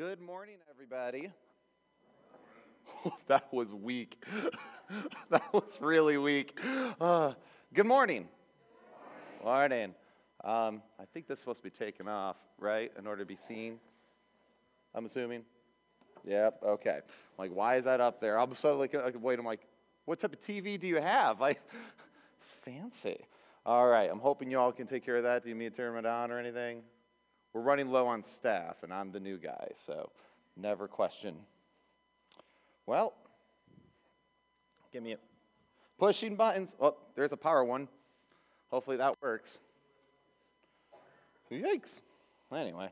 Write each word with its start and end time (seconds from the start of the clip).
Good 0.00 0.22
morning, 0.22 0.56
everybody. 0.70 1.30
that 3.28 3.52
was 3.52 3.74
weak. 3.74 4.24
that 5.30 5.52
was 5.52 5.76
really 5.78 6.16
weak. 6.16 6.58
Uh, 6.98 7.34
good 7.74 7.84
morning. 7.84 8.26
Morning. 9.44 9.94
Um, 10.42 10.80
I 10.98 11.04
think 11.12 11.26
this 11.26 11.34
is 11.34 11.40
supposed 11.40 11.58
to 11.58 11.64
be 11.64 11.68
taken 11.68 12.08
off, 12.08 12.38
right, 12.58 12.90
in 12.98 13.06
order 13.06 13.20
to 13.20 13.26
be 13.26 13.36
seen. 13.36 13.78
I'm 14.94 15.04
assuming. 15.04 15.42
Yep. 16.24 16.62
Okay. 16.62 17.00
like, 17.36 17.50
why 17.50 17.76
is 17.76 17.84
that 17.84 18.00
up 18.00 18.22
there? 18.22 18.38
I'm 18.38 18.54
so 18.54 18.78
like, 18.78 18.94
like, 18.94 19.22
wait. 19.22 19.38
I'm 19.38 19.44
like, 19.44 19.66
what 20.06 20.18
type 20.18 20.32
of 20.32 20.40
TV 20.40 20.80
do 20.80 20.86
you 20.86 20.96
have? 20.96 21.40
Like, 21.42 21.60
it's 22.40 22.52
fancy. 22.64 23.18
All 23.66 23.86
right. 23.86 24.08
I'm 24.10 24.20
hoping 24.20 24.50
you 24.50 24.60
all 24.60 24.72
can 24.72 24.86
take 24.86 25.04
care 25.04 25.18
of 25.18 25.24
that. 25.24 25.42
Do 25.42 25.50
you 25.50 25.54
need 25.54 25.72
to 25.72 25.76
turn 25.76 25.94
it 25.98 26.06
on 26.06 26.30
or 26.30 26.38
anything? 26.38 26.84
We're 27.52 27.62
running 27.62 27.90
low 27.90 28.06
on 28.06 28.22
staff, 28.22 28.82
and 28.82 28.92
I'm 28.92 29.10
the 29.10 29.20
new 29.20 29.36
guy, 29.36 29.68
so 29.74 30.10
never 30.56 30.86
question. 30.86 31.34
Well, 32.86 33.14
give 34.92 35.02
me 35.02 35.12
a 35.12 35.18
pushing 35.98 36.36
buttons. 36.36 36.76
Oh, 36.80 36.96
there's 37.16 37.32
a 37.32 37.36
power 37.36 37.64
one. 37.64 37.88
Hopefully 38.70 38.96
that 38.98 39.14
works. 39.20 39.58
Yikes. 41.50 42.00
Anyway. 42.54 42.90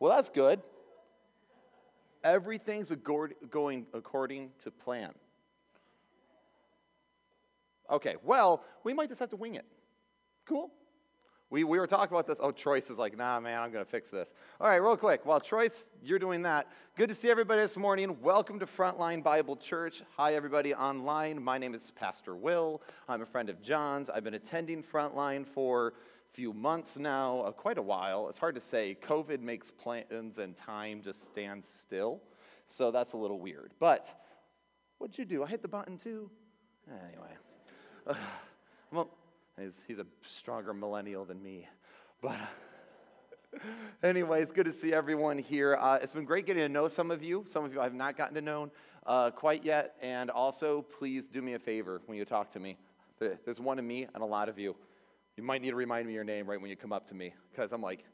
Well, 0.00 0.14
that's 0.14 0.30
good. 0.30 0.60
Everything's 2.22 2.90
going 2.90 3.86
according 3.92 4.50
to 4.62 4.70
plan. 4.70 5.12
Okay, 7.90 8.16
well, 8.24 8.64
we 8.82 8.94
might 8.94 9.10
just 9.10 9.20
have 9.20 9.28
to 9.30 9.36
wing 9.36 9.56
it. 9.56 9.66
Cool? 10.46 10.70
We, 11.54 11.62
we 11.62 11.78
were 11.78 11.86
talking 11.86 12.12
about 12.12 12.26
this. 12.26 12.38
Oh, 12.42 12.50
Troyce 12.50 12.90
is 12.90 12.98
like, 12.98 13.16
nah, 13.16 13.38
man, 13.38 13.60
I'm 13.60 13.70
going 13.70 13.84
to 13.84 13.88
fix 13.88 14.08
this. 14.08 14.34
All 14.60 14.66
right, 14.66 14.78
real 14.78 14.96
quick. 14.96 15.24
While 15.24 15.40
Troyce, 15.40 15.88
you're 16.02 16.18
doing 16.18 16.42
that, 16.42 16.66
good 16.96 17.08
to 17.10 17.14
see 17.14 17.30
everybody 17.30 17.60
this 17.60 17.76
morning. 17.76 18.20
Welcome 18.20 18.58
to 18.58 18.66
Frontline 18.66 19.22
Bible 19.22 19.54
Church. 19.54 20.02
Hi, 20.16 20.34
everybody 20.34 20.74
online. 20.74 21.40
My 21.40 21.56
name 21.56 21.72
is 21.72 21.92
Pastor 21.92 22.34
Will. 22.34 22.82
I'm 23.08 23.22
a 23.22 23.24
friend 23.24 23.48
of 23.48 23.62
John's. 23.62 24.10
I've 24.10 24.24
been 24.24 24.34
attending 24.34 24.82
Frontline 24.82 25.46
for 25.46 25.90
a 25.90 26.34
few 26.34 26.52
months 26.52 26.98
now, 26.98 27.42
uh, 27.42 27.52
quite 27.52 27.78
a 27.78 27.82
while. 27.82 28.28
It's 28.28 28.38
hard 28.38 28.56
to 28.56 28.60
say. 28.60 28.96
COVID 29.00 29.38
makes 29.38 29.70
plans 29.70 30.40
and 30.40 30.56
time 30.56 31.02
just 31.02 31.22
stand 31.22 31.64
still. 31.64 32.20
So 32.66 32.90
that's 32.90 33.12
a 33.12 33.16
little 33.16 33.38
weird. 33.38 33.70
But 33.78 34.12
what'd 34.98 35.16
you 35.16 35.24
do? 35.24 35.44
I 35.44 35.46
hit 35.46 35.62
the 35.62 35.68
button 35.68 35.98
too? 35.98 36.28
Anyway. 36.88 37.30
Uh, 38.08 38.14
well, 38.90 39.08
He's, 39.60 39.80
he's 39.86 39.98
a 39.98 40.06
stronger 40.22 40.74
millennial 40.74 41.24
than 41.24 41.42
me. 41.42 41.68
But 42.20 42.38
anyway, 44.02 44.42
it's 44.42 44.52
good 44.52 44.66
to 44.66 44.72
see 44.72 44.92
everyone 44.92 45.38
here. 45.38 45.76
Uh, 45.76 45.98
it's 46.02 46.12
been 46.12 46.24
great 46.24 46.46
getting 46.46 46.62
to 46.62 46.68
know 46.68 46.88
some 46.88 47.10
of 47.10 47.22
you. 47.22 47.44
Some 47.46 47.64
of 47.64 47.72
you 47.72 47.80
I 47.80 47.84
have 47.84 47.94
not 47.94 48.16
gotten 48.16 48.34
to 48.34 48.40
know 48.40 48.70
uh, 49.06 49.30
quite 49.30 49.64
yet. 49.64 49.94
And 50.02 50.30
also, 50.30 50.82
please 50.82 51.26
do 51.26 51.40
me 51.40 51.54
a 51.54 51.58
favor 51.58 52.00
when 52.06 52.18
you 52.18 52.24
talk 52.24 52.50
to 52.52 52.60
me. 52.60 52.76
There's 53.18 53.60
one 53.60 53.78
of 53.78 53.84
me 53.84 54.08
and 54.12 54.22
a 54.22 54.26
lot 54.26 54.48
of 54.48 54.58
you. 54.58 54.74
You 55.36 55.44
might 55.44 55.62
need 55.62 55.70
to 55.70 55.76
remind 55.76 56.06
me 56.06 56.14
your 56.14 56.24
name 56.24 56.48
right 56.48 56.60
when 56.60 56.68
you 56.68 56.76
come 56.76 56.92
up 56.92 57.06
to 57.08 57.14
me 57.14 57.32
because 57.50 57.72
I'm 57.72 57.82
like, 57.82 58.04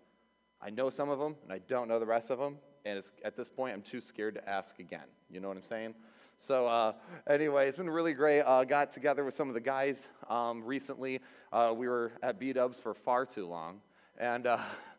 I 0.62 0.70
know 0.70 0.90
some 0.90 1.08
of 1.08 1.18
them 1.18 1.36
and 1.42 1.52
I 1.52 1.58
don't 1.68 1.88
know 1.88 1.98
the 1.98 2.06
rest 2.06 2.30
of 2.30 2.38
them. 2.38 2.58
And 2.84 3.02
at 3.24 3.36
this 3.36 3.48
point, 3.48 3.74
I'm 3.74 3.82
too 3.82 4.00
scared 4.00 4.34
to 4.34 4.48
ask 4.48 4.78
again. 4.78 5.04
You 5.30 5.40
know 5.40 5.48
what 5.48 5.56
I'm 5.56 5.64
saying? 5.64 5.94
So 6.42 6.66
uh, 6.66 6.94
anyway, 7.28 7.68
it's 7.68 7.76
been 7.76 7.90
really 7.90 8.14
great. 8.14 8.40
Uh, 8.40 8.64
got 8.64 8.90
together 8.90 9.26
with 9.26 9.34
some 9.34 9.48
of 9.48 9.54
the 9.54 9.60
guys 9.60 10.08
um, 10.30 10.64
recently. 10.64 11.20
Uh, 11.52 11.74
we 11.76 11.86
were 11.86 12.12
at 12.22 12.38
B-Dubs 12.38 12.78
for 12.78 12.94
far 12.94 13.26
too 13.26 13.46
long. 13.46 13.82
And 14.18 14.46
uh, 14.46 14.58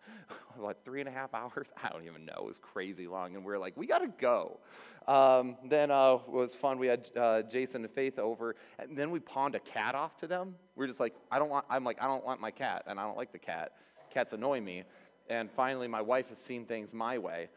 what, 0.55 0.85
three 0.85 0.99
and 0.99 1.09
a 1.09 1.11
half 1.11 1.33
hours? 1.33 1.67
I 1.83 1.89
don't 1.89 2.05
even 2.05 2.25
know. 2.25 2.35
It 2.37 2.45
was 2.45 2.59
crazy 2.59 3.07
long. 3.07 3.35
And 3.35 3.43
we 3.43 3.51
are 3.53 3.57
like, 3.57 3.75
we 3.75 3.87
got 3.87 3.99
to 3.99 4.13
go. 4.19 4.59
Um, 5.07 5.57
then 5.67 5.89
uh, 5.89 6.19
it 6.27 6.31
was 6.31 6.53
fun. 6.53 6.77
We 6.77 6.85
had 6.85 7.09
uh, 7.17 7.41
Jason 7.41 7.83
and 7.83 7.91
Faith 7.91 8.19
over. 8.19 8.55
And 8.77 8.95
then 8.95 9.09
we 9.09 9.19
pawned 9.19 9.55
a 9.55 9.59
cat 9.59 9.95
off 9.95 10.15
to 10.17 10.27
them. 10.27 10.53
We 10.75 10.85
are 10.85 10.87
just 10.87 10.99
like, 10.99 11.15
I 11.31 11.39
don't 11.39 11.49
want, 11.49 11.65
I'm 11.71 11.83
like, 11.83 11.97
I 11.99 12.05
don't 12.05 12.23
want 12.23 12.39
my 12.39 12.51
cat. 12.51 12.83
And 12.85 12.99
I 12.99 13.03
don't 13.03 13.17
like 13.17 13.31
the 13.31 13.39
cat. 13.39 13.71
Cats 14.13 14.33
annoy 14.33 14.61
me. 14.61 14.83
And 15.27 15.49
finally, 15.49 15.87
my 15.87 16.01
wife 16.01 16.29
has 16.29 16.37
seen 16.37 16.65
things 16.65 16.93
my 16.93 17.17
way. 17.17 17.49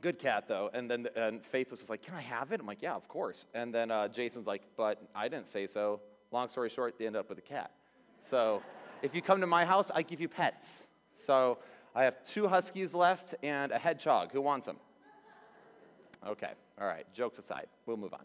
Good 0.00 0.18
cat, 0.18 0.48
though. 0.48 0.70
And 0.72 0.90
then 0.90 1.08
and 1.14 1.44
Faith 1.44 1.70
was 1.70 1.80
just 1.80 1.90
like, 1.90 2.02
Can 2.02 2.14
I 2.14 2.20
have 2.20 2.52
it? 2.52 2.60
I'm 2.60 2.66
like, 2.66 2.82
Yeah, 2.82 2.94
of 2.94 3.08
course. 3.08 3.46
And 3.54 3.72
then 3.72 3.90
uh, 3.90 4.08
Jason's 4.08 4.46
like, 4.46 4.62
But 4.76 5.00
I 5.14 5.28
didn't 5.28 5.46
say 5.48 5.66
so. 5.66 6.00
Long 6.30 6.48
story 6.48 6.70
short, 6.70 6.98
they 6.98 7.06
end 7.06 7.16
up 7.16 7.28
with 7.28 7.38
a 7.38 7.42
cat. 7.42 7.70
So 8.22 8.62
if 9.02 9.14
you 9.14 9.22
come 9.22 9.40
to 9.40 9.46
my 9.46 9.64
house, 9.64 9.90
I 9.94 10.02
give 10.02 10.20
you 10.20 10.28
pets. 10.28 10.84
So 11.14 11.58
I 11.94 12.04
have 12.04 12.24
two 12.24 12.48
huskies 12.48 12.94
left 12.94 13.34
and 13.42 13.70
a 13.70 13.78
hedgehog. 13.78 14.32
Who 14.32 14.40
wants 14.40 14.66
them? 14.66 14.76
Okay, 16.26 16.52
all 16.80 16.86
right, 16.86 17.04
jokes 17.12 17.38
aside, 17.38 17.66
we'll 17.84 17.96
move 17.96 18.14
on. 18.14 18.24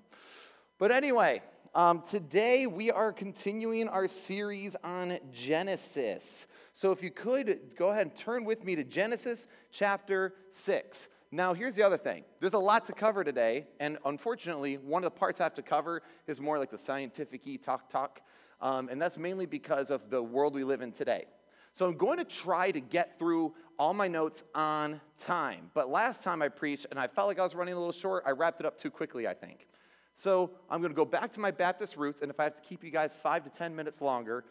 But 0.78 0.92
anyway, 0.92 1.42
um, 1.74 2.04
today 2.08 2.68
we 2.68 2.92
are 2.92 3.12
continuing 3.12 3.88
our 3.88 4.08
series 4.08 4.76
on 4.84 5.18
Genesis. 5.32 6.48
So 6.74 6.92
if 6.92 7.02
you 7.02 7.10
could 7.10 7.60
go 7.76 7.90
ahead 7.90 8.04
and 8.06 8.16
turn 8.16 8.46
with 8.46 8.64
me 8.64 8.76
to 8.76 8.84
Genesis 8.84 9.48
chapter 9.72 10.36
6. 10.52 11.08
Now, 11.32 11.54
here's 11.54 11.76
the 11.76 11.84
other 11.84 11.98
thing 11.98 12.24
there's 12.40 12.54
a 12.54 12.60
lot 12.60 12.86
to 12.86 12.94
cover 12.94 13.24
today, 13.24 13.68
and 13.80 13.98
unfortunately, 14.06 14.78
one 14.78 15.04
of 15.04 15.14
the 15.14 15.20
parts 15.20 15.42
I 15.42 15.44
have 15.44 15.54
to 15.56 15.62
cover 15.62 16.02
is 16.26 16.40
more 16.40 16.58
like 16.58 16.72
the 16.72 16.78
scientific 16.78 17.44
talk 17.64 17.90
talk, 17.90 18.22
um, 18.62 18.88
and 18.90 19.02
that's 19.02 19.18
mainly 19.18 19.46
because 19.46 19.90
of 19.90 20.10
the 20.10 20.22
world 20.22 20.54
we 20.54 20.64
live 20.64 20.82
in 20.82 20.92
today. 20.92 21.26
So, 21.74 21.86
I'm 21.86 21.98
going 21.98 22.18
to 22.18 22.24
try 22.24 22.72
to 22.72 22.80
get 22.80 23.20
through 23.20 23.54
all 23.78 23.94
my 23.94 24.08
notes 24.08 24.44
on 24.56 25.02
time. 25.20 25.70
But 25.74 25.90
last 25.90 26.24
time 26.24 26.42
I 26.42 26.48
preached, 26.48 26.88
and 26.90 27.00
I 27.00 27.08
felt 27.08 27.28
like 27.28 27.40
I 27.40 27.44
was 27.44 27.56
running 27.56 27.74
a 27.74 27.78
little 27.78 27.92
short, 27.92 28.24
I 28.26 28.32
wrapped 28.32 28.62
it 28.62 28.66
up 28.66 28.80
too 28.80 28.90
quickly, 28.90 29.28
I 29.28 29.34
think. 29.34 29.68
So, 30.16 30.52
I'm 30.70 30.80
going 30.80 30.92
to 30.92 30.96
go 30.96 31.06
back 31.06 31.34
to 31.34 31.42
my 31.42 31.52
Baptist 31.52 31.98
roots, 31.98 32.22
and 32.22 32.32
if 32.32 32.40
I 32.40 32.46
have 32.46 32.56
to 32.56 32.62
keep 32.62 32.84
you 32.86 32.90
guys 32.90 33.18
five 33.22 33.44
to 33.44 33.50
10 33.50 33.76
minutes 33.76 34.02
longer, 34.02 34.46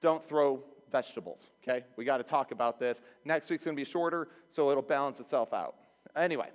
don't 0.00 0.26
throw 0.28 0.64
vegetables, 0.92 1.48
okay? 1.62 1.84
We 1.96 2.04
got 2.04 2.18
to 2.18 2.22
talk 2.22 2.52
about 2.52 2.78
this. 2.78 3.00
Next 3.24 3.50
week's 3.50 3.64
going 3.64 3.76
to 3.76 3.80
be 3.80 3.88
shorter, 3.88 4.28
so 4.48 4.70
it'll 4.70 4.82
balance 4.82 5.18
itself 5.18 5.52
out. 5.52 5.74
Anyway, 6.14 6.50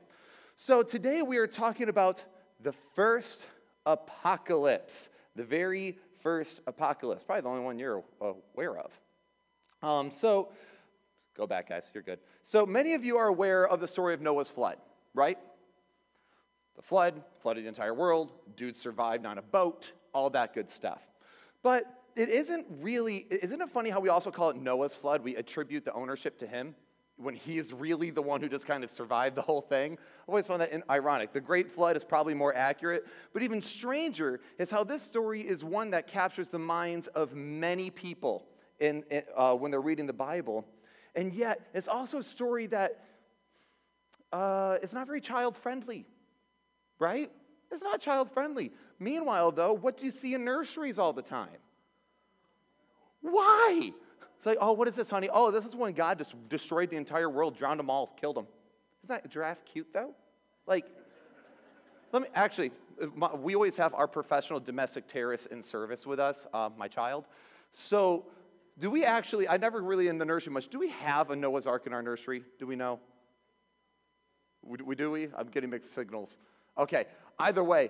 so 0.55 0.83
today 0.83 1.21
we 1.21 1.37
are 1.37 1.47
talking 1.47 1.89
about 1.89 2.23
the 2.61 2.73
first 2.95 3.47
apocalypse, 3.85 5.09
the 5.35 5.43
very 5.43 5.97
first 6.21 6.61
apocalypse, 6.67 7.23
probably 7.23 7.41
the 7.41 7.49
only 7.49 7.63
one 7.63 7.79
you're 7.79 8.03
aware 8.21 8.77
of. 8.77 8.91
Um, 9.81 10.11
so, 10.11 10.49
go 11.35 11.45
back, 11.45 11.69
guys, 11.69 11.89
you're 11.93 12.03
good. 12.03 12.19
So, 12.43 12.65
many 12.65 12.93
of 12.93 13.03
you 13.03 13.17
are 13.17 13.27
aware 13.27 13.67
of 13.67 13.79
the 13.79 13.87
story 13.87 14.13
of 14.13 14.21
Noah's 14.21 14.49
flood, 14.49 14.77
right? 15.13 15.37
The 16.75 16.81
flood 16.81 17.23
flooded 17.39 17.63
the 17.63 17.67
entire 17.67 17.93
world, 17.93 18.31
dudes 18.55 18.79
survived 18.79 19.25
on 19.25 19.37
a 19.37 19.41
boat, 19.41 19.91
all 20.13 20.29
that 20.31 20.53
good 20.53 20.69
stuff. 20.69 21.01
But 21.63 21.85
it 22.17 22.29
isn't 22.29 22.65
really, 22.81 23.27
isn't 23.29 23.61
it 23.61 23.69
funny 23.69 23.91
how 23.91 23.99
we 23.99 24.09
also 24.09 24.31
call 24.31 24.49
it 24.49 24.55
Noah's 24.55 24.95
flood? 24.95 25.23
We 25.23 25.35
attribute 25.35 25.85
the 25.85 25.93
ownership 25.93 26.39
to 26.39 26.47
him 26.47 26.73
when 27.15 27.35
he's 27.35 27.71
really 27.73 28.09
the 28.09 28.21
one 28.21 28.41
who 28.41 28.49
just 28.49 28.65
kind 28.65 28.83
of 28.83 28.89
survived 28.89 29.35
the 29.35 29.41
whole 29.41 29.61
thing. 29.61 29.93
I 29.93 30.23
always 30.27 30.47
found 30.47 30.61
that 30.61 30.71
ironic. 30.89 31.31
The 31.31 31.39
Great 31.39 31.71
Flood 31.71 31.95
is 31.95 32.03
probably 32.03 32.33
more 32.33 32.55
accurate, 32.55 33.05
but 33.33 33.43
even 33.43 33.61
stranger 33.61 34.39
is 34.57 34.71
how 34.71 34.83
this 34.83 35.03
story 35.03 35.41
is 35.41 35.63
one 35.63 35.91
that 35.91 36.07
captures 36.07 36.49
the 36.49 36.59
minds 36.59 37.05
of 37.09 37.35
many 37.35 37.91
people 37.91 38.47
in, 38.79 39.03
uh, 39.35 39.53
when 39.53 39.69
they're 39.69 39.79
reading 39.79 40.07
the 40.07 40.13
Bible. 40.13 40.65
And 41.15 41.33
yet, 41.33 41.69
it's 41.75 41.87
also 41.87 42.17
a 42.17 42.23
story 42.23 42.65
that 42.67 43.03
uh, 44.33 44.77
is 44.81 44.91
not 44.93 45.05
very 45.05 45.21
child 45.21 45.55
friendly, 45.55 46.07
right? 46.97 47.31
It's 47.71 47.83
not 47.83 48.01
child 48.01 48.31
friendly. 48.31 48.71
Meanwhile, 48.99 49.51
though, 49.51 49.73
what 49.73 49.97
do 49.97 50.05
you 50.05 50.11
see 50.11 50.33
in 50.33 50.43
nurseries 50.43 50.97
all 50.97 51.13
the 51.13 51.21
time? 51.21 51.57
Why? 53.29 53.91
It's 54.35 54.45
like, 54.45 54.57
oh, 54.61 54.71
what 54.73 54.87
is 54.87 54.95
this, 54.95 55.09
honey? 55.09 55.29
Oh, 55.31 55.51
this 55.51 55.65
is 55.65 55.75
when 55.75 55.93
God 55.93 56.17
just 56.17 56.35
destroyed 56.47 56.89
the 56.89 56.95
entire 56.95 57.29
world, 57.29 57.57
drowned 57.57 57.79
them 57.79 57.89
all, 57.89 58.15
killed 58.19 58.35
them. 58.35 58.47
Isn't 59.03 59.23
that 59.23 59.29
giraffe 59.29 59.65
cute, 59.65 59.87
though? 59.93 60.13
Like, 60.65 60.85
let 62.11 62.21
me 62.21 62.27
actually, 62.35 62.71
we 63.39 63.55
always 63.55 63.75
have 63.75 63.93
our 63.93 64.07
professional 64.07 64.59
domestic 64.59 65.07
terrorists 65.07 65.47
in 65.47 65.61
service 65.61 66.05
with 66.05 66.19
us, 66.19 66.45
uh, 66.53 66.69
my 66.77 66.87
child. 66.87 67.25
So, 67.73 68.25
do 68.79 68.91
we 68.91 69.03
actually, 69.03 69.47
I 69.47 69.57
never 69.57 69.81
really 69.81 70.07
in 70.07 70.17
the 70.17 70.25
nursery 70.25 70.53
much, 70.53 70.67
do 70.67 70.77
we 70.77 70.89
have 70.89 71.31
a 71.31 71.35
Noah's 71.35 71.65
Ark 71.65 71.87
in 71.87 71.93
our 71.93 72.03
nursery? 72.03 72.43
Do 72.59 72.67
we 72.67 72.75
know? 72.75 72.99
We, 74.63 74.77
we 74.85 74.95
do 74.95 75.11
we? 75.11 75.29
I'm 75.35 75.47
getting 75.47 75.69
mixed 75.69 75.95
signals. 75.95 76.37
Okay, 76.77 77.05
either 77.39 77.63
way, 77.63 77.89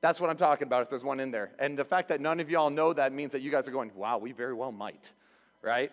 that's 0.00 0.20
what 0.20 0.30
I'm 0.30 0.36
talking 0.36 0.66
about 0.66 0.82
if 0.82 0.90
there's 0.90 1.04
one 1.04 1.20
in 1.20 1.30
there. 1.30 1.52
And 1.58 1.78
the 1.78 1.84
fact 1.84 2.08
that 2.08 2.20
none 2.20 2.40
of 2.40 2.50
y'all 2.50 2.70
know 2.70 2.92
that 2.92 3.12
means 3.12 3.32
that 3.32 3.42
you 3.42 3.50
guys 3.50 3.66
are 3.66 3.72
going, 3.72 3.90
wow, 3.94 4.18
we 4.18 4.32
very 4.32 4.54
well 4.54 4.72
might, 4.72 5.10
right? 5.62 5.90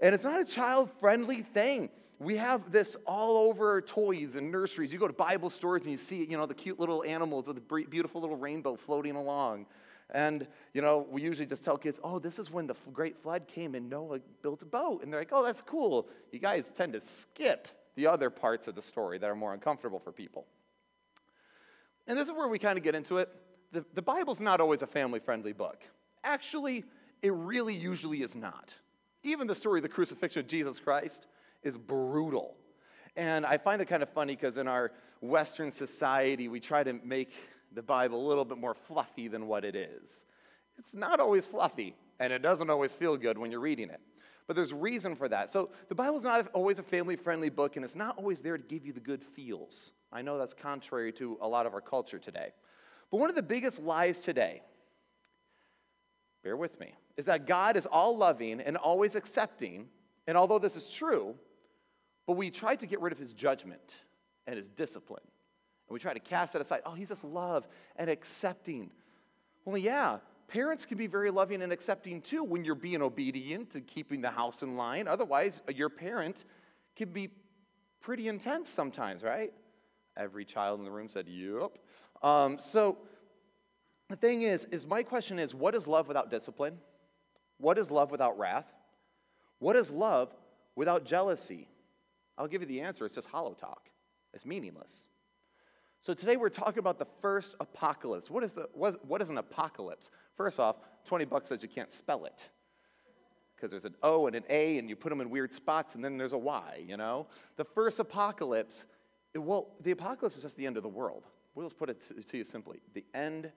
And 0.00 0.14
it's 0.14 0.24
not 0.24 0.40
a 0.40 0.44
child 0.44 0.90
friendly 1.00 1.42
thing. 1.42 1.88
We 2.18 2.36
have 2.36 2.70
this 2.70 2.96
all 3.06 3.48
over 3.48 3.80
toys 3.82 4.36
and 4.36 4.50
nurseries. 4.50 4.92
You 4.92 4.98
go 4.98 5.06
to 5.06 5.12
Bible 5.12 5.50
stores 5.50 5.82
and 5.82 5.90
you 5.90 5.98
see, 5.98 6.24
you 6.24 6.36
know, 6.36 6.46
the 6.46 6.54
cute 6.54 6.80
little 6.80 7.04
animals 7.04 7.46
with 7.46 7.56
the 7.56 7.84
beautiful 7.84 8.20
little 8.20 8.36
rainbow 8.36 8.76
floating 8.76 9.16
along. 9.16 9.66
And, 10.10 10.46
you 10.72 10.82
know, 10.82 11.06
we 11.10 11.22
usually 11.22 11.46
just 11.46 11.64
tell 11.64 11.76
kids, 11.76 11.98
oh, 12.04 12.18
this 12.18 12.38
is 12.38 12.50
when 12.50 12.66
the 12.66 12.74
great 12.92 13.18
flood 13.18 13.48
came 13.48 13.74
and 13.74 13.90
Noah 13.90 14.20
built 14.42 14.62
a 14.62 14.66
boat. 14.66 15.02
And 15.02 15.12
they're 15.12 15.20
like, 15.20 15.32
oh, 15.32 15.44
that's 15.44 15.62
cool. 15.62 16.08
You 16.30 16.38
guys 16.38 16.70
tend 16.74 16.92
to 16.92 17.00
skip 17.00 17.68
the 17.96 18.06
other 18.06 18.30
parts 18.30 18.68
of 18.68 18.74
the 18.74 18.82
story 18.82 19.18
that 19.18 19.28
are 19.28 19.34
more 19.34 19.52
uncomfortable 19.52 19.98
for 19.98 20.12
people. 20.12 20.46
And 22.06 22.16
this 22.16 22.28
is 22.28 22.34
where 22.34 22.46
we 22.46 22.58
kind 22.58 22.78
of 22.78 22.84
get 22.84 22.94
into 22.94 23.18
it. 23.18 23.28
The, 23.72 23.84
the 23.94 24.02
Bible's 24.02 24.40
not 24.40 24.60
always 24.60 24.82
a 24.82 24.86
family 24.86 25.20
friendly 25.20 25.52
book. 25.52 25.82
Actually, 26.24 26.84
it 27.22 27.32
really 27.32 27.74
usually 27.74 28.22
is 28.22 28.34
not. 28.34 28.72
Even 29.22 29.46
the 29.46 29.54
story 29.54 29.78
of 29.78 29.82
the 29.82 29.88
crucifixion 29.88 30.40
of 30.40 30.46
Jesus 30.46 30.78
Christ 30.78 31.26
is 31.62 31.76
brutal. 31.76 32.56
And 33.16 33.46
I 33.46 33.58
find 33.58 33.80
it 33.80 33.86
kind 33.86 34.02
of 34.02 34.08
funny 34.10 34.36
because 34.36 34.58
in 34.58 34.68
our 34.68 34.92
Western 35.20 35.70
society, 35.70 36.48
we 36.48 36.60
try 36.60 36.84
to 36.84 36.92
make 36.92 37.32
the 37.72 37.82
Bible 37.82 38.24
a 38.24 38.26
little 38.26 38.44
bit 38.44 38.58
more 38.58 38.74
fluffy 38.74 39.28
than 39.28 39.46
what 39.46 39.64
it 39.64 39.74
is. 39.74 40.24
It's 40.78 40.94
not 40.94 41.20
always 41.20 41.46
fluffy, 41.46 41.96
and 42.20 42.32
it 42.32 42.42
doesn't 42.42 42.68
always 42.68 42.92
feel 42.92 43.16
good 43.16 43.38
when 43.38 43.50
you're 43.50 43.60
reading 43.60 43.90
it. 43.90 44.00
But 44.46 44.54
there's 44.54 44.72
reason 44.72 45.16
for 45.16 45.28
that. 45.28 45.50
So 45.50 45.70
the 45.88 45.94
Bible's 45.94 46.24
not 46.24 46.48
always 46.52 46.78
a 46.78 46.82
family 46.82 47.16
friendly 47.16 47.48
book, 47.48 47.76
and 47.76 47.84
it's 47.84 47.96
not 47.96 48.16
always 48.16 48.42
there 48.42 48.56
to 48.56 48.62
give 48.62 48.86
you 48.86 48.92
the 48.92 49.00
good 49.00 49.22
feels. 49.22 49.90
I 50.12 50.22
know 50.22 50.38
that's 50.38 50.54
contrary 50.54 51.12
to 51.14 51.36
a 51.40 51.48
lot 51.48 51.66
of 51.66 51.74
our 51.74 51.80
culture 51.80 52.18
today. 52.18 52.52
But 53.10 53.18
one 53.18 53.30
of 53.30 53.36
the 53.36 53.42
biggest 53.42 53.82
lies 53.82 54.18
today, 54.18 54.62
bear 56.42 56.56
with 56.56 56.78
me, 56.80 56.94
is 57.16 57.24
that 57.26 57.46
God 57.46 57.76
is 57.76 57.86
all 57.86 58.16
loving 58.16 58.60
and 58.60 58.76
always 58.76 59.14
accepting. 59.14 59.88
And 60.26 60.36
although 60.36 60.58
this 60.58 60.76
is 60.76 60.90
true, 60.90 61.34
but 62.26 62.34
we 62.34 62.50
try 62.50 62.74
to 62.76 62.86
get 62.86 63.00
rid 63.00 63.12
of 63.12 63.18
his 63.18 63.32
judgment 63.32 63.96
and 64.46 64.56
his 64.56 64.68
discipline. 64.68 65.22
And 65.88 65.94
we 65.94 66.00
try 66.00 66.12
to 66.12 66.20
cast 66.20 66.52
that 66.52 66.62
aside. 66.62 66.82
Oh, 66.84 66.94
he's 66.94 67.08
just 67.08 67.24
love 67.24 67.66
and 67.96 68.10
accepting. 68.10 68.90
Well, 69.64 69.78
yeah, 69.78 70.18
parents 70.48 70.84
can 70.84 70.98
be 70.98 71.06
very 71.06 71.30
loving 71.30 71.62
and 71.62 71.72
accepting 71.72 72.20
too 72.20 72.42
when 72.42 72.64
you're 72.64 72.74
being 72.74 73.02
obedient 73.02 73.74
and 73.76 73.86
keeping 73.86 74.20
the 74.20 74.30
house 74.30 74.62
in 74.62 74.76
line. 74.76 75.06
Otherwise, 75.06 75.62
your 75.72 75.88
parent 75.88 76.44
can 76.96 77.10
be 77.10 77.30
pretty 78.00 78.28
intense 78.28 78.68
sometimes, 78.68 79.22
right? 79.22 79.52
Every 80.16 80.44
child 80.44 80.78
in 80.78 80.84
the 80.84 80.90
room 80.90 81.08
said, 81.08 81.28
Yep. 81.28 81.78
Um, 82.22 82.58
so 82.58 82.98
the 84.08 84.16
thing 84.16 84.42
is, 84.42 84.64
is 84.66 84.86
my 84.86 85.02
question 85.02 85.38
is, 85.38 85.54
what 85.54 85.74
is 85.74 85.86
love 85.86 86.08
without 86.08 86.30
discipline? 86.30 86.78
What 87.58 87.78
is 87.78 87.90
love 87.90 88.10
without 88.10 88.38
wrath? 88.38 88.66
What 89.58 89.76
is 89.76 89.90
love 89.90 90.34
without 90.74 91.04
jealousy? 91.04 91.68
I'll 92.38 92.48
give 92.48 92.60
you 92.60 92.68
the 92.68 92.80
answer. 92.80 93.04
It's 93.06 93.14
just 93.14 93.28
hollow 93.28 93.54
talk. 93.54 93.88
It's 94.34 94.44
meaningless. 94.44 95.08
So 96.02 96.14
today 96.14 96.36
we're 96.36 96.50
talking 96.50 96.78
about 96.78 96.98
the 96.98 97.06
first 97.20 97.56
apocalypse. 97.58 98.30
What 98.30 98.44
is, 98.44 98.52
the, 98.52 98.68
what 98.74 98.90
is, 98.90 98.98
what 99.06 99.22
is 99.22 99.30
an 99.30 99.38
apocalypse? 99.38 100.10
First 100.36 100.60
off, 100.60 100.76
20 101.06 101.24
bucks 101.24 101.48
says 101.48 101.62
you 101.62 101.68
can't 101.68 101.90
spell 101.90 102.26
it 102.26 102.46
because 103.56 103.70
there's 103.70 103.86
an 103.86 103.94
O 104.02 104.26
and 104.26 104.36
an 104.36 104.44
A 104.50 104.78
and 104.78 104.88
you 104.88 104.94
put 104.94 105.08
them 105.08 105.20
in 105.20 105.30
weird 105.30 105.52
spots 105.52 105.94
and 105.94 106.04
then 106.04 106.18
there's 106.18 106.34
a 106.34 106.38
Y, 106.38 106.84
you 106.86 106.96
know? 106.96 107.26
The 107.56 107.64
first 107.64 107.98
apocalypse, 107.98 108.84
it, 109.34 109.38
well, 109.38 109.68
the 109.80 109.90
apocalypse 109.92 110.36
is 110.36 110.42
just 110.42 110.56
the 110.56 110.66
end 110.66 110.76
of 110.76 110.82
the 110.82 110.88
world. 110.88 111.24
We'll 111.56 111.66
just 111.66 111.78
put 111.78 111.88
it 111.88 112.02
to, 112.30 112.36
you 112.36 112.44
simply 112.44 112.80
the 112.94 113.04
end 113.14 113.50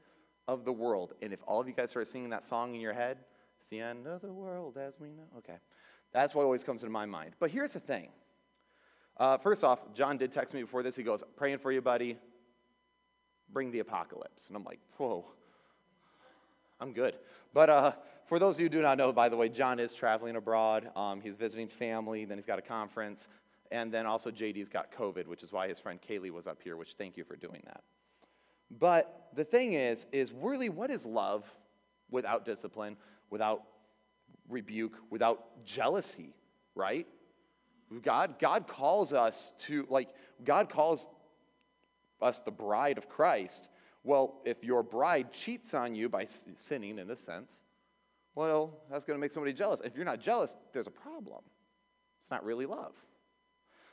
of 0.48 0.64
the 0.64 0.72
world. 0.72 1.14
And 1.22 1.34
if 1.34 1.40
all 1.46 1.60
of 1.60 1.68
you 1.68 1.74
guys 1.74 1.92
start 1.92 2.08
singing 2.08 2.30
that 2.30 2.46
song 2.46 2.74
in 2.74 2.82
your 2.82 2.94
head, 2.94 3.18
it's 3.60 3.68
the 3.68 3.82
end 3.82 4.08
of 4.08 4.22
the 4.22 4.32
world 4.32 4.78
as 4.78 5.00
we 5.00 5.10
know. 5.10 5.28
Okay. 5.38 5.58
That's 6.14 6.34
what 6.34 6.44
always 6.44 6.64
comes 6.64 6.82
into 6.82 6.92
my 6.92 7.06
mind. 7.06 7.36
But 7.40 7.52
here's 7.52 7.74
the 7.74 7.82
thing. 7.82 8.08
Uh, 9.18 9.38
first 9.38 9.66
off, 9.66 9.94
John 9.94 10.18
did 10.18 10.32
text 10.32 10.54
me 10.54 10.62
before 10.62 10.82
this. 10.82 10.96
He 10.96 11.04
goes, 11.04 11.24
Praying 11.36 11.60
for 11.60 11.74
you, 11.74 11.82
buddy. 11.82 12.18
Bring 13.52 13.70
the 13.70 13.80
apocalypse. 13.80 14.48
And 14.48 14.56
I'm 14.56 14.64
like, 14.64 14.80
Whoa, 14.98 15.26
I'm 16.80 16.94
good. 16.94 17.16
But 17.54 17.70
uh, 17.70 17.92
for 18.28 18.40
those 18.40 18.56
of 18.56 18.62
you 18.62 18.66
who 18.66 18.70
do 18.70 18.82
not 18.82 18.98
know, 18.98 19.12
by 19.12 19.28
the 19.28 19.36
way, 19.36 19.50
John 19.50 19.78
is 19.78 19.94
traveling 19.94 20.38
abroad. 20.38 20.90
Um, 20.96 21.20
he's 21.20 21.36
visiting 21.36 21.68
family, 21.68 22.24
then 22.24 22.38
he's 22.38 22.46
got 22.46 22.60
a 22.60 22.64
conference. 22.64 23.28
And 23.72 23.92
then 23.92 24.06
also, 24.06 24.32
JD's 24.32 24.68
got 24.68 24.92
COVID, 24.92 25.28
which 25.28 25.44
is 25.44 25.52
why 25.52 25.68
his 25.68 25.80
friend 25.80 26.00
Kaylee 26.08 26.32
was 26.32 26.48
up 26.48 26.62
here, 26.64 26.76
which 26.76 26.94
thank 26.94 27.18
you 27.18 27.24
for 27.24 27.36
doing 27.36 27.62
that. 27.66 27.84
But 28.72 29.30
the 29.36 29.44
thing 29.44 29.74
is, 29.74 30.06
is 30.12 30.32
really 30.32 30.70
what 30.70 30.90
is 30.90 31.06
love 31.06 31.46
without 32.10 32.46
discipline, 32.46 32.98
without 33.30 33.64
rebuke, 34.48 34.94
without 35.10 35.64
jealousy, 35.66 36.34
right? 36.76 37.08
God, 38.02 38.40
God 38.40 38.68
calls 38.68 39.14
us 39.14 39.54
to, 39.60 39.86
like, 39.90 40.10
God 40.44 40.70
calls 40.70 41.08
us 42.22 42.40
the 42.40 42.52
bride 42.52 42.98
of 42.98 43.10
Christ. 43.10 43.70
Well, 44.04 44.42
if 44.46 44.64
your 44.64 44.84
bride 44.84 45.32
cheats 45.32 45.74
on 45.74 45.96
you 45.96 46.10
by 46.10 46.26
sinning 46.58 47.00
in 47.00 47.08
this 47.08 47.20
sense, 47.20 47.64
well, 48.36 48.80
that's 48.90 49.06
going 49.06 49.18
to 49.18 49.22
make 49.22 49.32
somebody 49.32 49.54
jealous. 49.54 49.82
If 49.84 49.96
you're 49.96 50.06
not 50.06 50.20
jealous, 50.20 50.56
there's 50.74 50.88
a 50.88 50.92
problem. 50.92 51.42
It's 52.22 52.32
not 52.32 52.44
really 52.44 52.66
love. 52.66 52.94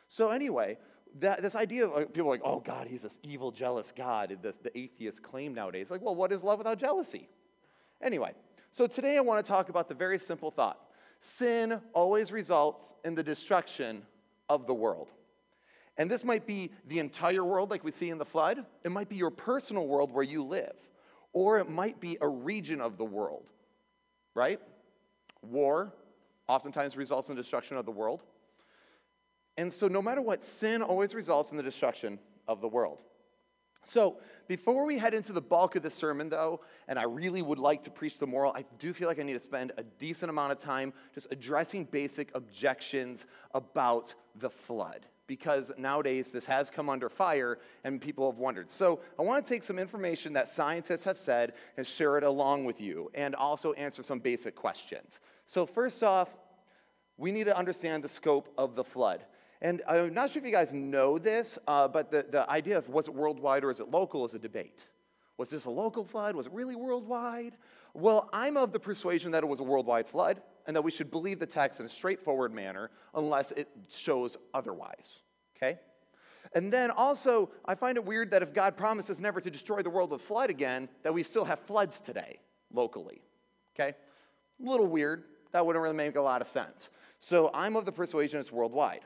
So, 0.08 0.31
anyway, 0.31 0.79
that, 1.20 1.43
this 1.43 1.55
idea 1.55 1.87
of 1.87 1.93
like, 1.93 2.12
people 2.12 2.31
like, 2.31 2.43
oh, 2.44 2.61
God, 2.61 2.87
he's 2.87 3.03
this 3.03 3.19
evil, 3.23 3.50
jealous 3.50 3.93
God, 3.97 4.37
this, 4.43 4.56
the 4.56 4.76
atheist 4.76 5.23
claim 5.23 5.55
nowadays. 5.55 5.91
Like, 5.91 6.03
well, 6.03 6.14
what 6.14 6.32
is 6.32 6.43
love 6.43 6.58
without 6.58 6.79
jealousy? 6.79 7.29
Anyway, 8.03 8.32
so 8.70 8.87
today 8.87 9.17
I 9.17 9.20
want 9.20 9.44
to 9.44 9.49
talk 9.49 9.69
about 9.69 9.88
the 9.88 9.94
very 9.94 10.19
simple 10.19 10.50
thought 10.50 10.81
sin 11.20 11.81
always 11.94 12.31
results 12.31 12.94
in 13.05 13.14
the 13.14 13.23
destruction 13.23 14.03
of 14.49 14.67
the 14.67 14.75
world. 14.75 15.12
And 15.99 16.11
this 16.11 16.25
might 16.25 16.47
be 16.47 16.70
the 16.88 16.99
entire 16.99 17.43
world, 17.43 17.70
like 17.70 17.82
we 17.82 17.91
see 17.91 18.11
in 18.11 18.19
the 18.19 18.25
flood. 18.25 18.64
It 18.85 18.93
might 18.93 19.09
be 19.09 19.17
your 19.17 19.31
personal 19.31 19.87
world 19.87 20.12
where 20.12 20.23
you 20.23 20.44
live, 20.44 20.76
or 21.32 21.59
it 21.59 21.70
might 21.70 22.00
be 22.00 22.19
a 22.20 22.29
region 22.29 22.81
of 22.81 22.99
the 22.99 23.05
world, 23.05 23.50
right? 24.35 24.61
War 25.43 25.94
oftentimes 26.49 26.97
results 26.97 27.31
in 27.31 27.35
destruction 27.35 27.76
of 27.76 27.87
the 27.87 27.91
world. 27.91 28.25
And 29.56 29.73
so, 29.73 29.88
no 29.88 30.03
matter 30.03 30.20
what, 30.20 30.44
sin 30.44 30.82
always 30.82 31.14
results 31.14 31.50
in 31.50 31.56
the 31.56 31.62
destruction 31.62 32.19
of 32.47 32.61
the 32.61 32.69
world. 32.69 33.03
So, 33.85 34.17
before 34.49 34.85
we 34.85 34.99
head 34.99 35.14
into 35.14 35.32
the 35.32 35.41
bulk 35.41 35.76
of 35.76 35.82
the 35.82 35.91
sermon, 35.91 36.29
though, 36.29 36.61
and 36.88 36.99
I 36.99 37.05
really 37.05 37.41
would 37.41 37.58
like 37.58 37.85
to 37.85 37.91
preach 37.91 38.19
the 38.19 38.26
moral, 38.26 38.53
I 38.53 38.64
do 38.79 38.93
feel 38.93 39.06
like 39.06 39.20
I 39.20 39.23
need 39.23 39.35
to 39.35 39.41
spend 39.41 39.73
a 39.76 39.85
decent 39.85 40.29
amount 40.29 40.53
of 40.53 40.58
time 40.58 40.93
just 41.14 41.29
addressing 41.31 41.85
basic 41.85 42.35
objections 42.35 43.26
about 43.55 44.14
the 44.41 44.50
flood. 44.50 45.06
Because 45.29 45.73
nowadays 45.79 46.32
this 46.32 46.44
has 46.44 46.69
come 46.70 46.88
under 46.88 47.09
fire 47.09 47.59
and 47.82 48.00
people 48.00 48.31
have 48.31 48.38
wondered. 48.38 48.70
So, 48.70 49.00
I 49.19 49.23
want 49.23 49.47
to 49.47 49.52
take 49.52 49.62
some 49.62 49.79
information 49.79 50.32
that 50.32 50.49
scientists 50.49 51.05
have 51.05 51.17
said 51.17 51.55
and 51.76 51.87
share 51.87 52.19
it 52.19 52.25
along 52.25 52.64
with 52.64 52.81
you, 52.81 53.11
and 53.14 53.35
also 53.37 53.73
answer 53.75 54.02
some 54.02 54.19
basic 54.19 54.56
questions. 54.56 55.20
So, 55.47 55.64
first 55.64 56.02
off, 56.02 56.28
we 57.19 57.33
need 57.33 57.45
to 57.45 57.57
understand 57.57 58.04
the 58.04 58.09
scope 58.09 58.52
of 58.59 58.75
the 58.75 58.85
flood. 58.85 59.25
And 59.62 59.82
I'm 59.88 60.12
not 60.12 60.30
sure 60.30 60.40
if 60.40 60.46
you 60.46 60.52
guys 60.52 60.72
know 60.72 61.18
this, 61.18 61.58
uh, 61.66 61.88
but 61.88 62.10
the, 62.10 62.26
the 62.30 62.48
idea 62.50 62.76
of 62.76 62.88
was 62.88 63.08
it 63.08 63.14
worldwide 63.14 63.64
or 63.64 63.70
is 63.70 63.80
it 63.80 63.90
local 63.90 64.25
is 64.25 64.34
a 64.34 64.38
debate. 64.38 64.84
Was 65.38 65.50
this 65.50 65.66
a 65.66 65.70
local 65.70 66.04
flood? 66.04 66.34
Was 66.34 66.46
it 66.46 66.52
really 66.52 66.76
worldwide? 66.76 67.56
Well, 67.94 68.28
I'm 68.32 68.56
of 68.56 68.72
the 68.72 68.80
persuasion 68.80 69.30
that 69.32 69.42
it 69.42 69.46
was 69.46 69.60
a 69.60 69.64
worldwide 69.64 70.06
flood 70.06 70.42
and 70.66 70.75
that 70.76 70.82
we 70.82 70.90
should 70.90 71.10
believe 71.10 71.38
the 71.38 71.46
text 71.46 71.80
in 71.80 71.86
a 71.86 71.88
straightforward 71.88 72.52
manner 72.52 72.90
unless 73.14 73.52
it 73.52 73.68
shows 73.88 74.36
otherwise. 74.52 75.20
Okay? 75.56 75.78
And 76.54 76.72
then 76.72 76.90
also, 76.90 77.50
I 77.64 77.75
find 77.75 77.96
it 77.96 78.04
weird 78.04 78.30
that 78.30 78.42
if 78.42 78.52
God 78.52 78.76
promises 78.76 79.20
never 79.20 79.40
to 79.40 79.50
destroy 79.50 79.82
the 79.82 79.90
world 79.90 80.10
with 80.10 80.22
flood 80.22 80.50
again, 80.50 80.88
that 81.02 81.12
we 81.12 81.22
still 81.22 81.44
have 81.44 81.60
floods 81.60 82.00
today 82.00 82.38
locally. 82.72 83.22
Okay? 83.75 83.94
A 84.64 84.70
little 84.70 84.86
weird. 84.86 85.25
That 85.52 85.64
wouldn't 85.64 85.82
really 85.82 85.96
make 85.96 86.16
a 86.16 86.20
lot 86.20 86.42
of 86.42 86.48
sense. 86.48 86.88
So 87.20 87.50
I'm 87.54 87.76
of 87.76 87.84
the 87.84 87.92
persuasion 87.92 88.40
it's 88.40 88.52
worldwide. 88.52 89.04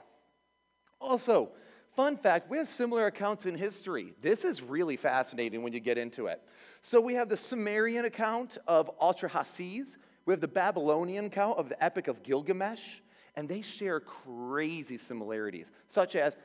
Also, 1.00 1.49
fun 1.97 2.16
fact 2.16 2.50
we 2.50 2.59
have 2.59 2.69
similar 2.69 3.07
accounts 3.07 3.47
in 3.47 3.54
history. 3.54 4.12
This 4.21 4.45
is 4.45 4.62
really 4.62 4.97
fascinating 4.97 5.62
when 5.62 5.73
you 5.73 5.80
get 5.80 5.99
into 5.99 6.26
it. 6.26 6.42
So 6.83 7.00
we 7.00 7.14
have 7.14 7.28
the 7.28 7.37
Sumerian 7.37 8.04
account 8.04 8.59
of 8.66 8.90
Atrahasis, 8.99 9.97
we 10.26 10.33
have 10.33 10.40
the 10.40 10.49
Babylonian 10.49 11.26
account 11.26 11.59
of 11.59 11.69
the 11.69 11.83
Epic 11.83 12.09
of 12.09 12.23
Gilgamesh, 12.23 13.00
and 13.37 13.49
they 13.49 13.62
share 13.62 14.00
crazy 14.00 14.99
similarities, 14.99 15.73
such 15.88 16.16
as 16.16 16.37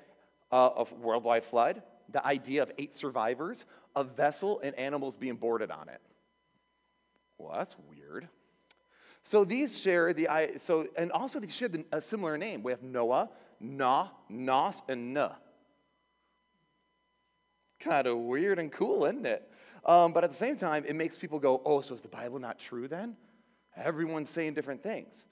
uh, 0.51 0.69
a 0.77 0.93
worldwide 0.95 1.43
flood, 1.43 1.83
the 2.11 2.25
idea 2.25 2.63
of 2.63 2.71
eight 2.77 2.95
survivors, 2.95 3.65
a 3.95 4.03
vessel, 4.03 4.59
and 4.61 4.75
animals 4.75 5.15
being 5.15 5.35
boarded 5.35 5.71
on 5.71 5.89
it. 5.89 6.01
Well, 7.37 7.53
that's 7.57 7.75
weird. 7.89 8.29
So 9.23 9.43
these 9.43 9.79
share 9.79 10.13
the 10.13 10.27
so 10.57 10.87
and 10.97 11.11
also 11.11 11.39
they 11.39 11.47
share 11.47 11.69
a 11.91 11.99
similar 11.99 12.37
name. 12.37 12.61
We 12.61 12.71
have 12.71 12.83
Noah, 12.83 13.29
na, 13.59 14.09
nos, 14.29 14.81
and 14.87 15.13
na. 15.13 15.31
Kind 17.79 18.07
of 18.07 18.17
weird 18.17 18.59
and 18.59 18.71
cool, 18.71 19.05
isn't 19.05 19.25
it? 19.25 19.49
Um, 19.85 20.13
but 20.13 20.23
at 20.23 20.31
the 20.31 20.35
same 20.35 20.57
time, 20.57 20.83
it 20.87 20.95
makes 20.95 21.15
people 21.15 21.39
go, 21.39 21.61
oh, 21.65 21.81
so 21.81 21.93
is 21.93 22.01
the 22.01 22.07
Bible 22.07 22.39
not 22.39 22.57
true 22.57 22.87
then? 22.87 23.15
Everyone's 23.77 24.29
saying 24.29 24.53
different 24.53 24.81
things. 24.81 25.25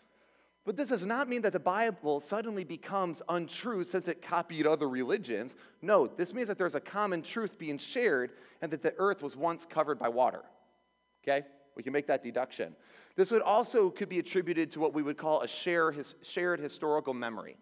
But 0.66 0.78
this 0.78 0.90
does 0.90 1.06
not 1.06 1.28
mean 1.28 1.42
that 1.42 1.52
the 1.52 1.60
Bible 1.60 2.20
suddenly 2.22 2.64
becomes 2.64 3.22
untrue 3.28 3.84
since 3.84 4.08
it 4.08 4.22
copied 4.22 4.66
other 4.66 4.88
religions. 4.88 5.56
No, 5.82 6.08
this 6.08 6.34
means 6.34 6.48
that 6.48 6.58
there's 6.58 6.76
a 6.76 6.80
common 6.80 7.22
truth 7.22 7.58
being 7.58 7.78
shared 7.78 8.32
and 8.62 8.72
that 8.72 8.82
the 8.82 8.94
earth 8.98 9.22
was 9.22 9.36
once 9.36 9.66
covered 9.66 10.00
by 10.00 10.08
water. 10.08 10.44
Okay? 11.24 11.46
We 11.76 11.84
can 11.84 11.92
make 11.92 12.08
that 12.08 12.24
deduction. 12.24 12.76
This 13.16 13.30
would 13.32 13.42
also 13.42 13.90
could 13.90 14.10
be 14.10 14.20
attributed 14.20 14.72
to 14.72 14.80
what 14.80 14.94
we 14.94 15.04
would 15.04 15.18
call 15.18 15.42
a 15.42 15.48
share, 15.48 15.92
his, 15.92 16.16
shared 16.24 16.60
historical 16.60 17.14
memory, 17.14 17.58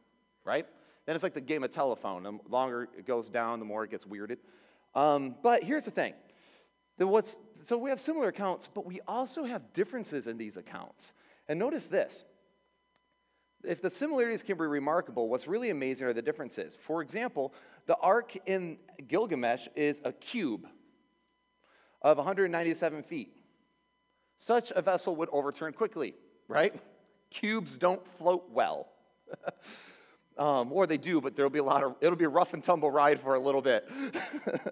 right? 0.45 0.65
Then 1.05 1.15
it's 1.15 1.24
like 1.24 1.33
the 1.33 1.41
game 1.41 1.63
of 1.63 1.71
telephone. 1.71 2.24
The 2.24 2.39
longer 2.50 2.88
it 2.98 3.05
goes 3.05 3.29
down, 3.29 3.60
the 3.60 3.65
more 3.65 3.83
it 3.83 3.91
gets 3.91 4.05
weirded. 4.05 4.38
Um, 4.93 5.36
but 5.41 5.63
here's 5.63 5.86
the 5.86 5.91
thing. 5.91 6.13
The 6.98 7.07
what's, 7.07 7.39
so 7.65 7.77
we 7.77 7.89
have 7.89 8.00
similar 8.00 8.27
accounts, 8.27 8.67
but 8.74 8.86
we 8.86 9.00
also 9.07 9.43
have 9.43 9.74
differences 9.74 10.27
in 10.27 10.38
these 10.38 10.57
accounts. 10.57 11.13
And 11.48 11.57
notice 11.57 11.88
this. 11.88 12.25
If 13.63 13.81
the 13.81 13.91
similarities 13.91 14.41
can 14.41 14.57
be 14.57 14.65
remarkable, 14.65 15.29
what's 15.29 15.48
really 15.48 15.69
amazing 15.69 16.07
are 16.07 16.13
the 16.13 16.21
differences. 16.21 16.77
For 16.79 17.01
example, 17.01 17.53
the 17.86 17.95
ark 17.98 18.36
in 18.48 18.77
Gilgamesh 19.07 19.67
is 19.75 20.01
a 20.03 20.12
cube 20.12 20.67
of 22.01 22.17
197 22.17 23.03
feet. 23.03 23.36
Such 24.39 24.71
a 24.75 24.81
vessel 24.81 25.15
would 25.17 25.29
overturn 25.31 25.74
quickly, 25.74 26.15
right? 26.48 26.74
Cubes 27.29 27.77
don't 27.77 28.05
float 28.17 28.50
well. 28.51 28.88
um, 30.38 30.71
or 30.71 30.88
they 30.88 30.97
do, 30.97 31.21
but 31.21 31.35
there'll 31.35 31.51
be 31.51 31.59
a 31.59 31.63
lot 31.63 31.83
of, 31.83 31.95
it'll 32.01 32.15
be 32.15 32.25
a 32.25 32.29
rough 32.29 32.53
and 32.53 32.63
tumble 32.63 32.91
ride 32.91 33.19
for 33.19 33.35
a 33.35 33.39
little 33.39 33.61
bit. 33.61 33.89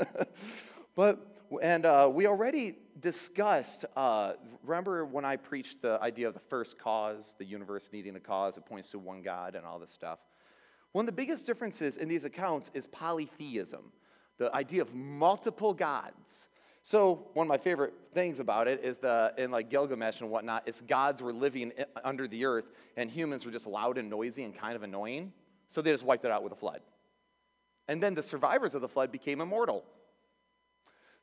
but, 0.96 1.44
and 1.62 1.86
uh, 1.86 2.10
we 2.12 2.28
already 2.28 2.78
discussed, 3.00 3.86
uh, 3.96 4.34
remember 4.64 5.06
when 5.06 5.26
I 5.26 5.36
preached 5.36 5.82
the 5.82 6.00
idea 6.02 6.28
of 6.28 6.34
the 6.34 6.40
first 6.40 6.78
cause, 6.78 7.36
the 7.38 7.46
universe 7.46 7.90
needing 7.92 8.16
a 8.16 8.20
cause, 8.20 8.58
it 8.58 8.66
points 8.66 8.90
to 8.92 9.00
one 9.00 9.22
God 9.22 9.56
and 9.56 9.66
all 9.66 9.80
this 9.80 9.92
stuff. 9.92 10.20
One 10.92 11.04
of 11.04 11.08
the 11.08 11.14
biggest 11.14 11.46
differences 11.46 11.98
in 11.98 12.08
these 12.08 12.24
accounts 12.24 12.72
is 12.74 12.88
polytheism, 12.88 13.92
the 14.38 14.54
idea 14.56 14.82
of 14.82 14.94
multiple 14.94 15.74
gods. 15.74 16.48
So 16.82 17.28
one 17.34 17.46
of 17.46 17.50
my 17.50 17.58
favorite 17.58 17.94
things 18.14 18.40
about 18.40 18.68
it 18.68 18.84
is 18.84 18.98
the 18.98 19.34
in 19.38 19.52
like 19.52 19.70
Gilgamesh 19.70 20.22
and 20.22 20.32
whatnot, 20.32 20.64
it's 20.66 20.82
gods 20.82 21.22
were 21.22 21.34
living 21.34 21.72
under 22.04 22.28
the 22.28 22.46
earth 22.46 22.72
and 22.98 23.12
humans 23.12 23.46
were 23.46 23.52
just 23.52 23.68
loud 23.68 23.98
and 24.00 24.10
noisy 24.10 24.44
and 24.44 24.56
kind 24.56 24.76
of 24.76 24.82
annoying. 24.82 25.32
So 25.70 25.82
they 25.82 25.92
just 25.92 26.04
wiped 26.04 26.26
it 26.26 26.32
out 26.32 26.44
with 26.44 26.52
a 26.52 26.58
flood. 26.58 26.82
And 27.88 28.04
then 28.04 28.14
the 28.14 28.24
survivors 28.24 28.76
of 28.76 28.82
the 28.82 28.90
flood 28.90 29.12
became 29.12 29.40
immortal. 29.40 29.86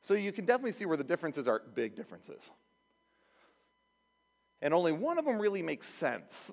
So 0.01 0.15
you 0.15 0.31
can 0.31 0.45
definitely 0.45 0.71
see 0.71 0.85
where 0.85 0.97
the 0.97 1.03
differences 1.03 1.47
are 1.47 1.61
big 1.75 1.95
differences. 1.95 2.49
And 4.61 4.73
only 4.73 4.91
one 4.91 5.19
of 5.19 5.25
them 5.25 5.37
really 5.37 5.61
makes 5.61 5.87
sense 5.87 6.51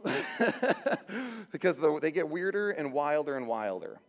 because 1.52 1.78
they 2.02 2.10
get 2.10 2.28
weirder 2.28 2.72
and 2.72 2.92
wilder 2.92 3.36
and 3.36 3.46
wilder. 3.46 4.00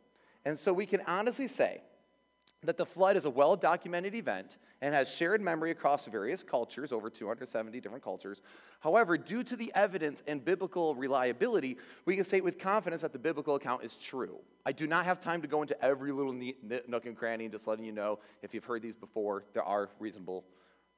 And 0.43 0.59
so 0.59 0.73
we 0.73 0.85
can 0.85 1.01
honestly 1.07 1.47
say 1.47 1.81
that 2.65 2.77
the 2.77 2.85
flood 2.85 3.15
is 3.15 3.25
a 3.25 3.29
well 3.29 3.55
documented 3.55 4.15
event 4.15 4.57
and 4.81 4.93
has 4.93 5.09
shared 5.09 5.41
memory 5.41 5.71
across 5.71 6.05
various 6.05 6.43
cultures, 6.43 6.91
over 6.91 7.09
270 7.09 7.79
different 7.79 8.03
cultures. 8.03 8.41
However, 8.79 9.17
due 9.17 9.43
to 9.43 9.55
the 9.55 9.71
evidence 9.75 10.21
and 10.27 10.43
biblical 10.43 10.95
reliability, 10.95 11.77
we 12.05 12.15
can 12.15 12.25
state 12.25 12.43
with 12.43 12.59
confidence 12.59 13.01
that 13.01 13.13
the 13.13 13.19
biblical 13.19 13.55
account 13.55 13.83
is 13.83 13.95
true. 13.95 14.37
I 14.65 14.71
do 14.71 14.87
not 14.87 15.05
have 15.05 15.19
time 15.19 15.41
to 15.41 15.47
go 15.47 15.61
into 15.61 15.81
every 15.83 16.11
little 16.11 16.33
nook 16.33 17.05
and 17.05 17.15
cranny, 17.15 17.47
just 17.47 17.67
letting 17.67 17.85
you 17.85 17.91
know 17.91 18.19
if 18.41 18.53
you've 18.53 18.65
heard 18.65 18.81
these 18.81 18.95
before, 18.95 19.45
there 19.53 19.63
are 19.63 19.89
reasonable 19.99 20.45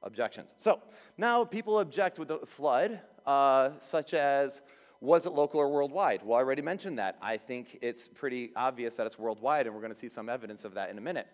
objections. 0.02 0.54
So 0.56 0.80
now 1.16 1.44
people 1.44 1.80
object 1.80 2.18
with 2.18 2.28
the 2.28 2.38
flood, 2.46 3.00
uh, 3.26 3.70
such 3.78 4.14
as 4.14 4.62
was 5.00 5.26
it 5.26 5.30
local 5.30 5.60
or 5.60 5.70
worldwide? 5.70 6.22
Well, 6.24 6.38
I 6.38 6.42
already 6.42 6.62
mentioned 6.62 6.98
that. 6.98 7.16
I 7.22 7.36
think 7.36 7.78
it's 7.82 8.08
pretty 8.08 8.50
obvious 8.56 8.96
that 8.96 9.06
it's 9.06 9.18
worldwide, 9.18 9.66
and 9.66 9.74
we're 9.74 9.80
going 9.80 9.92
to 9.92 9.98
see 9.98 10.08
some 10.08 10.28
evidence 10.28 10.64
of 10.64 10.74
that 10.74 10.90
in 10.90 10.98
a 10.98 11.00
minute. 11.00 11.28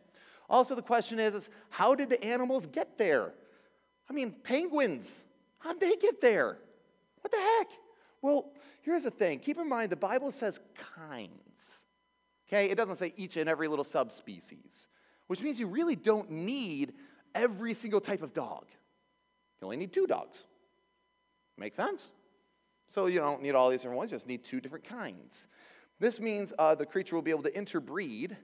Also, 0.48 0.74
the 0.74 0.82
question 0.82 1.18
is, 1.18 1.34
is 1.34 1.48
how 1.70 1.94
did 1.94 2.10
the 2.10 2.22
animals 2.22 2.66
get 2.66 2.98
there? 2.98 3.32
I 4.08 4.12
mean, 4.12 4.32
penguins, 4.42 5.24
how 5.58 5.72
did 5.72 5.80
they 5.80 5.96
get 5.96 6.20
there? 6.20 6.58
What 7.22 7.32
the 7.32 7.38
heck? 7.38 7.68
Well, 8.20 8.52
here's 8.82 9.04
the 9.04 9.10
thing 9.10 9.38
keep 9.38 9.58
in 9.58 9.68
mind 9.68 9.90
the 9.90 9.96
Bible 9.96 10.32
says 10.32 10.60
kinds. 10.96 11.78
Okay, 12.48 12.70
it 12.70 12.74
doesn't 12.74 12.96
say 12.96 13.14
each 13.16 13.36
and 13.38 13.48
every 13.48 13.68
little 13.68 13.84
subspecies, 13.84 14.88
which 15.28 15.42
means 15.42 15.58
you 15.58 15.66
really 15.66 15.96
don't 15.96 16.30
need 16.30 16.92
every 17.34 17.72
single 17.72 18.00
type 18.00 18.22
of 18.22 18.34
dog. 18.34 18.66
You 19.60 19.66
only 19.66 19.78
need 19.78 19.92
two 19.92 20.06
dogs. 20.06 20.44
Make 21.56 21.74
sense? 21.74 22.10
So 22.88 23.06
you 23.06 23.18
don't 23.18 23.42
need 23.42 23.54
all 23.54 23.70
these 23.70 23.80
different 23.80 23.98
ones, 23.98 24.10
you 24.10 24.16
just 24.16 24.26
need 24.26 24.44
two 24.44 24.60
different 24.60 24.84
kinds. 24.84 25.48
This 26.00 26.20
means 26.20 26.52
uh, 26.58 26.74
the 26.74 26.84
creature 26.84 27.14
will 27.14 27.22
be 27.22 27.30
able 27.30 27.44
to 27.44 27.56
interbreed 27.56 28.36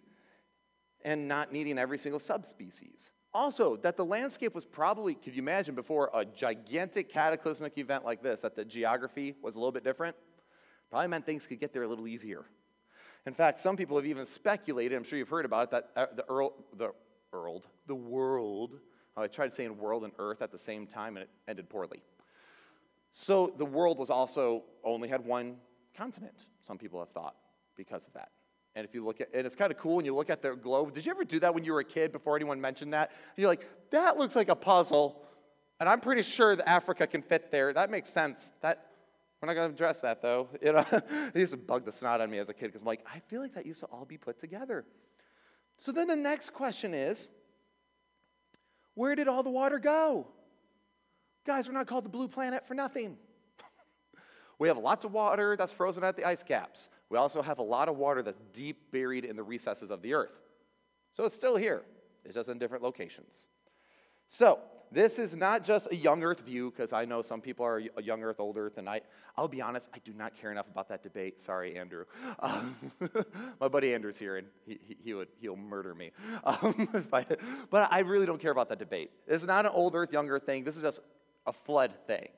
and 1.03 1.27
not 1.29 1.53
needing 1.53 1.79
every 1.79 1.99
single 1.99 2.21
subspecies. 2.21 3.11
Also, 3.33 3.77
that 3.77 3.97
the 3.97 4.05
landscape 4.05 4.55
was 4.55 4.65
probably, 4.65 5.15
could 5.15 5.35
you 5.35 5.43
imagine 5.43 5.75
before 5.75 6.11
a 6.13 6.25
gigantic 6.25 7.09
cataclysmic 7.09 7.79
event 7.79 8.05
like 8.05 8.23
this, 8.23 8.41
that 8.41 8.57
the 8.57 8.65
geography 8.65 9.35
was 9.41 9.55
a 9.55 9.59
little 9.59 9.73
bit 9.73 9.85
different? 9.85 10.17
Probably 10.91 11.07
meant 11.07 11.25
things 11.25 11.47
could 11.47 11.61
get 11.61 11.73
there 11.73 11.85
a 11.85 11.89
little 11.89 12.09
easier. 12.09 12.47
In 13.27 13.35
fact, 13.35 13.61
some 13.61 13.77
people 13.77 13.97
have 13.97 14.07
even 14.07 14.27
speculated, 14.27 14.97
I'm 14.97 15.05
sure 15.05 15.19
you've 15.19 15.29
heard 15.29 15.45
about 15.45 15.65
it, 15.65 15.71
that 15.71 15.91
uh, 15.95 16.07
the, 16.17 16.25
Earl, 16.29 16.55
the, 16.77 16.91
Earl, 17.33 17.63
the 17.87 17.95
world, 17.95 18.81
I 19.17 19.29
tried 19.29 19.53
saying 19.53 19.77
world 19.77 20.05
and 20.05 20.13
earth 20.19 20.43
at 20.43 20.51
the 20.51 20.59
same 20.59 20.87
time 20.87 21.17
and 21.17 21.25
it 21.25 21.31
ended 21.47 21.69
poorly. 21.69 22.03
So 23.13 23.53
the 23.59 23.65
world 23.65 23.99
was 23.99 24.11
also 24.11 24.65
only 24.83 25.09
had 25.09 25.25
one 25.25 25.57
continent, 25.97 26.47
some 26.67 26.79
people 26.79 26.99
have 26.99 27.11
thought, 27.11 27.37
because 27.77 28.07
of 28.07 28.13
that. 28.15 28.31
And 28.75 28.85
if 28.85 28.95
you 28.95 29.05
look 29.05 29.21
at, 29.21 29.29
and 29.35 29.47
it's 29.47 29.57
kind 29.57 29.73
of 29.73 29.79
cool 29.79 29.97
when 29.97 30.05
you 30.05 30.15
look 30.15 30.31
at 30.31 30.43
the 30.43 30.55
globe. 30.55 30.95
Did 30.95 31.05
you 31.05 31.11
ever 31.11 31.25
do 31.25 31.41
that 31.41 31.53
when 31.55 31.65
you 31.65 31.73
were 31.73 31.81
a 31.81 31.85
kid 31.85 32.13
before 32.13 32.37
anyone 32.37 32.61
mentioned 32.61 32.93
that? 32.93 33.11
And 33.11 33.43
you're 33.43 33.49
like, 33.49 33.69
that 33.91 34.17
looks 34.17 34.37
like 34.37 34.49
a 34.49 34.55
puzzle, 34.55 35.23
and 35.81 35.89
I'm 35.89 36.01
pretty 36.01 36.23
sure 36.23 36.55
that 36.55 36.69
Africa 36.69 37.07
can 37.07 37.23
fit 37.23 37.51
there. 37.51 37.73
That 37.73 37.91
makes 37.91 38.11
sense. 38.11 38.53
That 38.61 38.87
we're 39.41 39.47
not 39.47 39.55
going 39.55 39.69
to 39.71 39.75
address 39.75 40.01
that 40.03 40.23
though. 40.23 40.49
You 40.63 40.73
know, 40.73 40.85
it 40.91 41.37
used 41.37 41.53
to 41.53 41.57
bug 41.57 41.85
the 41.85 41.93
snot 41.93 42.21
on 42.21 42.31
me 42.31 42.39
as 42.39 42.49
a 42.49 42.55
kid 42.55 42.67
because 42.67 42.83
I'm 42.83 42.87
like, 42.87 43.05
I 43.13 43.21
feel 43.21 43.41
like 43.41 43.55
that 43.55 43.67
used 43.67 43.81
to 43.81 43.87
all 43.87 44.05
be 44.05 44.19
put 44.19 44.39
together. 44.39 44.85
So 45.79 45.93
then 45.93 46.09
the 46.09 46.17
next 46.17 46.53
question 46.53 46.93
is, 46.93 47.27
where 48.95 49.15
did 49.15 49.29
all 49.29 49.43
the 49.43 49.51
water 49.51 49.79
go? 49.79 50.27
Guys, 51.47 51.67
we're 51.67 51.75
not 51.75 51.87
called 51.87 52.05
the 52.05 52.11
blue 52.11 52.29
planet 52.29 52.69
for 52.69 52.75
nothing. 52.75 53.17
We 54.61 54.69
have 54.69 54.79
lots 54.79 55.05
of 55.05 55.13
water 55.13 55.57
that's 55.57 55.73
frozen 55.73 56.05
at 56.05 56.17
the 56.17 56.25
ice 56.25 56.45
caps. 56.45 56.91
We 57.09 57.19
also 57.19 57.43
have 57.43 57.59
a 57.59 57.63
lot 57.63 57.89
of 57.89 57.97
water 57.97 58.23
that's 58.23 58.41
deep 58.53 58.93
buried 58.93 59.25
in 59.25 59.35
the 59.35 59.43
recesses 59.43 59.91
of 59.91 60.03
the 60.03 60.15
earth. 60.15 60.39
So 61.15 61.25
it's 61.25 61.35
still 61.35 61.57
here, 61.57 61.83
it's 62.25 62.35
just 62.35 62.49
in 62.49 62.59
different 62.59 62.85
locations. 62.85 63.47
So, 64.29 64.61
this 64.93 65.21
is 65.21 65.37
not 65.37 65.63
just 65.63 65.89
a 65.93 65.97
young 65.97 66.25
earth 66.25 66.41
view, 66.41 66.71
because 66.71 66.93
I 66.93 67.05
know 67.05 67.23
some 67.23 67.41
people 67.41 67.65
are 67.65 67.79
young 67.79 68.25
earth, 68.25 68.41
old 68.41 68.57
earth, 68.57 68.77
and 68.77 68.89
I, 68.89 69.03
I'll 69.37 69.47
be 69.47 69.63
honest, 69.63 69.89
I 69.95 69.99
do 70.05 70.13
not 70.13 70.35
care 70.37 70.51
enough 70.51 70.69
about 70.69 70.89
that 70.89 71.03
debate. 71.05 71.41
Sorry, 71.41 71.77
Andrew. 71.77 72.05
Um, 72.41 72.75
my 73.61 73.69
buddy 73.69 73.95
Andrew's 73.95 74.19
here, 74.19 74.37
and 74.39 74.49
he, 74.67 74.81
he, 74.87 74.97
he, 75.05 75.15
would, 75.15 75.29
he'll 75.41 75.57
murder 75.57 75.95
me. 75.95 76.11
Um, 76.45 77.07
I, 77.13 77.25
but 77.71 77.89
I 77.93 78.01
really 78.01 78.27
don't 78.27 78.41
care 78.41 78.51
about 78.51 78.69
that 78.71 78.79
debate. 78.79 79.11
It's 79.29 79.45
not 79.45 79.65
an 79.65 79.73
old 79.73 79.95
earth, 79.95 80.13
young 80.13 80.29
earth 80.29 80.45
thing. 80.45 80.65
This 80.65 80.77
is 80.77 80.83
just 80.83 81.01
a 81.47 81.53
flood 81.53 81.93
thing. 82.07 82.29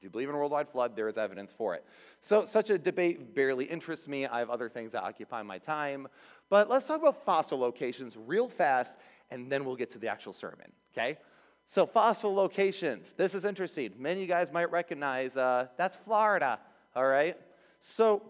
If 0.00 0.04
you 0.04 0.08
believe 0.08 0.30
in 0.30 0.34
a 0.34 0.38
worldwide 0.38 0.70
flood, 0.70 0.96
there 0.96 1.08
is 1.08 1.18
evidence 1.18 1.52
for 1.52 1.74
it. 1.74 1.84
So, 2.22 2.46
such 2.46 2.70
a 2.70 2.78
debate 2.78 3.34
barely 3.34 3.66
interests 3.66 4.08
me. 4.08 4.26
I 4.26 4.38
have 4.38 4.48
other 4.48 4.70
things 4.70 4.92
that 4.92 5.02
occupy 5.02 5.42
my 5.42 5.58
time. 5.58 6.08
But 6.48 6.70
let's 6.70 6.86
talk 6.86 7.00
about 7.00 7.22
fossil 7.22 7.58
locations 7.58 8.16
real 8.16 8.48
fast, 8.48 8.96
and 9.30 9.52
then 9.52 9.62
we'll 9.66 9.76
get 9.76 9.90
to 9.90 9.98
the 9.98 10.08
actual 10.08 10.32
sermon, 10.32 10.72
okay? 10.94 11.18
So, 11.66 11.84
fossil 11.84 12.34
locations. 12.34 13.12
This 13.12 13.34
is 13.34 13.44
interesting. 13.44 13.92
Many 13.98 14.22
of 14.22 14.28
you 14.28 14.34
guys 14.34 14.50
might 14.50 14.70
recognize 14.70 15.36
uh, 15.36 15.66
that's 15.76 15.98
Florida, 15.98 16.58
all 16.96 17.06
right? 17.06 17.36
So, 17.82 18.22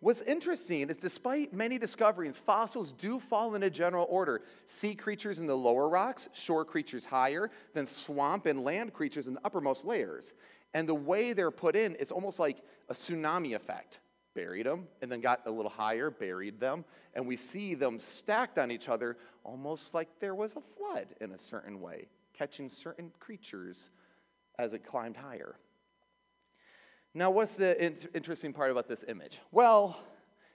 what's 0.00 0.20
interesting 0.20 0.90
is 0.90 0.98
despite 0.98 1.54
many 1.54 1.78
discoveries, 1.78 2.38
fossils 2.38 2.92
do 2.92 3.18
fall 3.18 3.54
in 3.54 3.62
a 3.62 3.70
general 3.70 4.06
order. 4.10 4.42
Sea 4.66 4.94
creatures 4.94 5.38
in 5.38 5.46
the 5.46 5.56
lower 5.56 5.88
rocks, 5.88 6.28
shore 6.34 6.66
creatures 6.66 7.06
higher, 7.06 7.50
then 7.72 7.86
swamp 7.86 8.44
and 8.44 8.62
land 8.62 8.92
creatures 8.92 9.26
in 9.26 9.32
the 9.32 9.40
uppermost 9.42 9.86
layers. 9.86 10.34
And 10.74 10.88
the 10.88 10.94
way 10.94 11.32
they're 11.32 11.52
put 11.52 11.76
in, 11.76 11.96
it's 11.98 12.12
almost 12.12 12.38
like 12.38 12.58
a 12.88 12.92
tsunami 12.92 13.54
effect. 13.54 14.00
Buried 14.34 14.66
them, 14.66 14.88
and 15.00 15.10
then 15.10 15.20
got 15.20 15.42
a 15.46 15.50
little 15.50 15.70
higher, 15.70 16.10
buried 16.10 16.58
them, 16.58 16.84
and 17.14 17.24
we 17.24 17.36
see 17.36 17.74
them 17.74 18.00
stacked 18.00 18.58
on 18.58 18.72
each 18.72 18.88
other 18.88 19.16
almost 19.44 19.94
like 19.94 20.08
there 20.18 20.34
was 20.34 20.56
a 20.56 20.60
flood 20.76 21.06
in 21.20 21.30
a 21.30 21.38
certain 21.38 21.80
way, 21.80 22.08
catching 22.36 22.68
certain 22.68 23.12
creatures 23.20 23.90
as 24.58 24.72
it 24.72 24.84
climbed 24.84 25.16
higher. 25.16 25.54
Now, 27.14 27.30
what's 27.30 27.54
the 27.54 27.80
interesting 28.12 28.52
part 28.52 28.72
about 28.72 28.88
this 28.88 29.04
image? 29.06 29.38
Well, 29.52 29.96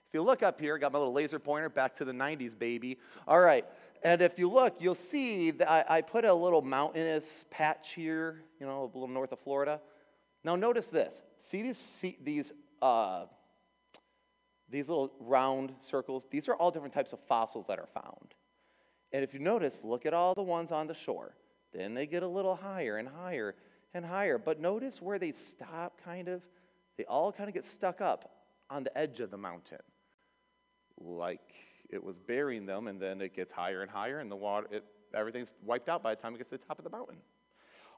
if 0.10 0.14
you 0.14 0.22
look 0.22 0.44
up 0.44 0.60
here, 0.60 0.78
got 0.78 0.92
my 0.92 1.00
little 1.00 1.14
laser 1.14 1.40
pointer 1.40 1.70
back 1.70 1.96
to 1.98 2.06
the 2.06 2.12
90s, 2.12 2.58
baby. 2.58 2.98
All 3.30 3.40
right, 3.40 3.66
and 4.04 4.22
if 4.22 4.38
you 4.38 4.50
look, 4.50 4.76
you'll 4.80 4.96
see 4.96 5.52
that 5.52 5.70
I, 5.70 5.86
I 5.88 6.02
put 6.02 6.26
a 6.26 6.34
little 6.34 6.62
mountainous 6.62 7.46
patch 7.50 7.94
here, 7.94 8.42
you 8.60 8.66
know, 8.66 8.84
a 8.84 8.86
little 8.86 9.08
north 9.08 9.32
of 9.32 9.40
Florida. 9.40 9.80
Now 10.44 10.56
notice 10.56 10.88
this. 10.88 11.22
See 11.40 11.62
these, 11.62 11.78
see 11.78 12.18
these, 12.22 12.54
uh, 12.82 13.26
these 14.70 14.90
little 14.90 15.12
round 15.20 15.74
circles? 15.80 16.26
These 16.30 16.48
are 16.48 16.56
all 16.56 16.72
different 16.72 16.94
types 16.94 17.14
of 17.14 17.20
fossils 17.28 17.68
that 17.68 17.80
are 17.80 17.88
found. 17.88 18.34
And 19.12 19.24
if 19.24 19.34
you 19.34 19.40
notice, 19.40 19.82
look 19.84 20.06
at 20.06 20.14
all 20.14 20.36
the 20.36 20.44
ones 20.44 20.72
on 20.72 20.88
the 20.88 20.94
shore. 20.94 21.36
Then 21.74 21.94
they 21.94 22.06
get 22.06 22.24
a 22.24 22.28
little 22.28 22.56
higher 22.56 22.98
and 22.98 23.08
higher. 23.08 23.56
and 23.94 24.06
higher. 24.06 24.38
But 24.38 24.60
notice 24.60 25.02
where 25.02 25.20
they 25.20 25.32
stop, 25.32 26.00
kind 26.04 26.28
of? 26.28 26.44
They 26.98 27.06
all 27.06 27.32
kind 27.32 27.48
of 27.48 27.54
get 27.54 27.66
stuck 27.66 28.02
up 28.02 28.32
on 28.70 28.84
the 28.84 28.98
edge 28.98 29.20
of 29.20 29.32
the 29.32 29.38
mountain. 29.38 29.80
Like 31.00 31.54
it 31.90 32.04
was 32.04 32.20
burying 32.20 32.66
them, 32.66 32.88
and 32.88 33.02
then 33.02 33.22
it 33.22 33.36
gets 33.36 33.52
higher 33.52 33.82
and 33.82 33.90
higher, 33.90 34.20
and 34.20 34.30
the 34.30 34.36
water, 34.36 34.68
it, 34.70 34.84
everything's 35.14 35.54
wiped 35.64 35.90
out 35.90 36.04
by 36.04 36.14
the 36.14 36.22
time 36.22 36.36
it 36.36 36.38
gets 36.38 36.50
to 36.52 36.58
the 36.58 36.64
top 36.64 36.78
of 36.78 36.84
the 36.84 36.90
mountain. 36.90 37.18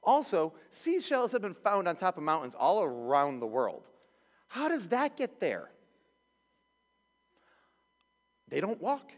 Also, 0.03 0.53
seashells 0.71 1.31
have 1.31 1.41
been 1.41 1.53
found 1.53 1.87
on 1.87 1.95
top 1.95 2.17
of 2.17 2.23
mountains 2.23 2.55
all 2.55 2.83
around 2.83 3.39
the 3.39 3.45
world. 3.45 3.87
How 4.47 4.67
does 4.67 4.87
that 4.87 5.15
get 5.15 5.39
there? 5.39 5.69
They 8.49 8.59
don't 8.59 8.81
walk. 8.81 9.11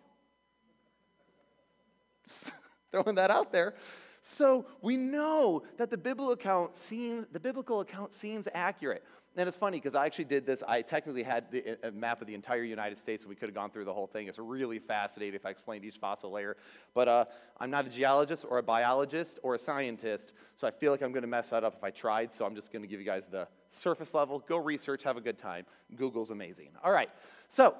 Throwing 2.91 3.15
that 3.15 3.31
out 3.31 3.51
there. 3.51 3.75
So 4.21 4.65
we 4.81 4.95
know 4.95 5.63
that 5.77 5.89
the 5.89 5.97
biblical 5.97 6.33
account 6.33 6.77
seems 6.77 7.27
the 7.31 7.39
biblical 7.39 7.81
account 7.81 8.13
seems 8.13 8.47
accurate. 8.53 9.03
And 9.35 9.47
it's 9.47 9.57
funny 9.57 9.77
because 9.77 9.95
I 9.95 10.05
actually 10.05 10.25
did 10.25 10.45
this. 10.45 10.61
I 10.67 10.83
technically 10.83 11.23
had 11.23 11.49
the, 11.49 11.77
a 11.87 11.91
map 11.91 12.21
of 12.21 12.27
the 12.27 12.35
entire 12.35 12.63
United 12.63 12.99
States, 12.99 13.23
and 13.23 13.29
we 13.29 13.35
could 13.35 13.49
have 13.49 13.55
gone 13.55 13.71
through 13.71 13.85
the 13.85 13.93
whole 13.93 14.05
thing. 14.05 14.27
It's 14.27 14.37
really 14.37 14.77
fascinating 14.77 15.33
if 15.33 15.45
I 15.45 15.49
explained 15.49 15.85
each 15.85 15.97
fossil 15.97 16.31
layer. 16.31 16.55
But 16.93 17.07
uh, 17.07 17.25
I'm 17.59 17.71
not 17.71 17.87
a 17.87 17.89
geologist 17.89 18.45
or 18.47 18.59
a 18.59 18.63
biologist 18.63 19.39
or 19.41 19.55
a 19.55 19.59
scientist, 19.59 20.33
so 20.55 20.67
I 20.67 20.71
feel 20.71 20.91
like 20.91 21.01
I'm 21.01 21.11
going 21.11 21.23
to 21.23 21.27
mess 21.27 21.49
that 21.49 21.63
up 21.63 21.73
if 21.75 21.83
I 21.83 21.89
tried. 21.89 22.31
So 22.31 22.45
I'm 22.45 22.53
just 22.53 22.71
going 22.71 22.83
to 22.83 22.87
give 22.87 22.99
you 22.99 23.05
guys 23.05 23.25
the 23.25 23.47
surface 23.69 24.13
level. 24.13 24.37
Go 24.47 24.57
research, 24.57 25.01
have 25.01 25.17
a 25.17 25.21
good 25.21 25.39
time. 25.39 25.65
Google's 25.95 26.29
amazing. 26.29 26.69
All 26.83 26.91
right. 26.91 27.09
So, 27.49 27.75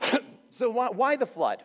so 0.48 0.70
why, 0.70 0.88
why 0.88 1.16
the 1.16 1.26
flood? 1.26 1.64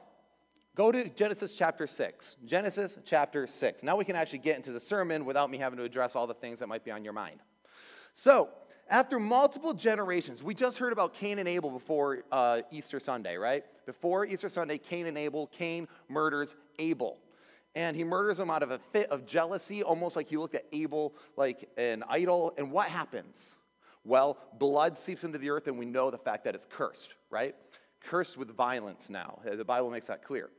Go 0.75 0.91
to 0.91 1.09
Genesis 1.09 1.55
chapter 1.55 1.87
6. 1.87 2.37
Genesis 2.45 2.97
chapter 3.05 3.47
6. 3.47 3.83
Now 3.83 3.95
we 3.95 4.03
can 4.03 4.17
actually 4.17 4.39
get 4.39 4.57
into 4.57 4.73
the 4.73 4.79
sermon 4.81 5.23
without 5.23 5.49
me 5.49 5.57
having 5.57 5.77
to 5.77 5.83
address 5.83 6.15
all 6.15 6.27
the 6.27 6.33
things 6.33 6.59
that 6.59 6.67
might 6.67 6.83
be 6.83 6.91
on 6.91 7.05
your 7.05 7.13
mind. 7.13 7.39
So, 8.13 8.49
after 8.89 9.19
multiple 9.19 9.73
generations, 9.73 10.41
we 10.41 10.53
just 10.53 10.77
heard 10.77 10.91
about 10.91 11.13
Cain 11.13 11.39
and 11.39 11.47
Abel 11.47 11.69
before 11.69 12.23
uh, 12.31 12.61
Easter 12.71 12.99
Sunday, 12.99 13.37
right? 13.37 13.63
Before 13.85 14.25
Easter 14.25 14.49
Sunday, 14.49 14.77
Cain 14.77 15.05
and 15.05 15.17
Abel, 15.17 15.47
Cain 15.47 15.87
murders 16.07 16.55
Abel. 16.79 17.17
And 17.75 17.95
he 17.95 18.03
murders 18.03 18.39
him 18.39 18.49
out 18.49 18.63
of 18.63 18.71
a 18.71 18.79
fit 18.91 19.09
of 19.11 19.25
jealousy, 19.25 19.83
almost 19.83 20.15
like 20.15 20.27
he 20.27 20.37
looked 20.37 20.55
at 20.55 20.65
Abel 20.71 21.13
like 21.37 21.69
an 21.77 22.03
idol. 22.09 22.53
And 22.57 22.71
what 22.71 22.87
happens? 22.87 23.55
Well, 24.03 24.37
blood 24.57 24.97
seeps 24.97 25.23
into 25.23 25.37
the 25.37 25.49
earth, 25.51 25.67
and 25.67 25.77
we 25.77 25.85
know 25.85 26.09
the 26.09 26.17
fact 26.17 26.43
that 26.45 26.55
it's 26.55 26.65
cursed, 26.69 27.15
right? 27.29 27.55
Cursed 28.01 28.37
with 28.37 28.55
violence 28.55 29.09
now. 29.09 29.39
The 29.45 29.63
Bible 29.63 29.91
makes 29.91 30.07
that 30.07 30.23
clear. 30.23 30.49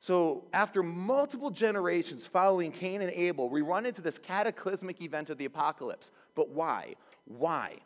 So, 0.00 0.44
after 0.52 0.82
multiple 0.82 1.50
generations 1.50 2.26
following 2.26 2.70
Cain 2.70 3.00
and 3.00 3.10
Abel, 3.12 3.48
we 3.48 3.62
run 3.62 3.86
into 3.86 4.02
this 4.02 4.18
cataclysmic 4.18 5.00
event 5.00 5.30
of 5.30 5.38
the 5.38 5.46
apocalypse. 5.46 6.10
But 6.34 6.50
why? 6.50 6.94
Why? 7.26 7.76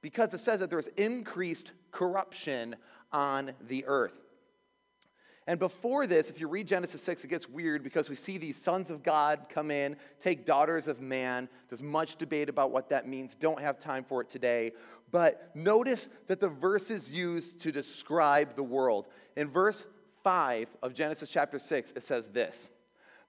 Because 0.00 0.32
it 0.34 0.38
says 0.38 0.60
that 0.60 0.70
there's 0.70 0.88
increased 0.96 1.72
corruption 1.90 2.76
on 3.12 3.52
the 3.68 3.84
earth. 3.86 4.18
And 5.48 5.60
before 5.60 6.08
this, 6.08 6.28
if 6.28 6.40
you 6.40 6.48
read 6.48 6.66
Genesis 6.66 7.00
6, 7.02 7.24
it 7.24 7.28
gets 7.28 7.48
weird 7.48 7.84
because 7.84 8.10
we 8.10 8.16
see 8.16 8.36
these 8.36 8.56
sons 8.56 8.90
of 8.90 9.04
God 9.04 9.46
come 9.48 9.70
in, 9.70 9.96
take 10.18 10.44
daughters 10.44 10.88
of 10.88 11.00
man. 11.00 11.48
There's 11.68 11.84
much 11.84 12.16
debate 12.16 12.48
about 12.48 12.72
what 12.72 12.88
that 12.88 13.06
means. 13.06 13.36
Don't 13.36 13.60
have 13.60 13.78
time 13.78 14.02
for 14.02 14.20
it 14.20 14.28
today. 14.28 14.72
But 15.12 15.52
notice 15.54 16.08
that 16.26 16.40
the 16.40 16.48
verse 16.48 16.90
is 16.90 17.12
used 17.12 17.60
to 17.60 17.70
describe 17.70 18.56
the 18.56 18.64
world. 18.64 19.06
In 19.36 19.48
verse 19.48 19.86
5 20.24 20.66
of 20.82 20.94
Genesis 20.94 21.30
chapter 21.30 21.60
6, 21.60 21.92
it 21.92 22.02
says 22.02 22.28
this 22.28 22.70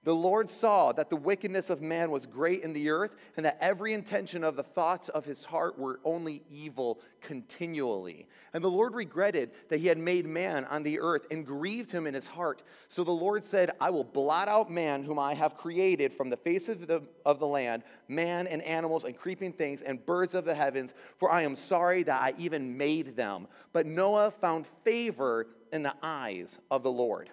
the 0.04 0.14
Lord 0.14 0.48
saw 0.48 0.92
that 0.92 1.10
the 1.10 1.16
wickedness 1.16 1.70
of 1.70 1.82
man 1.82 2.12
was 2.12 2.24
great 2.24 2.62
in 2.62 2.72
the 2.72 2.88
earth, 2.88 3.16
and 3.36 3.44
that 3.44 3.58
every 3.60 3.92
intention 3.92 4.44
of 4.44 4.54
the 4.54 4.62
thoughts 4.62 5.08
of 5.08 5.24
his 5.24 5.44
heart 5.44 5.76
were 5.76 5.98
only 6.04 6.42
evil 6.48 7.00
continually. 7.20 8.28
And 8.54 8.62
the 8.62 8.70
Lord 8.70 8.94
regretted 8.94 9.50
that 9.68 9.80
he 9.80 9.88
had 9.88 9.98
made 9.98 10.24
man 10.24 10.64
on 10.66 10.84
the 10.84 11.00
earth 11.00 11.26
and 11.32 11.44
grieved 11.44 11.90
him 11.90 12.06
in 12.06 12.14
his 12.14 12.28
heart. 12.28 12.62
So 12.88 13.02
the 13.02 13.10
Lord 13.10 13.44
said, 13.44 13.72
I 13.80 13.90
will 13.90 14.04
blot 14.04 14.46
out 14.46 14.70
man 14.70 15.02
whom 15.02 15.18
I 15.18 15.34
have 15.34 15.56
created 15.56 16.12
from 16.12 16.30
the 16.30 16.36
face 16.36 16.68
of 16.68 16.86
the, 16.86 17.02
of 17.26 17.40
the 17.40 17.46
land, 17.46 17.82
man 18.06 18.46
and 18.46 18.62
animals 18.62 19.02
and 19.02 19.16
creeping 19.16 19.52
things 19.52 19.82
and 19.82 20.06
birds 20.06 20.34
of 20.34 20.44
the 20.44 20.54
heavens, 20.54 20.94
for 21.18 21.30
I 21.30 21.42
am 21.42 21.56
sorry 21.56 22.04
that 22.04 22.22
I 22.22 22.34
even 22.38 22.78
made 22.78 23.16
them. 23.16 23.48
But 23.72 23.84
Noah 23.84 24.30
found 24.30 24.66
favor 24.84 25.48
in 25.72 25.82
the 25.82 25.94
eyes 26.02 26.58
of 26.70 26.84
the 26.84 26.92
Lord. 26.92 27.30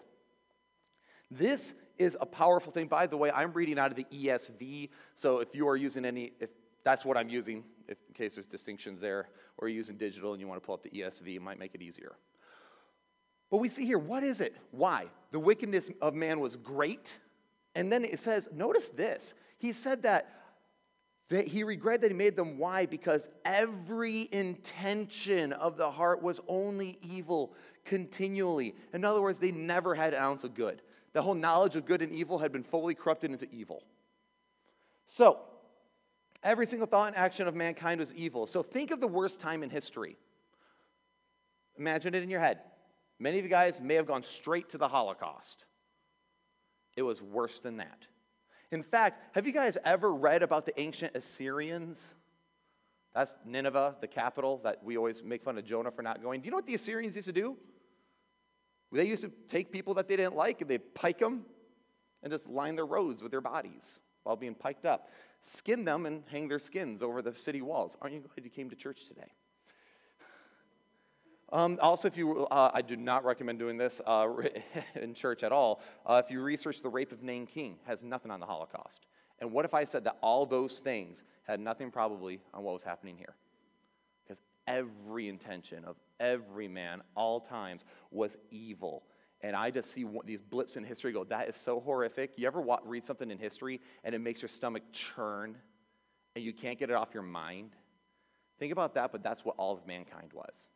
This 1.30 1.73
is 1.97 2.17
a 2.19 2.25
powerful 2.25 2.71
thing. 2.71 2.88
By 2.88 3.08
the 3.08 3.17
way, 3.17 3.31
I'm 3.31 3.51
reading 3.53 3.79
out 3.79 3.91
of 3.91 3.97
the 3.97 4.05
ESV, 4.13 4.89
so 5.13 5.39
if 5.39 5.53
you 5.53 5.67
are 5.67 5.77
using 5.77 6.05
any, 6.05 6.34
if 6.39 6.49
that's 6.84 7.03
what 7.03 7.17
I'm 7.17 7.29
using, 7.29 7.63
if, 7.88 7.97
in 8.08 8.13
case 8.13 8.36
there's 8.36 8.47
distinctions 8.47 9.01
there, 9.01 9.29
or 9.58 9.67
you're 9.67 9.77
using 9.77 9.97
digital 9.97 10.34
and 10.34 10.41
you 10.41 10.47
want 10.47 10.62
to 10.62 10.65
pull 10.65 10.75
up 10.75 10.84
the 10.84 10.89
ESV, 10.89 11.36
it 11.36 11.41
might 11.41 11.60
make 11.60 11.73
it 11.75 11.81
easier. 11.81 12.15
But 13.49 13.58
we 13.58 13.69
see 13.69 13.86
here, 13.86 13.99
what 13.99 14.23
is 14.23 14.41
it? 14.41 14.55
Why? 14.71 15.05
The 15.31 15.39
wickedness 15.39 15.89
of 16.01 16.13
man 16.13 16.39
was 16.39 16.55
great. 16.55 17.17
And 17.75 17.91
then 17.91 18.03
it 18.03 18.19
says, 18.19 18.49
notice 18.53 18.89
this. 18.89 19.34
He 19.58 19.71
said 19.71 20.03
that, 20.03 20.29
that 21.29 21.47
he 21.47 21.63
regretted 21.63 22.01
that 22.01 22.12
he 22.12 22.17
made 22.17 22.36
them. 22.36 22.58
Why? 22.58 22.86
Because 22.86 23.29
every 23.43 24.29
intention 24.31 25.53
of 25.53 25.77
the 25.77 25.89
heart 25.89 26.21
was 26.21 26.39
only 26.47 26.97
evil 27.01 27.53
continually. 27.84 28.75
In 28.93 29.05
other 29.05 29.21
words, 29.21 29.39
they 29.39 29.51
never 29.51 29.95
had 29.95 30.13
an 30.13 30.21
ounce 30.21 30.43
of 30.43 30.53
good. 30.53 30.81
The 31.15 31.21
whole 31.21 31.34
knowledge 31.34 31.78
of 31.78 31.86
good 31.86 32.01
and 32.01 32.12
evil 32.12 32.38
had 32.38 32.51
been 32.51 32.62
fully 32.62 32.93
corrupted 32.93 33.32
into 33.32 33.47
evil. 33.49 33.82
So, 35.08 35.39
every 36.43 36.65
single 36.65 36.88
thought 36.88 37.08
and 37.08 37.15
action 37.15 37.47
of 37.47 37.56
mankind 37.56 38.01
was 38.01 38.13
evil. 38.13 38.45
So, 38.45 38.62
think 38.62 38.91
of 38.91 38.99
the 38.99 39.08
worst 39.08 39.39
time 39.39 39.63
in 39.63 39.69
history. 39.69 40.17
Imagine 41.78 42.15
it 42.15 42.23
in 42.23 42.30
your 42.30 42.41
head. 42.41 42.60
Many 43.17 43.38
of 43.39 43.45
you 43.45 43.49
guys 43.49 43.80
may 43.80 43.93
have 43.93 44.06
gone 44.06 44.23
straight 44.23 44.67
to 44.71 44.78
the 44.78 44.89
Holocaust. 44.89 45.63
It 46.97 47.04
was 47.04 47.21
worse 47.21 47.62
than 47.62 47.78
that. 47.78 48.08
In 48.71 48.84
fact, 48.84 49.34
have 49.36 49.47
you 49.47 49.54
guys 49.54 49.78
ever 49.86 50.13
read 50.13 50.43
about 50.43 50.65
the 50.65 50.78
ancient 50.78 51.15
Assyrians? 51.15 52.13
That's 53.13 53.36
Nineveh, 53.45 53.95
the 54.01 54.08
capital 54.08 54.60
that 54.65 54.84
we 54.84 54.97
always 54.97 55.23
make 55.23 55.45
fun 55.45 55.58
of 55.58 55.63
Jonah 55.63 55.91
for 55.91 56.01
not 56.01 56.21
going. 56.21 56.41
Do 56.41 56.47
you 56.47 56.51
know 56.51 56.58
what 56.58 56.65
the 56.65 56.75
Assyrians 56.75 57.15
used 57.15 57.28
to 57.28 57.32
do? 57.32 57.56
They 58.95 59.05
used 59.05 59.23
to 59.23 59.31
take 59.49 59.71
people 59.71 59.93
that 59.95 60.08
they 60.08 60.15
didn't 60.15 60.36
like 60.36 60.62
and 60.62 60.69
they'd 60.69 60.95
pike 60.95 61.19
them 61.19 61.45
and 62.23 62.31
just 62.31 62.47
line 62.47 62.75
their 62.75 62.86
roads 62.86 63.21
with 63.21 63.31
their 63.31 63.41
bodies 63.41 63.99
while 64.23 64.36
being 64.36 64.55
piked 64.55 64.86
up, 64.86 65.10
skin 65.41 65.84
them 65.84 66.05
and 66.05 66.23
hang 66.31 66.47
their 66.47 66.60
skins 66.60 67.03
over 67.03 67.21
the 67.21 67.36
city 67.36 67.62
walls. 67.62 67.97
Aren't 68.01 68.15
you 68.15 68.21
glad 68.21 68.43
you 68.43 68.49
came 68.49 68.69
to 68.69 68.75
church 68.75 69.08
today? 69.08 69.31
Um, 71.51 71.77
also, 71.81 72.08
if 72.08 72.17
you, 72.17 72.47
uh, 72.47 72.71
I 72.73 72.81
do 72.81 72.95
not 72.95 73.23
recommend 73.23 73.60
doing 73.60 73.77
this 73.77 74.01
uh, 74.05 74.27
in 74.95 75.13
church 75.13 75.43
at 75.43 75.51
all. 75.51 75.81
Uh, 76.05 76.21
if 76.23 76.31
you 76.31 76.41
research 76.41 76.81
the 76.81 76.89
rape 76.89 77.12
of 77.12 77.21
Nanking, 77.21 77.77
has 77.86 78.03
nothing 78.03 78.31
on 78.31 78.39
the 78.39 78.45
Holocaust. 78.45 79.05
And 79.39 79.51
what 79.51 79.65
if 79.65 79.73
I 79.73 79.84
said 79.84 80.05
that 80.05 80.17
all 80.21 80.45
those 80.45 80.79
things 80.79 81.23
had 81.43 81.60
nothing 81.60 81.91
probably 81.91 82.39
on 82.53 82.63
what 82.63 82.73
was 82.73 82.84
happening 82.84 83.17
here? 83.17 83.36
Every 84.67 85.30
intention 85.30 85.86
of 85.86 85.95
every 86.19 86.67
man, 86.67 87.01
all 87.15 87.39
times, 87.39 87.86
was 88.12 88.38
evil. 88.51 89.04
And 89.41 89.56
I 89.56 89.69
just 89.69 89.91
see 89.91 90.06
these 90.25 90.41
blips 90.41 90.75
in 90.75 90.84
history 90.84 91.12
go, 91.12 91.23
that 91.25 91.47
is 91.47 91.56
so 91.56 91.80
horrific. 91.80 92.32
You 92.36 92.47
ever 92.47 92.65
read 92.84 93.06
something 93.06 93.30
in 93.30 93.38
history 93.38 93.80
and 94.04 94.15
it 94.15 94.19
makes 94.19 94.41
your 94.41 94.49
stomach 94.49 94.84
churn 94.91 95.58
and 96.36 96.43
you 96.43 96.54
can't 96.54 96.80
get 96.80 96.89
it 96.89 96.95
off 96.95 97.13
your 97.13 97.23
mind? 97.23 97.71
Think 98.58 98.71
about 98.71 98.95
that, 98.95 99.12
but 99.12 99.21
that's 99.21 99.45
what 99.45 99.56
all 99.58 99.73
of 99.73 99.86
mankind 99.86 100.32
was. 100.34 100.67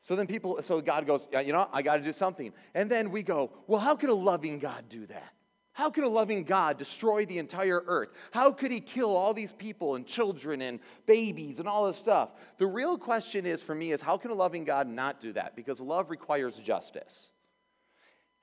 So 0.00 0.16
then 0.16 0.26
people, 0.26 0.60
so 0.62 0.80
God 0.80 1.06
goes, 1.06 1.28
you 1.32 1.52
know, 1.52 1.68
I 1.72 1.80
got 1.82 1.96
to 1.96 2.02
do 2.02 2.12
something. 2.12 2.52
And 2.74 2.90
then 2.90 3.10
we 3.10 3.22
go, 3.22 3.52
well, 3.66 3.80
how 3.80 3.94
could 3.94 4.10
a 4.10 4.14
loving 4.14 4.58
God 4.58 4.84
do 4.88 5.06
that? 5.06 5.32
How 5.74 5.88
could 5.88 6.04
a 6.04 6.08
loving 6.08 6.44
God 6.44 6.76
destroy 6.76 7.24
the 7.24 7.38
entire 7.38 7.82
earth? 7.86 8.10
How 8.30 8.52
could 8.52 8.70
he 8.70 8.80
kill 8.80 9.16
all 9.16 9.32
these 9.32 9.52
people 9.52 9.94
and 9.94 10.06
children 10.06 10.60
and 10.62 10.80
babies 11.06 11.60
and 11.60 11.68
all 11.68 11.86
this 11.86 11.96
stuff? 11.96 12.30
The 12.58 12.66
real 12.66 12.98
question 12.98 13.46
is 13.46 13.62
for 13.62 13.74
me 13.74 13.92
is 13.92 14.00
how 14.00 14.18
can 14.18 14.30
a 14.30 14.34
loving 14.34 14.64
God 14.64 14.86
not 14.86 15.20
do 15.20 15.32
that? 15.32 15.56
Because 15.56 15.80
love 15.80 16.10
requires 16.10 16.56
justice. 16.56 17.30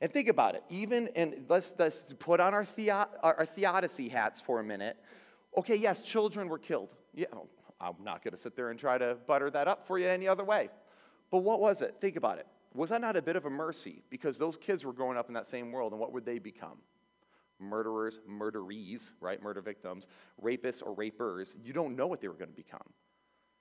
And 0.02 0.12
think 0.12 0.28
about 0.28 0.56
it. 0.56 0.64
Even 0.70 1.10
and 1.16 1.46
let's, 1.50 1.74
let's 1.78 2.14
put 2.18 2.40
on 2.40 2.54
our, 2.54 2.66
theo, 2.66 3.06
our 3.22 3.46
theodicy 3.46 4.10
hats 4.10 4.42
for 4.42 4.60
a 4.60 4.64
minute. 4.64 4.98
Okay, 5.56 5.76
yes, 5.76 6.02
children 6.02 6.50
were 6.50 6.58
killed. 6.58 6.96
Yeah, 7.14 7.28
oh, 7.34 7.48
I'm 7.80 8.04
not 8.04 8.24
going 8.24 8.32
to 8.32 8.38
sit 8.38 8.56
there 8.56 8.72
and 8.72 8.80
try 8.80 8.98
to 8.98 9.18
butter 9.28 9.52
that 9.52 9.68
up 9.68 9.86
for 9.86 10.00
you 10.00 10.08
any 10.08 10.28
other 10.28 10.44
way. 10.44 10.70
But 11.30 11.40
what 11.40 11.60
was 11.60 11.82
it? 11.82 11.96
Think 12.02 12.16
about 12.16 12.40
it. 12.40 12.48
Was 12.74 12.90
that 12.90 13.02
not 13.02 13.16
a 13.16 13.22
bit 13.22 13.36
of 13.36 13.46
a 13.46 13.50
mercy? 13.50 14.02
Because 14.10 14.38
those 14.38 14.58
kids 14.58 14.84
were 14.84 14.94
growing 14.94 15.18
up 15.18 15.28
in 15.28 15.34
that 15.34 15.46
same 15.46 15.72
world, 15.72 15.92
and 15.92 16.00
what 16.00 16.14
would 16.14 16.26
they 16.26 16.40
become? 16.40 16.78
Murderers, 17.60 18.20
murderees, 18.28 19.12
right? 19.20 19.42
Murder 19.42 19.62
victims, 19.62 20.06
rapists 20.44 20.82
or 20.86 20.94
rapers, 20.94 21.56
you 21.64 21.74
don't 21.74 21.96
know 21.96 22.08
what 22.08 22.22
they 22.22 22.28
were 22.28 22.34
going 22.34 22.50
to 22.50 22.56
become. 22.56 22.94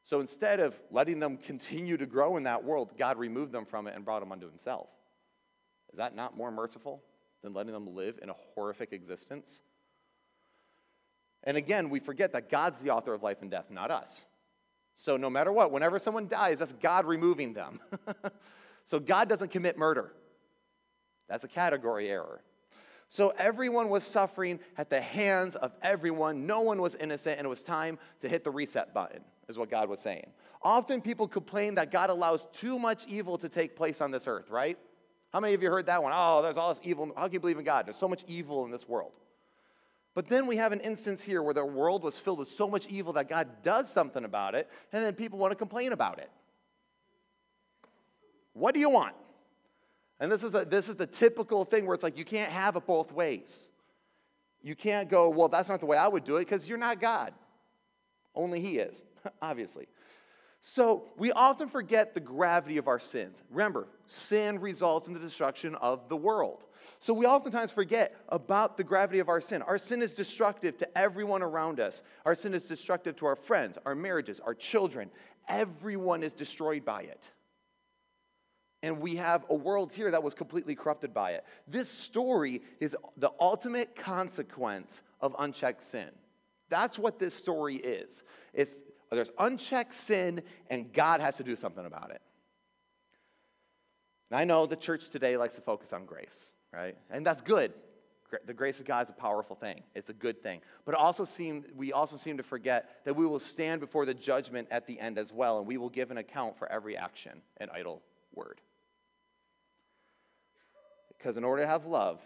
So 0.02 0.20
instead 0.20 0.60
of 0.60 0.80
letting 0.90 1.18
them 1.18 1.36
continue 1.36 1.96
to 1.96 2.06
grow 2.06 2.36
in 2.36 2.44
that 2.44 2.64
world, 2.64 2.92
God 2.96 3.18
removed 3.18 3.52
them 3.52 3.66
from 3.66 3.86
it 3.86 3.94
and 3.94 4.04
brought 4.04 4.20
them 4.20 4.32
unto 4.32 4.48
himself. 4.48 4.88
Is 5.92 5.98
that 5.98 6.14
not 6.14 6.36
more 6.36 6.50
merciful 6.50 7.02
than 7.42 7.52
letting 7.52 7.72
them 7.72 7.94
live 7.94 8.18
in 8.22 8.30
a 8.30 8.34
horrific 8.54 8.92
existence? 8.92 9.62
And 11.44 11.56
again, 11.56 11.90
we 11.90 12.00
forget 12.00 12.32
that 12.32 12.50
God's 12.50 12.78
the 12.78 12.90
author 12.90 13.14
of 13.14 13.22
life 13.22 13.38
and 13.42 13.50
death, 13.50 13.66
not 13.70 13.90
us. 13.90 14.20
So 14.96 15.16
no 15.16 15.30
matter 15.30 15.52
what, 15.52 15.70
whenever 15.70 15.98
someone 15.98 16.26
dies, 16.26 16.58
that's 16.58 16.72
God 16.72 17.06
removing 17.06 17.52
them. 17.52 17.78
so 18.84 18.98
God 18.98 19.28
doesn't 19.28 19.50
commit 19.50 19.78
murder. 19.78 20.12
That's 21.28 21.44
a 21.44 21.48
category 21.48 22.10
error. 22.10 22.42
So 23.10 23.32
everyone 23.38 23.88
was 23.88 24.04
suffering 24.04 24.60
at 24.76 24.90
the 24.90 25.00
hands 25.00 25.56
of 25.56 25.72
everyone. 25.82 26.46
No 26.46 26.60
one 26.60 26.82
was 26.82 26.94
innocent, 26.94 27.38
and 27.38 27.46
it 27.46 27.48
was 27.48 27.62
time 27.62 27.98
to 28.20 28.28
hit 28.28 28.44
the 28.44 28.50
reset 28.50 28.92
button, 28.92 29.22
is 29.48 29.56
what 29.56 29.70
God 29.70 29.88
was 29.88 30.00
saying. 30.00 30.30
Often 30.62 31.00
people 31.02 31.26
complain 31.26 31.74
that 31.76 31.90
God 31.90 32.10
allows 32.10 32.46
too 32.52 32.78
much 32.78 33.06
evil 33.06 33.38
to 33.38 33.48
take 33.48 33.76
place 33.76 34.00
on 34.00 34.10
this 34.10 34.26
earth, 34.26 34.50
right? 34.50 34.78
How 35.32 35.40
many 35.40 35.54
of 35.54 35.62
you 35.62 35.70
heard 35.70 35.86
that 35.86 36.02
one? 36.02 36.12
Oh, 36.14 36.42
there's 36.42 36.58
all 36.58 36.68
this 36.68 36.80
evil. 36.84 37.12
How 37.16 37.24
can 37.24 37.34
you 37.34 37.40
believe 37.40 37.58
in 37.58 37.64
God? 37.64 37.86
There's 37.86 37.96
so 37.96 38.08
much 38.08 38.24
evil 38.26 38.64
in 38.64 38.70
this 38.70 38.88
world. 38.88 39.12
But 40.14 40.28
then 40.28 40.46
we 40.46 40.56
have 40.56 40.72
an 40.72 40.80
instance 40.80 41.22
here 41.22 41.42
where 41.42 41.54
the 41.54 41.64
world 41.64 42.02
was 42.02 42.18
filled 42.18 42.40
with 42.40 42.50
so 42.50 42.68
much 42.68 42.86
evil 42.88 43.12
that 43.14 43.28
God 43.28 43.62
does 43.62 43.88
something 43.90 44.24
about 44.24 44.54
it, 44.54 44.68
and 44.92 45.04
then 45.04 45.14
people 45.14 45.38
want 45.38 45.52
to 45.52 45.56
complain 45.56 45.92
about 45.92 46.18
it. 46.18 46.30
What 48.52 48.74
do 48.74 48.80
you 48.80 48.90
want? 48.90 49.14
And 50.20 50.30
this 50.30 50.42
is, 50.42 50.54
a, 50.54 50.64
this 50.64 50.88
is 50.88 50.96
the 50.96 51.06
typical 51.06 51.64
thing 51.64 51.86
where 51.86 51.94
it's 51.94 52.02
like 52.02 52.18
you 52.18 52.24
can't 52.24 52.50
have 52.50 52.76
it 52.76 52.86
both 52.86 53.12
ways. 53.12 53.70
You 54.62 54.74
can't 54.74 55.08
go, 55.08 55.28
well, 55.28 55.48
that's 55.48 55.68
not 55.68 55.80
the 55.80 55.86
way 55.86 55.96
I 55.96 56.08
would 56.08 56.24
do 56.24 56.36
it 56.36 56.40
because 56.40 56.68
you're 56.68 56.78
not 56.78 57.00
God. 57.00 57.32
Only 58.34 58.60
He 58.60 58.78
is, 58.78 59.04
obviously. 59.42 59.86
So 60.60 61.04
we 61.16 61.30
often 61.32 61.68
forget 61.68 62.14
the 62.14 62.20
gravity 62.20 62.78
of 62.78 62.88
our 62.88 62.98
sins. 62.98 63.42
Remember, 63.50 63.86
sin 64.06 64.58
results 64.60 65.06
in 65.06 65.14
the 65.14 65.20
destruction 65.20 65.76
of 65.76 66.08
the 66.08 66.16
world. 66.16 66.64
So 67.00 67.14
we 67.14 67.26
oftentimes 67.26 67.70
forget 67.70 68.16
about 68.28 68.76
the 68.76 68.82
gravity 68.82 69.20
of 69.20 69.28
our 69.28 69.40
sin. 69.40 69.62
Our 69.62 69.78
sin 69.78 70.02
is 70.02 70.12
destructive 70.12 70.76
to 70.78 70.98
everyone 70.98 71.42
around 71.42 71.78
us. 71.78 72.02
Our 72.24 72.34
sin 72.34 72.54
is 72.54 72.64
destructive 72.64 73.14
to 73.16 73.26
our 73.26 73.36
friends, 73.36 73.78
our 73.86 73.94
marriages, 73.94 74.40
our 74.40 74.54
children. 74.54 75.10
Everyone 75.48 76.24
is 76.24 76.32
destroyed 76.32 76.84
by 76.84 77.02
it. 77.02 77.30
And 78.82 79.00
we 79.00 79.16
have 79.16 79.44
a 79.50 79.54
world 79.54 79.92
here 79.92 80.10
that 80.10 80.22
was 80.22 80.34
completely 80.34 80.76
corrupted 80.76 81.12
by 81.12 81.32
it. 81.32 81.44
This 81.66 81.88
story 81.88 82.62
is 82.78 82.96
the 83.16 83.32
ultimate 83.40 83.96
consequence 83.96 85.02
of 85.20 85.34
unchecked 85.38 85.82
sin. 85.82 86.10
That's 86.68 86.98
what 86.98 87.18
this 87.18 87.34
story 87.34 87.76
is. 87.76 88.22
It's, 88.52 88.78
there's 89.10 89.32
unchecked 89.38 89.94
sin, 89.94 90.42
and 90.70 90.92
God 90.92 91.20
has 91.20 91.36
to 91.36 91.44
do 91.44 91.56
something 91.56 91.86
about 91.86 92.10
it. 92.10 92.20
And 94.30 94.38
I 94.38 94.44
know 94.44 94.66
the 94.66 94.76
church 94.76 95.08
today 95.08 95.36
likes 95.36 95.56
to 95.56 95.60
focus 95.60 95.92
on 95.92 96.04
grace, 96.04 96.52
right? 96.72 96.96
And 97.10 97.26
that's 97.26 97.40
good. 97.40 97.72
The 98.46 98.52
grace 98.52 98.78
of 98.78 98.84
God 98.84 99.06
is 99.06 99.10
a 99.10 99.14
powerful 99.14 99.56
thing. 99.56 99.82
It's 99.94 100.10
a 100.10 100.14
good 100.14 100.42
thing. 100.42 100.60
But 100.84 100.94
also 100.94 101.24
seem, 101.24 101.64
we 101.74 101.94
also 101.94 102.16
seem 102.16 102.36
to 102.36 102.42
forget 102.42 103.00
that 103.06 103.16
we 103.16 103.26
will 103.26 103.38
stand 103.38 103.80
before 103.80 104.04
the 104.04 104.12
judgment 104.12 104.68
at 104.70 104.86
the 104.86 105.00
end 105.00 105.18
as 105.18 105.32
well, 105.32 105.58
and 105.58 105.66
we 105.66 105.78
will 105.78 105.88
give 105.88 106.10
an 106.10 106.18
account 106.18 106.58
for 106.58 106.70
every 106.70 106.94
action 106.96 107.40
and 107.56 107.70
idle 107.70 108.02
word. 108.34 108.60
Because 111.18 111.36
in 111.36 111.44
order 111.44 111.62
to 111.62 111.68
have 111.68 111.84
love, 111.84 112.20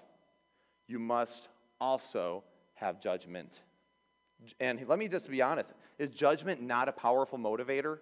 you 0.86 0.98
must 0.98 1.48
also 1.80 2.44
have 2.74 3.00
judgment. 3.00 3.60
And 4.60 4.84
let 4.88 4.98
me 4.98 5.08
just 5.08 5.30
be 5.30 5.40
honest 5.40 5.74
is 5.98 6.10
judgment 6.10 6.60
not 6.60 6.88
a 6.88 6.92
powerful 6.92 7.38
motivator? 7.38 7.98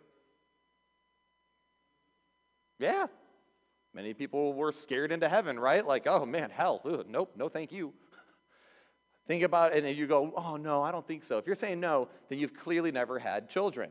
Yeah. 2.78 3.06
Many 3.92 4.14
people 4.14 4.54
were 4.54 4.72
scared 4.72 5.12
into 5.12 5.28
heaven, 5.28 5.58
right? 5.58 5.86
Like, 5.86 6.06
oh 6.06 6.24
man, 6.24 6.50
hell, 6.50 6.80
ugh, 6.84 7.06
nope, 7.08 7.32
no 7.36 7.48
thank 7.48 7.72
you. 7.72 7.92
Think 9.26 9.42
about 9.42 9.74
it 9.76 9.84
and 9.84 9.96
you 9.96 10.06
go, 10.06 10.32
oh 10.36 10.56
no, 10.56 10.82
I 10.82 10.90
don't 10.90 11.06
think 11.06 11.24
so. 11.24 11.38
If 11.38 11.46
you're 11.46 11.56
saying 11.56 11.78
no, 11.78 12.08
then 12.28 12.38
you've 12.38 12.54
clearly 12.54 12.90
never 12.90 13.18
had 13.18 13.48
children 13.48 13.90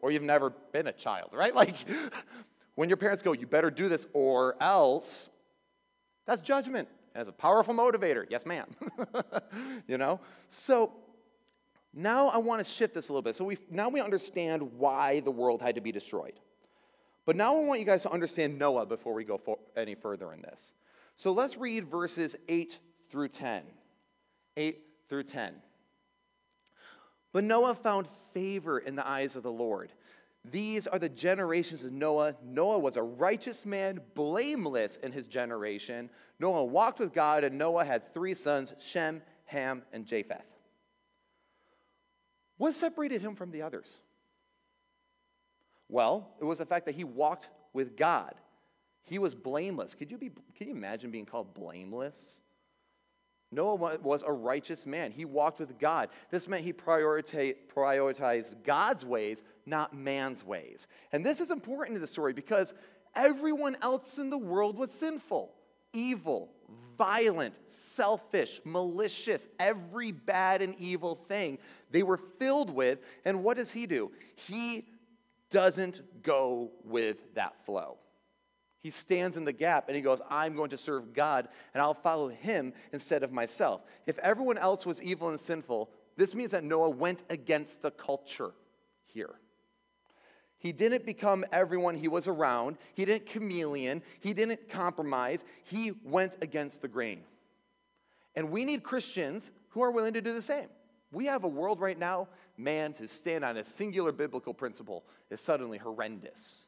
or 0.00 0.10
you've 0.10 0.22
never 0.22 0.50
been 0.72 0.86
a 0.86 0.92
child, 0.92 1.30
right? 1.32 1.54
Like, 1.62 1.76
when 2.74 2.88
your 2.88 2.96
parents 2.96 3.22
go, 3.22 3.32
you 3.32 3.46
better 3.46 3.70
do 3.70 3.88
this 3.88 4.06
or 4.12 4.56
else, 4.62 5.30
that's 6.26 6.40
judgment 6.40 6.88
as 7.14 7.28
a 7.28 7.32
powerful 7.32 7.74
motivator. 7.74 8.24
Yes, 8.28 8.46
ma'am. 8.46 8.66
you 9.86 9.98
know? 9.98 10.20
So 10.50 10.92
now 11.92 12.28
I 12.28 12.38
want 12.38 12.64
to 12.64 12.70
shift 12.70 12.94
this 12.94 13.08
a 13.08 13.12
little 13.12 13.22
bit. 13.22 13.34
So 13.34 13.44
we 13.44 13.58
now 13.70 13.88
we 13.88 14.00
understand 14.00 14.62
why 14.78 15.20
the 15.20 15.30
world 15.30 15.60
had 15.60 15.74
to 15.74 15.80
be 15.80 15.92
destroyed. 15.92 16.34
But 17.24 17.36
now 17.36 17.56
I 17.56 17.64
want 17.64 17.80
you 17.80 17.86
guys 17.86 18.02
to 18.02 18.10
understand 18.10 18.58
Noah 18.58 18.86
before 18.86 19.14
we 19.14 19.24
go 19.24 19.40
any 19.76 19.94
further 19.94 20.32
in 20.32 20.42
this. 20.42 20.72
So 21.16 21.32
let's 21.32 21.56
read 21.56 21.86
verses 21.86 22.34
8 22.48 22.78
through 23.10 23.28
10. 23.28 23.62
8 24.56 24.80
through 25.08 25.22
10. 25.24 25.54
But 27.32 27.44
Noah 27.44 27.74
found 27.74 28.08
favor 28.34 28.78
in 28.78 28.96
the 28.96 29.06
eyes 29.06 29.36
of 29.36 29.42
the 29.42 29.52
Lord. 29.52 29.92
These 30.50 30.86
are 30.88 30.98
the 30.98 31.08
generations 31.08 31.84
of 31.84 31.92
Noah. 31.92 32.34
Noah 32.44 32.78
was 32.78 32.96
a 32.96 33.02
righteous 33.02 33.64
man, 33.64 34.00
blameless 34.14 34.96
in 34.96 35.12
his 35.12 35.26
generation. 35.26 36.10
Noah 36.40 36.64
walked 36.64 36.98
with 36.98 37.12
God, 37.12 37.44
and 37.44 37.56
Noah 37.56 37.84
had 37.84 38.12
three 38.12 38.34
sons 38.34 38.72
Shem, 38.80 39.22
Ham, 39.44 39.82
and 39.92 40.04
Japheth. 40.04 40.44
What 42.58 42.74
separated 42.74 43.22
him 43.22 43.36
from 43.36 43.50
the 43.50 43.62
others? 43.62 43.98
Well, 45.88 46.28
it 46.40 46.44
was 46.44 46.58
the 46.58 46.66
fact 46.66 46.86
that 46.86 46.94
he 46.94 47.04
walked 47.04 47.48
with 47.72 47.96
God. 47.96 48.34
He 49.04 49.18
was 49.18 49.34
blameless. 49.34 49.94
Could 49.94 50.10
you, 50.10 50.18
be, 50.18 50.30
could 50.56 50.66
you 50.66 50.72
imagine 50.72 51.10
being 51.10 51.26
called 51.26 51.54
blameless? 51.54 52.40
Noah 53.52 53.98
was 53.98 54.24
a 54.26 54.32
righteous 54.32 54.86
man. 54.86 55.12
He 55.12 55.24
walked 55.24 55.60
with 55.60 55.78
God. 55.78 56.08
This 56.30 56.48
meant 56.48 56.64
he 56.64 56.72
prioritized 56.72 58.54
God's 58.64 59.04
ways, 59.04 59.42
not 59.66 59.94
man's 59.94 60.44
ways. 60.44 60.86
And 61.12 61.24
this 61.24 61.38
is 61.38 61.50
important 61.50 61.96
to 61.96 62.00
the 62.00 62.06
story 62.06 62.32
because 62.32 62.72
everyone 63.14 63.76
else 63.82 64.18
in 64.18 64.30
the 64.30 64.38
world 64.38 64.78
was 64.78 64.90
sinful, 64.90 65.52
evil, 65.92 66.50
violent, 66.96 67.60
selfish, 67.66 68.60
malicious, 68.64 69.48
every 69.58 70.12
bad 70.12 70.62
and 70.62 70.74
evil 70.78 71.16
thing 71.28 71.58
they 71.90 72.02
were 72.02 72.16
filled 72.16 72.70
with. 72.70 73.00
And 73.24 73.44
what 73.44 73.58
does 73.58 73.70
he 73.70 73.86
do? 73.86 74.10
He 74.34 74.86
doesn't 75.50 76.00
go 76.22 76.70
with 76.84 77.34
that 77.34 77.54
flow. 77.66 77.98
He 78.82 78.90
stands 78.90 79.36
in 79.36 79.44
the 79.44 79.52
gap 79.52 79.84
and 79.86 79.94
he 79.94 80.02
goes, 80.02 80.20
I'm 80.28 80.56
going 80.56 80.70
to 80.70 80.76
serve 80.76 81.14
God 81.14 81.48
and 81.72 81.80
I'll 81.80 81.94
follow 81.94 82.28
him 82.28 82.72
instead 82.92 83.22
of 83.22 83.30
myself. 83.30 83.82
If 84.06 84.18
everyone 84.18 84.58
else 84.58 84.84
was 84.84 85.00
evil 85.00 85.28
and 85.28 85.38
sinful, 85.38 85.88
this 86.16 86.34
means 86.34 86.50
that 86.50 86.64
Noah 86.64 86.90
went 86.90 87.22
against 87.30 87.80
the 87.80 87.92
culture 87.92 88.50
here. 89.06 89.34
He 90.58 90.72
didn't 90.72 91.06
become 91.06 91.44
everyone 91.52 91.96
he 91.96 92.08
was 92.08 92.26
around. 92.26 92.76
He 92.94 93.04
didn't 93.04 93.26
chameleon. 93.26 94.02
He 94.20 94.32
didn't 94.32 94.68
compromise. 94.68 95.44
He 95.64 95.92
went 96.04 96.36
against 96.40 96.82
the 96.82 96.88
grain. 96.88 97.20
And 98.34 98.50
we 98.50 98.64
need 98.64 98.82
Christians 98.82 99.52
who 99.70 99.82
are 99.82 99.90
willing 99.90 100.14
to 100.14 100.20
do 100.20 100.32
the 100.34 100.42
same. 100.42 100.68
We 101.12 101.26
have 101.26 101.44
a 101.44 101.48
world 101.48 101.80
right 101.80 101.98
now, 101.98 102.28
man, 102.56 102.94
to 102.94 103.06
stand 103.06 103.44
on 103.44 103.56
a 103.58 103.64
singular 103.64 104.12
biblical 104.12 104.54
principle 104.54 105.04
is 105.30 105.40
suddenly 105.40 105.78
horrendous, 105.78 106.62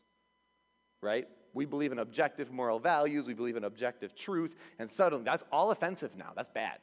right? 1.00 1.26
We 1.54 1.64
believe 1.64 1.92
in 1.92 2.00
objective 2.00 2.50
moral 2.50 2.78
values, 2.78 3.26
we 3.26 3.34
believe 3.34 3.56
in 3.56 3.64
objective 3.64 4.14
truth, 4.14 4.56
and 4.78 4.90
suddenly 4.90 5.24
that's 5.24 5.44
all 5.50 5.70
offensive 5.70 6.16
now. 6.16 6.32
That's 6.34 6.48
bad. 6.48 6.78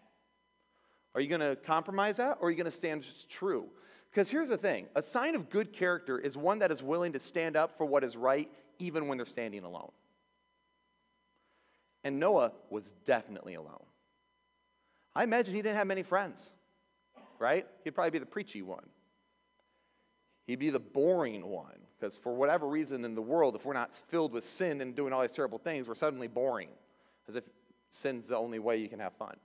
Are 1.14 1.22
you 1.22 1.28
going 1.28 1.42
to 1.42 1.58
compromise 1.58 2.18
that 2.18 2.38
or 2.40 2.48
are 2.48 2.52
you 2.52 2.58
going 2.58 2.66
to 2.66 2.72
stand 2.72 3.06
true? 3.30 3.66
Because 4.10 4.30
here's 4.30 4.50
the 4.50 4.58
thing 4.58 4.88
a 4.96 5.04
sign 5.04 5.36
of 5.36 5.50
good 5.50 5.74
character 5.74 6.18
is 6.18 6.38
one 6.38 6.60
that 6.60 6.72
is 6.72 6.82
willing 6.82 7.14
to 7.14 7.20
stand 7.20 7.56
up 7.56 7.78
for 7.78 7.86
what 7.86 8.04
is 8.04 8.16
right 8.16 8.50
even 8.80 9.08
when 9.08 9.18
they're 9.18 9.26
standing 9.26 9.64
alone. 9.64 9.92
And 12.04 12.20
Noah 12.20 12.54
was 12.70 12.94
definitely 13.06 13.54
alone. 13.56 13.84
I 15.16 15.24
imagine 15.24 15.54
he 15.54 15.62
didn't 15.62 15.78
have 15.78 15.88
many 15.88 16.04
friends, 16.04 16.50
right? 17.38 17.68
He'd 17.84 17.92
probably 17.92 18.12
be 18.12 18.20
the 18.20 18.26
preachy 18.26 18.62
one. 18.62 18.86
He'd 20.52 20.60
be 20.60 20.70
the 20.70 20.80
boring 20.80 21.48
one. 21.48 21.80
Because 21.98 22.18
for 22.18 22.34
whatever 22.34 22.68
reason 22.68 23.06
in 23.06 23.16
the 23.16 23.22
world, 23.22 23.56
if 23.56 23.64
we're 23.64 23.72
not 23.72 23.96
filled 23.96 24.34
with 24.34 24.44
sin 24.44 24.82
and 24.82 24.94
doing 24.94 25.14
all 25.14 25.22
these 25.22 25.32
terrible 25.32 25.60
things, 25.60 25.88
we're 25.88 25.96
suddenly 25.96 26.28
boring. 26.28 26.68
As 27.30 27.38
if 27.38 27.46
sin's 27.90 28.28
the 28.28 28.36
only 28.36 28.60
way 28.60 28.76
you 28.76 28.90
can 28.90 29.00
have 29.00 29.14
fun. 29.14 29.38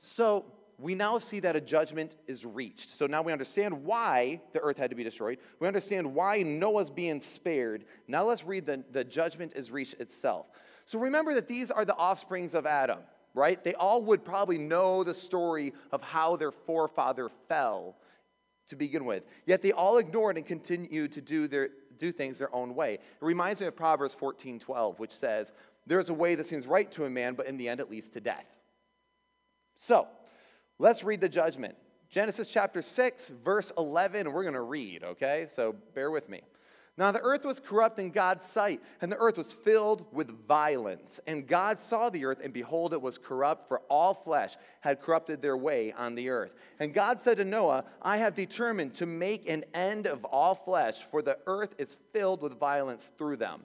So 0.00 0.44
we 0.76 0.96
now 0.96 1.20
see 1.20 1.38
that 1.38 1.54
a 1.54 1.60
judgment 1.60 2.16
is 2.26 2.44
reached. 2.44 2.90
So 2.90 3.06
now 3.06 3.22
we 3.22 3.30
understand 3.30 3.84
why 3.84 4.40
the 4.52 4.58
earth 4.58 4.76
had 4.76 4.90
to 4.90 4.96
be 4.96 5.04
destroyed. 5.04 5.38
We 5.60 5.68
understand 5.68 6.12
why 6.12 6.42
Noah's 6.42 6.90
being 6.90 7.22
spared. 7.22 7.84
Now 8.08 8.24
let's 8.24 8.42
read 8.42 8.66
the, 8.66 8.82
the 8.90 9.04
judgment 9.04 9.52
is 9.54 9.70
reached 9.70 10.00
itself. 10.00 10.46
So 10.84 10.98
remember 10.98 11.32
that 11.34 11.46
these 11.46 11.70
are 11.70 11.84
the 11.84 11.94
offsprings 11.94 12.54
of 12.54 12.66
Adam, 12.66 12.98
right? 13.34 13.62
They 13.62 13.74
all 13.74 14.02
would 14.02 14.24
probably 14.24 14.58
know 14.58 15.04
the 15.04 15.14
story 15.14 15.74
of 15.92 16.02
how 16.02 16.34
their 16.34 16.50
forefather 16.50 17.28
fell 17.48 17.94
to 18.68 18.76
begin 18.76 19.04
with. 19.04 19.24
Yet 19.46 19.62
they 19.62 19.72
all 19.72 19.98
ignored 19.98 20.36
and 20.36 20.46
continued 20.46 21.12
to 21.12 21.20
do, 21.20 21.48
their, 21.48 21.70
do 21.98 22.12
things 22.12 22.38
their 22.38 22.54
own 22.54 22.74
way. 22.74 22.94
It 22.94 23.00
reminds 23.20 23.60
me 23.60 23.66
of 23.66 23.76
Proverbs 23.76 24.14
14 24.14 24.58
12, 24.58 24.98
which 24.98 25.12
says, 25.12 25.52
There 25.86 25.98
is 25.98 26.08
a 26.08 26.14
way 26.14 26.34
that 26.34 26.46
seems 26.46 26.66
right 26.66 26.90
to 26.92 27.04
a 27.04 27.10
man, 27.10 27.34
but 27.34 27.46
in 27.46 27.56
the 27.56 27.68
end 27.68 27.80
it 27.80 27.90
leads 27.90 28.08
to 28.10 28.20
death. 28.20 28.46
So, 29.76 30.08
Let's 30.78 31.02
read 31.02 31.20
the 31.20 31.28
judgment. 31.28 31.74
Genesis 32.08 32.48
chapter 32.48 32.82
6, 32.82 33.32
verse 33.44 33.72
11, 33.76 34.32
we're 34.32 34.42
going 34.42 34.54
to 34.54 34.62
read, 34.62 35.02
okay? 35.02 35.46
So 35.48 35.74
bear 35.94 36.10
with 36.10 36.28
me. 36.28 36.40
Now 36.98 37.12
the 37.12 37.20
earth 37.20 37.44
was 37.44 37.60
corrupt 37.60 38.00
in 38.00 38.10
God's 38.10 38.44
sight, 38.44 38.82
and 39.00 39.10
the 39.10 39.16
earth 39.18 39.38
was 39.38 39.52
filled 39.52 40.04
with 40.12 40.46
violence. 40.48 41.20
And 41.28 41.46
God 41.46 41.80
saw 41.80 42.10
the 42.10 42.24
earth, 42.24 42.40
and 42.42 42.52
behold, 42.52 42.92
it 42.92 43.00
was 43.00 43.16
corrupt, 43.16 43.68
for 43.68 43.82
all 43.88 44.12
flesh 44.12 44.56
had 44.80 45.00
corrupted 45.00 45.40
their 45.40 45.56
way 45.56 45.92
on 45.92 46.16
the 46.16 46.28
earth. 46.28 46.54
And 46.80 46.92
God 46.92 47.22
said 47.22 47.36
to 47.36 47.44
Noah, 47.44 47.84
I 48.02 48.16
have 48.16 48.34
determined 48.34 48.94
to 48.96 49.06
make 49.06 49.48
an 49.48 49.64
end 49.74 50.08
of 50.08 50.24
all 50.24 50.56
flesh, 50.56 51.06
for 51.08 51.22
the 51.22 51.38
earth 51.46 51.72
is 51.78 51.96
filled 52.12 52.42
with 52.42 52.58
violence 52.58 53.10
through 53.16 53.36
them. 53.36 53.62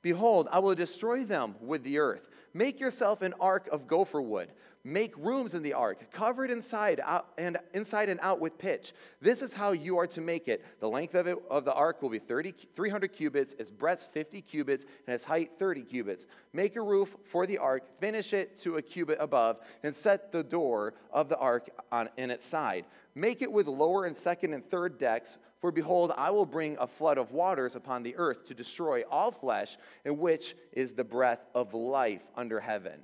Behold, 0.00 0.46
I 0.52 0.60
will 0.60 0.76
destroy 0.76 1.24
them 1.24 1.56
with 1.60 1.82
the 1.82 1.98
earth. 1.98 2.28
Make 2.54 2.78
yourself 2.78 3.22
an 3.22 3.34
ark 3.40 3.68
of 3.72 3.88
gopher 3.88 4.22
wood. 4.22 4.52
Make 4.88 5.14
rooms 5.18 5.52
in 5.52 5.62
the 5.62 5.74
ark, 5.74 6.10
cover 6.12 6.46
it 6.46 6.50
inside 6.50 6.98
out, 7.04 7.26
and 7.36 7.58
inside 7.74 8.08
and 8.08 8.18
out 8.22 8.40
with 8.40 8.56
pitch. 8.56 8.94
This 9.20 9.42
is 9.42 9.52
how 9.52 9.72
you 9.72 9.98
are 9.98 10.06
to 10.06 10.22
make 10.22 10.48
it. 10.48 10.64
The 10.80 10.88
length 10.88 11.14
of 11.14 11.26
it 11.26 11.36
of 11.50 11.66
the 11.66 11.74
ark 11.74 12.00
will 12.00 12.08
be 12.08 12.18
30, 12.18 12.54
300 12.74 13.12
cubits, 13.12 13.54
its 13.58 13.68
breadth 13.68 14.08
50 14.14 14.40
cubits, 14.40 14.86
and 15.06 15.12
its 15.12 15.24
height 15.24 15.50
30 15.58 15.82
cubits. 15.82 16.24
Make 16.54 16.76
a 16.76 16.80
roof 16.80 17.14
for 17.30 17.46
the 17.46 17.58
ark, 17.58 17.82
finish 18.00 18.32
it 18.32 18.58
to 18.60 18.78
a 18.78 18.82
cubit 18.82 19.18
above, 19.20 19.58
and 19.82 19.94
set 19.94 20.32
the 20.32 20.42
door 20.42 20.94
of 21.12 21.28
the 21.28 21.36
ark 21.36 21.68
on 21.92 22.08
in 22.16 22.30
its 22.30 22.46
side. 22.46 22.86
Make 23.14 23.42
it 23.42 23.52
with 23.52 23.66
lower 23.66 24.06
and 24.06 24.16
second 24.16 24.54
and 24.54 24.66
third 24.70 24.98
decks. 24.98 25.36
For 25.60 25.70
behold, 25.70 26.14
I 26.16 26.30
will 26.30 26.46
bring 26.46 26.78
a 26.80 26.86
flood 26.86 27.18
of 27.18 27.32
waters 27.32 27.76
upon 27.76 28.02
the 28.02 28.16
earth 28.16 28.46
to 28.46 28.54
destroy 28.54 29.02
all 29.10 29.32
flesh, 29.32 29.76
in 30.06 30.16
which 30.16 30.56
is 30.72 30.94
the 30.94 31.04
breath 31.04 31.44
of 31.54 31.74
life 31.74 32.22
under 32.34 32.58
heaven. 32.58 33.02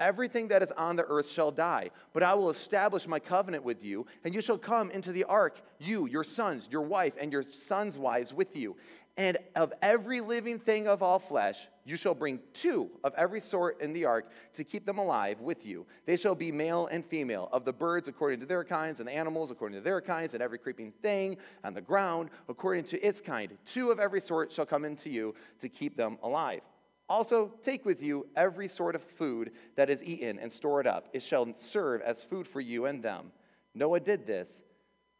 Everything 0.00 0.48
that 0.48 0.62
is 0.62 0.72
on 0.72 0.96
the 0.96 1.04
earth 1.04 1.30
shall 1.30 1.52
die, 1.52 1.90
but 2.14 2.22
I 2.22 2.32
will 2.32 2.48
establish 2.48 3.06
my 3.06 3.18
covenant 3.18 3.62
with 3.62 3.84
you, 3.84 4.06
and 4.24 4.34
you 4.34 4.40
shall 4.40 4.56
come 4.56 4.90
into 4.90 5.12
the 5.12 5.24
ark, 5.24 5.60
you, 5.78 6.06
your 6.06 6.24
sons, 6.24 6.68
your 6.72 6.82
wife, 6.82 7.12
and 7.20 7.30
your 7.30 7.42
sons' 7.42 7.98
wives 7.98 8.32
with 8.32 8.56
you. 8.56 8.74
And 9.18 9.36
of 9.56 9.74
every 9.82 10.22
living 10.22 10.58
thing 10.58 10.88
of 10.88 11.02
all 11.02 11.18
flesh, 11.18 11.68
you 11.84 11.96
shall 11.96 12.14
bring 12.14 12.38
two 12.54 12.88
of 13.04 13.12
every 13.18 13.42
sort 13.42 13.78
in 13.82 13.92
the 13.92 14.06
ark 14.06 14.30
to 14.54 14.64
keep 14.64 14.86
them 14.86 14.96
alive 14.96 15.40
with 15.40 15.66
you. 15.66 15.84
They 16.06 16.16
shall 16.16 16.34
be 16.34 16.50
male 16.50 16.86
and 16.86 17.04
female, 17.04 17.50
of 17.52 17.66
the 17.66 17.72
birds 17.72 18.08
according 18.08 18.40
to 18.40 18.46
their 18.46 18.64
kinds, 18.64 19.00
and 19.00 19.08
the 19.08 19.12
animals 19.12 19.50
according 19.50 19.78
to 19.78 19.84
their 19.84 20.00
kinds, 20.00 20.32
and 20.32 20.42
every 20.42 20.58
creeping 20.58 20.92
thing 21.02 21.36
on 21.62 21.74
the 21.74 21.82
ground 21.82 22.30
according 22.48 22.84
to 22.84 23.06
its 23.06 23.20
kind. 23.20 23.50
Two 23.66 23.90
of 23.90 24.00
every 24.00 24.22
sort 24.22 24.50
shall 24.50 24.64
come 24.64 24.86
into 24.86 25.10
you 25.10 25.34
to 25.58 25.68
keep 25.68 25.94
them 25.94 26.16
alive. 26.22 26.62
Also, 27.10 27.50
take 27.64 27.84
with 27.84 28.00
you 28.00 28.24
every 28.36 28.68
sort 28.68 28.94
of 28.94 29.02
food 29.02 29.50
that 29.74 29.90
is 29.90 30.02
eaten 30.04 30.38
and 30.38 30.50
store 30.50 30.80
it 30.80 30.86
up. 30.86 31.08
It 31.12 31.24
shall 31.24 31.52
serve 31.56 32.02
as 32.02 32.22
food 32.22 32.46
for 32.46 32.60
you 32.60 32.86
and 32.86 33.02
them. 33.02 33.32
Noah 33.74 33.98
did 33.98 34.28
this. 34.28 34.62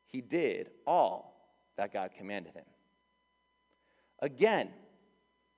He 0.06 0.20
did 0.20 0.70
all 0.86 1.52
that 1.76 1.92
God 1.92 2.12
commanded 2.16 2.54
him. 2.54 2.64
Again, 4.20 4.68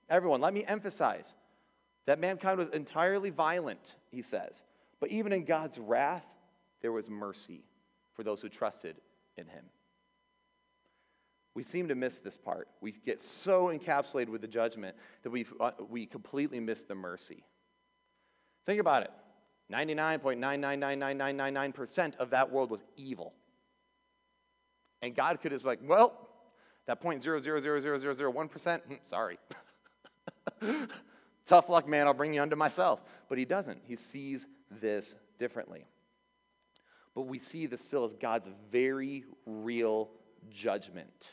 everyone, 0.09 0.40
let 0.40 0.55
me 0.55 0.64
emphasize 0.66 1.35
that 2.07 2.18
mankind 2.18 2.59
was 2.59 2.71
entirely 2.71 3.29
violent, 3.29 3.97
he 4.11 4.23
says. 4.23 4.62
But 5.01 5.11
even 5.11 5.33
in 5.33 5.45
God's 5.45 5.79
wrath, 5.79 6.25
there 6.81 6.92
was 6.92 7.11
mercy 7.11 7.62
for 8.14 8.23
those 8.23 8.40
who 8.40 8.49
trusted 8.49 8.97
in 9.37 9.47
him. 9.47 9.64
We 11.55 11.62
seem 11.62 11.88
to 11.88 11.95
miss 11.95 12.19
this 12.19 12.37
part. 12.37 12.69
We 12.81 12.93
get 12.93 13.21
so 13.21 13.67
encapsulated 13.67 14.29
with 14.29 14.41
the 14.41 14.49
judgment 14.49 14.97
that 15.23 15.31
we 15.31 15.47
uh, 15.61 15.73
we 15.88 16.07
completely 16.07 16.61
miss 16.61 16.83
the 16.83 16.95
mercy. 16.95 17.45
Think 18.65 18.81
about 18.81 19.03
it 19.03 19.11
99.9999999% 19.73 22.17
of 22.17 22.31
that 22.31 22.51
world 22.51 22.71
was 22.71 22.83
evil. 22.97 23.35
And 25.01 25.15
God 25.15 25.41
could 25.41 25.53
have 25.53 25.65
like, 25.65 25.79
well, 25.83 26.29
that 26.87 27.01
0.0000001%, 27.03 28.81
hmm, 28.83 28.95
sorry. 29.05 29.38
Tough 31.47 31.69
luck, 31.69 31.88
man, 31.88 32.07
I'll 32.07 32.15
bring 32.15 32.35
you 32.35 32.43
unto 32.43 32.57
myself. 32.57 33.03
But 33.29 33.38
he 33.38 33.45
doesn't. 33.45 33.81
He 33.87 33.97
sees 33.97 34.47
this 34.81 35.15
differently. 35.38 35.87
But 37.15 37.23
we 37.23 37.38
see 37.38 37.67
this 37.67 37.85
still 37.85 38.05
as 38.05 38.15
God's 38.15 38.49
very 38.71 39.25
real 39.47 40.11
judgment 40.51 41.31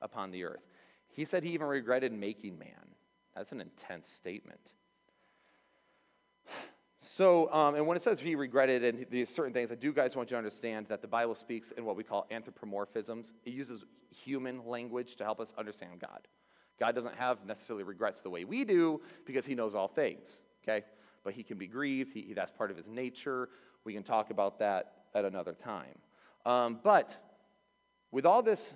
upon 0.00 0.30
the 0.30 0.44
earth. 0.44 0.66
He 1.08 1.24
said 1.24 1.42
he 1.42 1.50
even 1.50 1.66
regretted 1.66 2.12
making 2.12 2.58
man. 2.58 2.94
That's 3.34 3.52
an 3.52 3.60
intense 3.60 4.08
statement. 4.08 4.72
So, 6.98 7.52
um, 7.52 7.76
and 7.76 7.86
when 7.86 7.96
it 7.96 8.02
says 8.02 8.18
he 8.18 8.34
regretted 8.34 8.82
and 8.82 9.06
these 9.10 9.28
certain 9.28 9.52
things, 9.52 9.70
I 9.70 9.74
do 9.76 9.92
guys 9.92 10.16
want 10.16 10.30
you 10.30 10.34
to 10.34 10.38
understand 10.38 10.86
that 10.88 11.02
the 11.02 11.06
Bible 11.06 11.34
speaks 11.34 11.70
in 11.70 11.84
what 11.84 11.94
we 11.94 12.02
call 12.02 12.26
anthropomorphisms. 12.32 13.32
It 13.44 13.52
uses 13.52 13.84
human 14.10 14.66
language 14.66 15.14
to 15.16 15.24
help 15.24 15.38
us 15.38 15.54
understand 15.56 16.00
God. 16.00 16.26
God 16.80 16.94
doesn't 16.94 17.14
have 17.14 17.44
necessarily 17.46 17.84
regrets 17.84 18.22
the 18.22 18.30
way 18.30 18.44
we 18.44 18.64
do 18.64 19.00
because 19.24 19.46
he 19.46 19.54
knows 19.54 19.74
all 19.74 19.88
things, 19.88 20.38
okay? 20.64 20.84
But 21.22 21.34
he 21.34 21.42
can 21.42 21.58
be 21.58 21.66
grieved, 21.66 22.12
he, 22.12 22.32
that's 22.34 22.50
part 22.50 22.70
of 22.70 22.76
his 22.76 22.88
nature. 22.88 23.50
We 23.84 23.92
can 23.92 24.02
talk 24.02 24.30
about 24.30 24.58
that 24.58 25.04
at 25.14 25.24
another 25.24 25.52
time. 25.52 25.98
Um, 26.44 26.80
but 26.82 27.16
with 28.10 28.26
all 28.26 28.42
this 28.42 28.72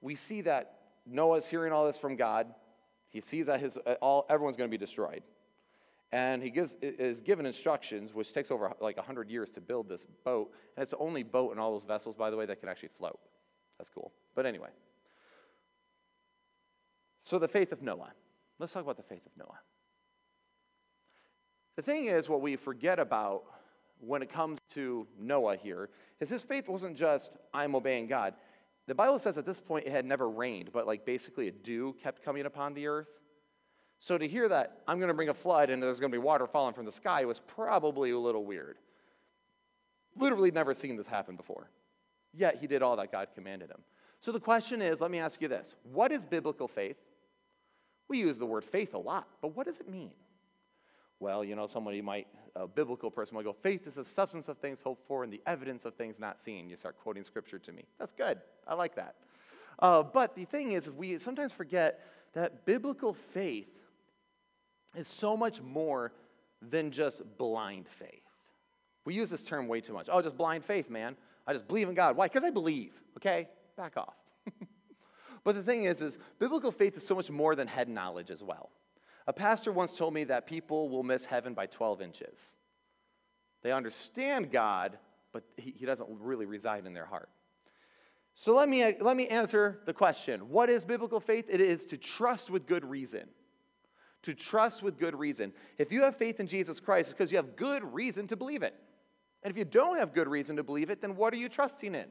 we 0.00 0.14
see 0.14 0.40
that 0.42 0.78
Noah's 1.06 1.46
hearing 1.46 1.72
all 1.72 1.86
this 1.86 1.98
from 1.98 2.16
God. 2.16 2.54
He 3.08 3.20
sees 3.20 3.46
that 3.46 3.60
his, 3.60 3.78
uh, 3.78 3.94
all, 4.00 4.26
everyone's 4.30 4.56
going 4.56 4.70
to 4.70 4.72
be 4.72 4.78
destroyed. 4.78 5.22
And 6.12 6.42
he 6.42 6.50
gives, 6.50 6.76
is 6.82 7.20
given 7.20 7.46
instructions, 7.46 8.12
which 8.12 8.32
takes 8.32 8.50
over 8.50 8.72
like 8.80 8.96
100 8.96 9.30
years 9.30 9.50
to 9.50 9.60
build 9.60 9.88
this 9.88 10.06
boat. 10.24 10.52
And 10.76 10.82
it's 10.82 10.90
the 10.90 10.98
only 10.98 11.22
boat 11.22 11.52
in 11.52 11.58
all 11.58 11.72
those 11.72 11.84
vessels, 11.84 12.14
by 12.14 12.30
the 12.30 12.36
way, 12.36 12.46
that 12.46 12.60
can 12.60 12.68
actually 12.68 12.90
float. 12.96 13.18
That's 13.78 13.90
cool. 13.90 14.12
But 14.34 14.46
anyway. 14.46 14.70
So 17.22 17.38
the 17.38 17.48
faith 17.48 17.72
of 17.72 17.82
Noah. 17.82 18.12
Let's 18.58 18.72
talk 18.72 18.82
about 18.82 18.96
the 18.96 19.02
faith 19.02 19.24
of 19.24 19.32
Noah. 19.38 19.58
The 21.76 21.82
thing 21.82 22.06
is, 22.06 22.28
what 22.28 22.40
we 22.40 22.56
forget 22.56 22.98
about 22.98 23.44
when 24.00 24.22
it 24.22 24.32
comes 24.32 24.58
to 24.74 25.06
Noah 25.18 25.56
here 25.56 25.90
is 26.20 26.28
his 26.28 26.42
faith 26.42 26.68
wasn't 26.68 26.96
just, 26.96 27.36
I'm 27.54 27.74
obeying 27.74 28.06
God. 28.06 28.34
The 28.90 28.96
Bible 28.96 29.20
says 29.20 29.38
at 29.38 29.46
this 29.46 29.60
point 29.60 29.86
it 29.86 29.92
had 29.92 30.04
never 30.04 30.28
rained, 30.28 30.72
but 30.72 30.84
like 30.84 31.06
basically 31.06 31.46
a 31.46 31.52
dew 31.52 31.94
kept 32.02 32.24
coming 32.24 32.44
upon 32.44 32.74
the 32.74 32.88
earth. 32.88 33.06
So 34.00 34.18
to 34.18 34.26
hear 34.26 34.48
that 34.48 34.80
I'm 34.88 34.98
going 34.98 35.10
to 35.10 35.14
bring 35.14 35.28
a 35.28 35.34
flood 35.34 35.70
and 35.70 35.80
there's 35.80 36.00
going 36.00 36.10
to 36.10 36.18
be 36.18 36.20
water 36.20 36.48
falling 36.48 36.74
from 36.74 36.86
the 36.86 36.90
sky 36.90 37.24
was 37.24 37.38
probably 37.38 38.10
a 38.10 38.18
little 38.18 38.44
weird. 38.44 38.78
Literally 40.16 40.50
never 40.50 40.74
seen 40.74 40.96
this 40.96 41.06
happen 41.06 41.36
before. 41.36 41.70
Yet 42.34 42.56
he 42.60 42.66
did 42.66 42.82
all 42.82 42.96
that 42.96 43.12
God 43.12 43.28
commanded 43.32 43.70
him. 43.70 43.78
So 44.20 44.32
the 44.32 44.40
question 44.40 44.82
is 44.82 45.00
let 45.00 45.12
me 45.12 45.20
ask 45.20 45.40
you 45.40 45.46
this 45.46 45.76
What 45.84 46.10
is 46.10 46.24
biblical 46.24 46.66
faith? 46.66 46.96
We 48.08 48.18
use 48.18 48.38
the 48.38 48.46
word 48.46 48.64
faith 48.64 48.94
a 48.94 48.98
lot, 48.98 49.28
but 49.40 49.54
what 49.54 49.66
does 49.66 49.78
it 49.78 49.88
mean? 49.88 50.14
Well, 51.20 51.44
you 51.44 51.54
know, 51.54 51.66
somebody 51.66 52.00
might, 52.00 52.26
a 52.56 52.66
biblical 52.66 53.10
person 53.10 53.36
might 53.36 53.44
go, 53.44 53.52
faith 53.52 53.86
is 53.86 53.96
the 53.96 54.04
substance 54.04 54.48
of 54.48 54.56
things 54.58 54.80
hoped 54.80 55.06
for 55.06 55.22
and 55.22 55.32
the 55.32 55.42
evidence 55.46 55.84
of 55.84 55.94
things 55.94 56.18
not 56.18 56.40
seen. 56.40 56.68
You 56.68 56.76
start 56.76 56.98
quoting 56.98 57.24
scripture 57.24 57.58
to 57.58 57.72
me. 57.72 57.84
That's 57.98 58.12
good. 58.12 58.40
I 58.66 58.74
like 58.74 58.96
that. 58.96 59.16
Uh, 59.78 60.02
but 60.02 60.34
the 60.34 60.46
thing 60.46 60.72
is, 60.72 60.90
we 60.90 61.18
sometimes 61.18 61.52
forget 61.52 62.00
that 62.32 62.64
biblical 62.64 63.12
faith 63.12 63.68
is 64.96 65.08
so 65.08 65.36
much 65.36 65.60
more 65.60 66.12
than 66.62 66.90
just 66.90 67.22
blind 67.36 67.86
faith. 67.86 68.22
We 69.04 69.14
use 69.14 69.30
this 69.30 69.42
term 69.42 69.68
way 69.68 69.80
too 69.80 69.92
much. 69.92 70.08
Oh, 70.10 70.20
just 70.22 70.36
blind 70.36 70.64
faith, 70.64 70.90
man. 70.90 71.16
I 71.46 71.52
just 71.52 71.66
believe 71.68 71.88
in 71.88 71.94
God. 71.94 72.16
Why? 72.16 72.28
Because 72.28 72.44
I 72.44 72.50
believe. 72.50 72.92
Okay? 73.16 73.48
Back 73.76 73.96
off. 73.96 74.14
but 75.44 75.54
the 75.54 75.62
thing 75.62 75.84
is, 75.84 76.02
is 76.02 76.18
biblical 76.38 76.72
faith 76.72 76.96
is 76.96 77.06
so 77.06 77.14
much 77.14 77.30
more 77.30 77.54
than 77.54 77.66
head 77.66 77.88
knowledge 77.88 78.30
as 78.30 78.42
well. 78.42 78.70
A 79.30 79.32
pastor 79.32 79.70
once 79.70 79.92
told 79.92 80.12
me 80.12 80.24
that 80.24 80.44
people 80.44 80.88
will 80.88 81.04
miss 81.04 81.24
heaven 81.24 81.54
by 81.54 81.66
12 81.66 82.02
inches. 82.02 82.56
They 83.62 83.70
understand 83.70 84.50
God, 84.50 84.98
but 85.32 85.44
he, 85.56 85.72
he 85.78 85.86
doesn't 85.86 86.08
really 86.18 86.46
reside 86.46 86.84
in 86.84 86.94
their 86.94 87.04
heart. 87.04 87.28
So 88.34 88.56
let 88.56 88.68
me, 88.68 88.92
let 89.00 89.16
me 89.16 89.28
answer 89.28 89.82
the 89.86 89.92
question 89.92 90.48
What 90.48 90.68
is 90.68 90.82
biblical 90.82 91.20
faith? 91.20 91.44
It 91.48 91.60
is 91.60 91.84
to 91.84 91.96
trust 91.96 92.50
with 92.50 92.66
good 92.66 92.84
reason. 92.84 93.28
To 94.24 94.34
trust 94.34 94.82
with 94.82 94.98
good 94.98 95.16
reason. 95.16 95.52
If 95.78 95.92
you 95.92 96.02
have 96.02 96.16
faith 96.16 96.40
in 96.40 96.48
Jesus 96.48 96.80
Christ, 96.80 97.10
it's 97.10 97.14
because 97.14 97.30
you 97.30 97.36
have 97.36 97.54
good 97.54 97.84
reason 97.84 98.26
to 98.26 98.36
believe 98.36 98.64
it. 98.64 98.74
And 99.44 99.52
if 99.52 99.56
you 99.56 99.64
don't 99.64 99.96
have 100.00 100.12
good 100.12 100.26
reason 100.26 100.56
to 100.56 100.64
believe 100.64 100.90
it, 100.90 101.00
then 101.00 101.14
what 101.14 101.32
are 101.32 101.36
you 101.36 101.48
trusting 101.48 101.94
in? 101.94 102.06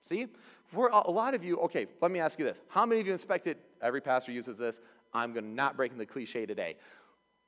See? 0.00 0.28
For 0.68 0.88
a 0.88 1.10
lot 1.10 1.34
of 1.34 1.44
you, 1.44 1.58
okay, 1.60 1.86
let 2.00 2.10
me 2.10 2.18
ask 2.18 2.38
you 2.38 2.44
this. 2.44 2.60
How 2.68 2.84
many 2.84 3.00
of 3.00 3.06
you 3.06 3.12
inspected, 3.12 3.56
every 3.80 4.00
pastor 4.00 4.32
uses 4.32 4.58
this, 4.58 4.80
I'm 5.12 5.32
going 5.32 5.44
to 5.44 5.50
not 5.50 5.76
breaking 5.76 5.98
the 5.98 6.06
cliche 6.06 6.46
today. 6.46 6.76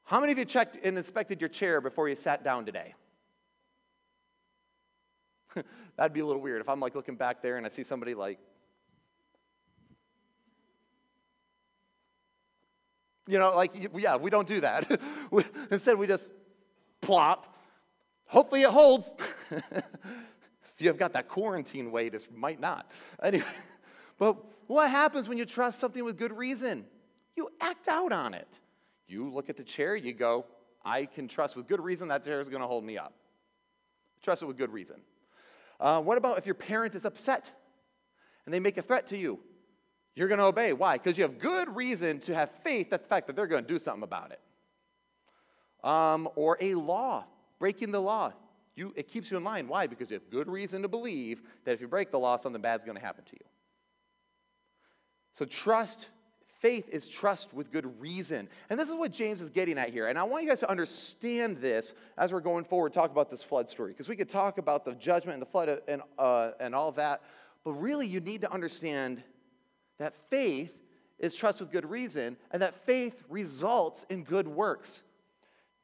How 0.04 0.20
many 0.20 0.32
of 0.32 0.38
you 0.38 0.44
checked 0.44 0.78
and 0.82 0.98
inspected 0.98 1.40
your 1.40 1.48
chair 1.48 1.80
before 1.80 2.08
you 2.08 2.16
sat 2.16 2.42
down 2.42 2.66
today? 2.66 2.94
That'd 5.96 6.12
be 6.12 6.20
a 6.20 6.26
little 6.26 6.42
weird 6.42 6.60
if 6.60 6.68
I'm 6.68 6.80
like 6.80 6.94
looking 6.94 7.16
back 7.16 7.42
there 7.42 7.56
and 7.56 7.66
I 7.66 7.68
see 7.68 7.82
somebody 7.82 8.14
like, 8.14 8.38
you 13.26 13.38
know, 13.38 13.54
like, 13.54 13.72
yeah, 13.94 14.16
we 14.16 14.30
don't 14.30 14.48
do 14.48 14.60
that. 14.60 15.00
instead, 15.70 15.96
we 15.96 16.06
just 16.06 16.28
plop. 17.00 17.56
Hopefully 18.26 18.62
it 18.62 18.70
holds. 18.70 19.14
if 19.50 19.84
you 20.78 20.88
have 20.88 20.98
got 20.98 21.12
that 21.12 21.28
quarantine 21.28 21.92
weight, 21.92 22.14
it 22.14 22.26
might 22.34 22.60
not. 22.60 22.90
Anyway, 23.22 23.44
but 24.18 24.36
what 24.66 24.90
happens 24.90 25.28
when 25.28 25.38
you 25.38 25.44
trust 25.44 25.78
something 25.78 26.04
with 26.04 26.16
good 26.18 26.36
reason? 26.36 26.86
You 27.36 27.48
act 27.60 27.88
out 27.88 28.12
on 28.12 28.34
it. 28.34 28.60
You 29.06 29.30
look 29.30 29.50
at 29.50 29.56
the 29.56 29.64
chair, 29.64 29.96
you 29.96 30.12
go, 30.12 30.46
I 30.84 31.04
can 31.04 31.28
trust 31.28 31.56
with 31.56 31.66
good 31.66 31.80
reason 31.80 32.08
that 32.08 32.24
chair 32.24 32.40
is 32.40 32.48
going 32.48 32.62
to 32.62 32.68
hold 32.68 32.84
me 32.84 32.96
up. 32.96 33.12
Trust 34.22 34.42
it 34.42 34.46
with 34.46 34.56
good 34.56 34.72
reason. 34.72 35.00
Uh, 35.78 36.00
what 36.00 36.18
about 36.18 36.38
if 36.38 36.46
your 36.46 36.54
parent 36.54 36.94
is 36.94 37.04
upset 37.04 37.50
and 38.44 38.54
they 38.54 38.60
make 38.60 38.76
a 38.76 38.82
threat 38.82 39.06
to 39.08 39.16
you? 39.16 39.40
You're 40.14 40.28
going 40.28 40.38
to 40.38 40.44
obey. 40.44 40.72
Why? 40.72 40.98
Because 40.98 41.16
you 41.16 41.22
have 41.22 41.38
good 41.38 41.74
reason 41.74 42.20
to 42.20 42.34
have 42.34 42.50
faith 42.62 42.90
that 42.90 43.02
the 43.02 43.08
fact 43.08 43.26
that 43.26 43.36
they're 43.36 43.46
going 43.46 43.64
to 43.64 43.68
do 43.68 43.78
something 43.78 44.02
about 44.02 44.32
it. 44.32 44.40
Um, 45.82 46.28
or 46.36 46.58
a 46.60 46.74
law, 46.74 47.24
breaking 47.58 47.90
the 47.90 48.00
law. 48.00 48.32
You, 48.76 48.92
it 48.96 49.08
keeps 49.08 49.30
you 49.30 49.36
in 49.36 49.44
line. 49.44 49.68
Why? 49.68 49.86
Because 49.86 50.10
you 50.10 50.14
have 50.14 50.30
good 50.30 50.48
reason 50.48 50.82
to 50.82 50.88
believe 50.88 51.42
that 51.64 51.72
if 51.72 51.80
you 51.80 51.88
break 51.88 52.10
the 52.10 52.18
law, 52.18 52.36
something 52.36 52.60
bad's 52.60 52.84
going 52.84 52.96
to 52.96 53.02
happen 53.02 53.24
to 53.24 53.32
you. 53.32 53.46
So 55.34 55.44
trust 55.44 56.08
faith 56.60 56.88
is 56.90 57.08
trust 57.08 57.52
with 57.52 57.72
good 57.72 58.00
reason. 58.00 58.48
And 58.68 58.78
this 58.78 58.88
is 58.88 58.94
what 58.94 59.12
James 59.12 59.40
is 59.40 59.50
getting 59.50 59.78
at 59.78 59.90
here. 59.90 60.08
And 60.08 60.18
I 60.18 60.22
want 60.22 60.44
you 60.44 60.48
guys 60.48 60.60
to 60.60 60.70
understand 60.70 61.58
this 61.58 61.94
as 62.18 62.32
we're 62.32 62.40
going 62.40 62.64
forward, 62.64 62.92
talk 62.92 63.10
about 63.10 63.30
this 63.30 63.42
flood 63.42 63.68
story. 63.68 63.92
Because 63.92 64.08
we 64.08 64.16
could 64.16 64.28
talk 64.28 64.58
about 64.58 64.84
the 64.84 64.94
judgment 64.94 65.34
and 65.34 65.42
the 65.42 65.50
flood 65.50 65.80
and, 65.88 66.02
uh, 66.18 66.52
and 66.60 66.74
all 66.74 66.92
that. 66.92 67.22
But 67.64 67.72
really, 67.72 68.06
you 68.06 68.20
need 68.20 68.42
to 68.42 68.52
understand 68.52 69.22
that 69.98 70.14
faith 70.30 70.72
is 71.18 71.34
trust 71.34 71.60
with 71.60 71.70
good 71.70 71.88
reason, 71.88 72.36
and 72.50 72.62
that 72.62 72.86
faith 72.86 73.22
results 73.28 74.06
in 74.08 74.24
good 74.24 74.48
works. 74.48 75.02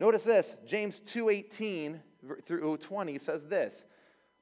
Notice 0.01 0.25
this 0.25 0.57
James 0.67 1.01
2:18 1.01 2.01
through 2.47 2.77
20 2.79 3.19
says 3.19 3.45
this. 3.47 3.85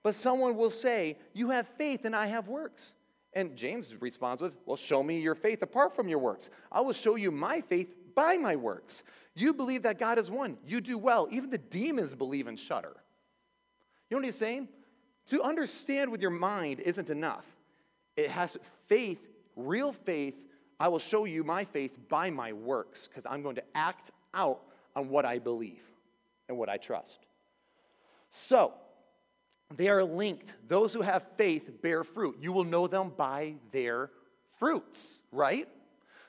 But 0.02 0.14
someone 0.14 0.56
will 0.56 0.70
say, 0.70 1.18
You 1.32 1.50
have 1.50 1.66
faith 1.76 2.04
and 2.04 2.14
I 2.14 2.26
have 2.26 2.48
works. 2.48 2.94
And 3.34 3.56
James 3.56 3.94
responds 4.00 4.40
with, 4.40 4.54
Well, 4.64 4.76
show 4.76 5.02
me 5.02 5.20
your 5.20 5.34
faith 5.34 5.62
apart 5.62 5.94
from 5.94 6.08
your 6.08 6.18
works. 6.18 6.50
I 6.70 6.80
will 6.80 6.92
show 6.92 7.16
you 7.16 7.30
my 7.30 7.60
faith 7.60 7.94
by 8.14 8.36
my 8.36 8.56
works. 8.56 9.02
You 9.34 9.52
believe 9.52 9.82
that 9.82 9.98
God 9.98 10.18
is 10.18 10.30
one. 10.30 10.56
You 10.64 10.80
do 10.80 10.96
well. 10.96 11.26
Even 11.30 11.50
the 11.50 11.58
demons 11.58 12.14
believe 12.14 12.46
and 12.46 12.58
shudder. 12.58 12.94
You 14.08 14.16
know 14.16 14.18
what 14.18 14.26
he's 14.26 14.36
saying? 14.36 14.68
To 15.28 15.42
understand 15.42 16.10
with 16.12 16.20
your 16.20 16.30
mind 16.30 16.80
isn't 16.80 17.10
enough. 17.10 17.44
It 18.16 18.30
has 18.30 18.56
faith, 18.86 19.18
real 19.56 19.92
faith. 19.92 20.34
I 20.78 20.88
will 20.88 20.98
show 20.98 21.24
you 21.24 21.42
my 21.42 21.64
faith 21.64 21.92
by 22.08 22.30
my 22.30 22.52
works 22.52 23.08
because 23.08 23.26
I'm 23.28 23.42
going 23.42 23.56
to 23.56 23.64
act 23.74 24.12
out 24.34 24.60
on 24.94 25.08
what 25.08 25.24
I 25.24 25.38
believe 25.38 25.82
and 26.48 26.56
what 26.56 26.68
I 26.68 26.76
trust. 26.76 27.18
So, 28.30 28.74
they 29.76 29.88
are 29.88 30.04
linked. 30.04 30.54
Those 30.68 30.92
who 30.92 31.02
have 31.02 31.24
faith 31.36 31.70
bear 31.82 32.04
fruit. 32.04 32.36
You 32.40 32.52
will 32.52 32.64
know 32.64 32.86
them 32.86 33.12
by 33.16 33.54
their 33.72 34.10
fruits, 34.58 35.22
right? 35.32 35.68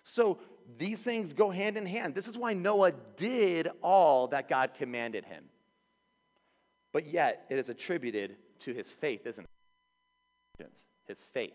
So 0.04 0.40
these 0.78 1.02
things 1.02 1.34
go 1.34 1.50
hand 1.50 1.78
in 1.78 1.86
hand. 1.86 2.16
This 2.16 2.28
is 2.28 2.38
why 2.38 2.54
Noah 2.54 2.94
did 3.18 3.70
all 3.82 4.28
that 4.28 4.50
God 4.50 4.72
commanded 4.74 5.26
him. 5.26 5.44
But 6.92 7.08
yet, 7.08 7.46
it 7.50 7.58
is 7.58 7.70
attributed 7.70 8.38
to 8.60 8.74
his 8.74 8.92
faith, 8.92 9.26
isn't 9.28 9.46
it? 10.60 10.84
His 11.08 11.22
faith. 11.22 11.54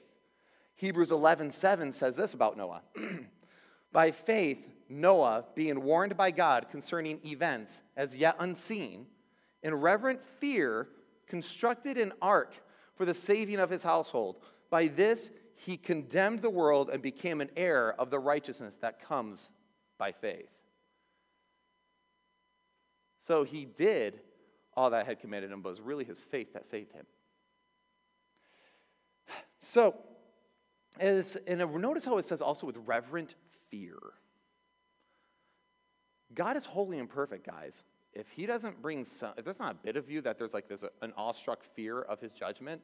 Hebrews 0.77 1.13
11 1.13 1.51
7 1.51 1.93
says 1.93 2.17
this 2.17 2.35
about 2.35 2.57
Noah 2.57 2.83
By 3.93 4.11
faith, 4.11 4.67
Noah, 4.89 5.45
being 5.55 5.83
warned 5.83 6.17
by 6.17 6.31
God 6.31 6.67
concerning 6.71 7.21
events 7.25 7.81
as 7.97 8.17
yet 8.17 8.37
unseen, 8.39 9.07
in 9.63 9.75
reverent 9.75 10.21
fear, 10.39 10.89
constructed 11.31 11.97
an 11.97 12.13
ark 12.21 12.55
for 12.97 13.07
the 13.07 13.15
saving 13.15 13.61
of 13.61 13.71
his 13.71 13.83
household. 13.83 14.37
By 14.69 14.89
this, 14.89 15.31
he 15.55 15.77
condemned 15.77 16.43
the 16.43 16.51
world 16.51 16.91
and 16.91 17.01
became 17.01 17.41
an 17.41 17.51
heir 17.57 17.95
of 17.99 18.11
the 18.11 18.19
righteousness 18.19 18.77
that 18.77 19.01
comes 19.01 19.49
by 19.97 20.13
faith. 20.13 20.51
So 23.21 23.45
he 23.45 23.65
did 23.65 24.21
all 24.77 24.91
that 24.91 25.07
had 25.07 25.21
commanded 25.21 25.53
him, 25.53 25.63
but 25.63 25.69
it 25.69 25.73
was 25.73 25.81
really 25.81 26.05
his 26.05 26.21
faith 26.21 26.53
that 26.55 26.67
saved 26.67 26.93
him. 26.93 27.07
So, 29.59 29.95
as, 30.99 31.37
and 31.47 31.61
notice 31.81 32.05
how 32.05 32.17
it 32.19 32.25
says 32.25 32.41
also 32.41 32.67
with 32.67 32.77
reverent 32.87 33.35
fear. 33.69 33.99
God 36.35 36.57
is 36.57 36.65
holy 36.65 36.99
and 36.99 37.09
perfect, 37.09 37.47
guys 37.47 37.85
if 38.13 38.29
he 38.31 38.47
doesn't 38.47 38.81
bring 38.83 39.05
some, 39.05 39.33
if 39.37 39.45
there's 39.45 39.59
not 39.59 39.73
a 39.73 39.79
bit 39.85 39.97
of 39.97 40.11
you 40.11 40.21
that 40.23 40.39
there's 40.39 40.55
like 40.55 40.69
this 40.69 40.83
uh, 40.83 40.89
an 41.03 41.13
awestruck 41.17 41.63
fear 41.63 42.03
of 42.03 42.21
his 42.21 42.33
judgment, 42.33 42.81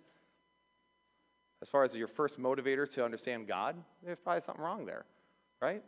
as 1.62 1.68
far 1.68 1.84
as 1.84 1.94
your 1.94 2.08
first 2.08 2.38
motivator 2.38 2.88
to 2.94 3.04
understand 3.04 3.48
God, 3.48 3.76
there's 4.04 4.18
probably 4.18 4.42
something 4.42 4.62
wrong 4.62 4.84
there, 4.84 5.04
right? 5.60 5.82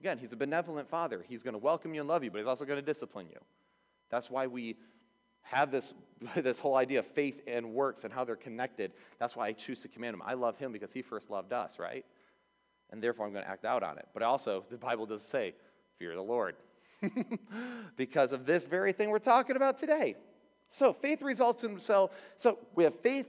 Again, 0.00 0.18
he's 0.18 0.32
a 0.32 0.36
benevolent 0.36 0.88
father. 0.88 1.24
He's 1.26 1.42
going 1.42 1.54
to 1.54 1.58
welcome 1.58 1.94
you 1.94 2.00
and 2.00 2.08
love 2.08 2.22
you, 2.22 2.30
but 2.30 2.38
he's 2.38 2.46
also 2.46 2.64
going 2.64 2.78
to 2.78 2.84
discipline 2.84 3.26
you. 3.30 3.40
That's 4.10 4.30
why 4.30 4.46
we 4.46 4.76
have 5.42 5.70
this, 5.70 5.94
this 6.36 6.58
whole 6.58 6.76
idea 6.76 7.00
of 7.00 7.06
faith 7.06 7.42
and 7.46 7.72
works 7.72 8.04
and 8.04 8.12
how 8.12 8.24
they're 8.24 8.36
connected. 8.36 8.92
That's 9.18 9.34
why 9.34 9.48
I 9.48 9.52
choose 9.52 9.80
to 9.80 9.88
command 9.88 10.14
him. 10.14 10.22
I 10.24 10.34
love 10.34 10.56
him 10.56 10.72
because 10.72 10.92
he 10.92 11.02
first 11.02 11.30
loved 11.30 11.52
us, 11.52 11.78
right? 11.78 12.04
And 12.90 13.02
therefore 13.02 13.26
I'm 13.26 13.32
going 13.32 13.44
to 13.44 13.50
act 13.50 13.64
out 13.64 13.82
on 13.82 13.98
it. 13.98 14.06
But 14.14 14.22
also, 14.22 14.64
the 14.70 14.76
Bible 14.76 15.06
does 15.06 15.22
say, 15.22 15.54
fear 15.98 16.14
the 16.14 16.22
Lord. 16.22 16.54
because 17.96 18.32
of 18.32 18.46
this 18.46 18.64
very 18.64 18.92
thing 18.92 19.10
we're 19.10 19.18
talking 19.18 19.56
about 19.56 19.78
today. 19.78 20.16
So 20.70 20.92
faith 20.92 21.22
results 21.22 21.64
in 21.64 21.80
so 21.80 22.10
so 22.36 22.58
we 22.74 22.84
have 22.84 22.98
faith 23.00 23.26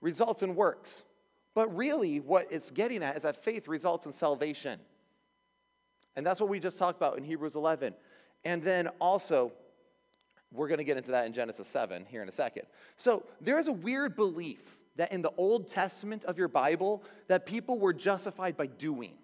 results 0.00 0.42
in 0.42 0.54
works. 0.54 1.02
But 1.54 1.74
really 1.76 2.20
what 2.20 2.48
it's 2.50 2.70
getting 2.70 3.02
at 3.02 3.16
is 3.16 3.22
that 3.22 3.44
faith 3.44 3.68
results 3.68 4.06
in 4.06 4.12
salvation. 4.12 4.80
And 6.16 6.26
that's 6.26 6.40
what 6.40 6.48
we 6.48 6.60
just 6.60 6.78
talked 6.78 6.98
about 6.98 7.16
in 7.16 7.24
Hebrews 7.24 7.56
11. 7.56 7.94
And 8.44 8.62
then 8.62 8.88
also 9.00 9.52
we're 10.50 10.68
going 10.68 10.78
to 10.78 10.84
get 10.84 10.96
into 10.96 11.10
that 11.12 11.26
in 11.26 11.32
Genesis 11.32 11.66
7 11.68 12.04
here 12.06 12.22
in 12.22 12.28
a 12.28 12.32
second. 12.32 12.64
So 12.96 13.24
there 13.40 13.58
is 13.58 13.68
a 13.68 13.72
weird 13.72 14.16
belief 14.16 14.76
that 14.96 15.12
in 15.12 15.22
the 15.22 15.32
Old 15.38 15.68
Testament 15.68 16.24
of 16.26 16.36
your 16.36 16.48
Bible 16.48 17.02
that 17.28 17.46
people 17.46 17.78
were 17.78 17.94
justified 17.94 18.56
by 18.56 18.66
doing. 18.66 19.14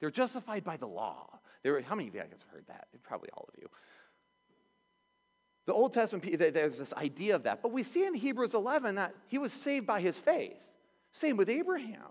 They're 0.00 0.10
justified 0.10 0.64
by 0.64 0.76
the 0.76 0.86
law. 0.86 1.38
There 1.62 1.72
were, 1.72 1.82
how 1.82 1.94
many 1.94 2.08
of 2.08 2.14
you 2.14 2.20
guys 2.20 2.30
have 2.30 2.42
heard 2.50 2.66
that? 2.68 2.88
Probably 3.02 3.28
all 3.34 3.48
of 3.48 3.54
you. 3.58 3.68
The 5.66 5.72
Old 5.72 5.92
Testament, 5.92 6.38
there's 6.38 6.78
this 6.78 6.92
idea 6.94 7.36
of 7.36 7.44
that. 7.44 7.62
But 7.62 7.72
we 7.72 7.84
see 7.84 8.04
in 8.04 8.14
Hebrews 8.14 8.54
11 8.54 8.96
that 8.96 9.14
he 9.28 9.38
was 9.38 9.52
saved 9.52 9.86
by 9.86 10.00
his 10.00 10.18
faith. 10.18 10.60
Same 11.12 11.36
with 11.36 11.48
Abraham. 11.48 12.10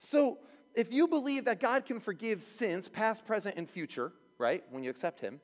So 0.00 0.38
if 0.74 0.92
you 0.92 1.06
believe 1.06 1.44
that 1.44 1.60
God 1.60 1.84
can 1.84 2.00
forgive 2.00 2.42
sins, 2.42 2.88
past, 2.88 3.24
present, 3.24 3.56
and 3.56 3.70
future, 3.70 4.12
right, 4.38 4.64
when 4.70 4.82
you 4.82 4.90
accept 4.90 5.20
him, 5.20 5.40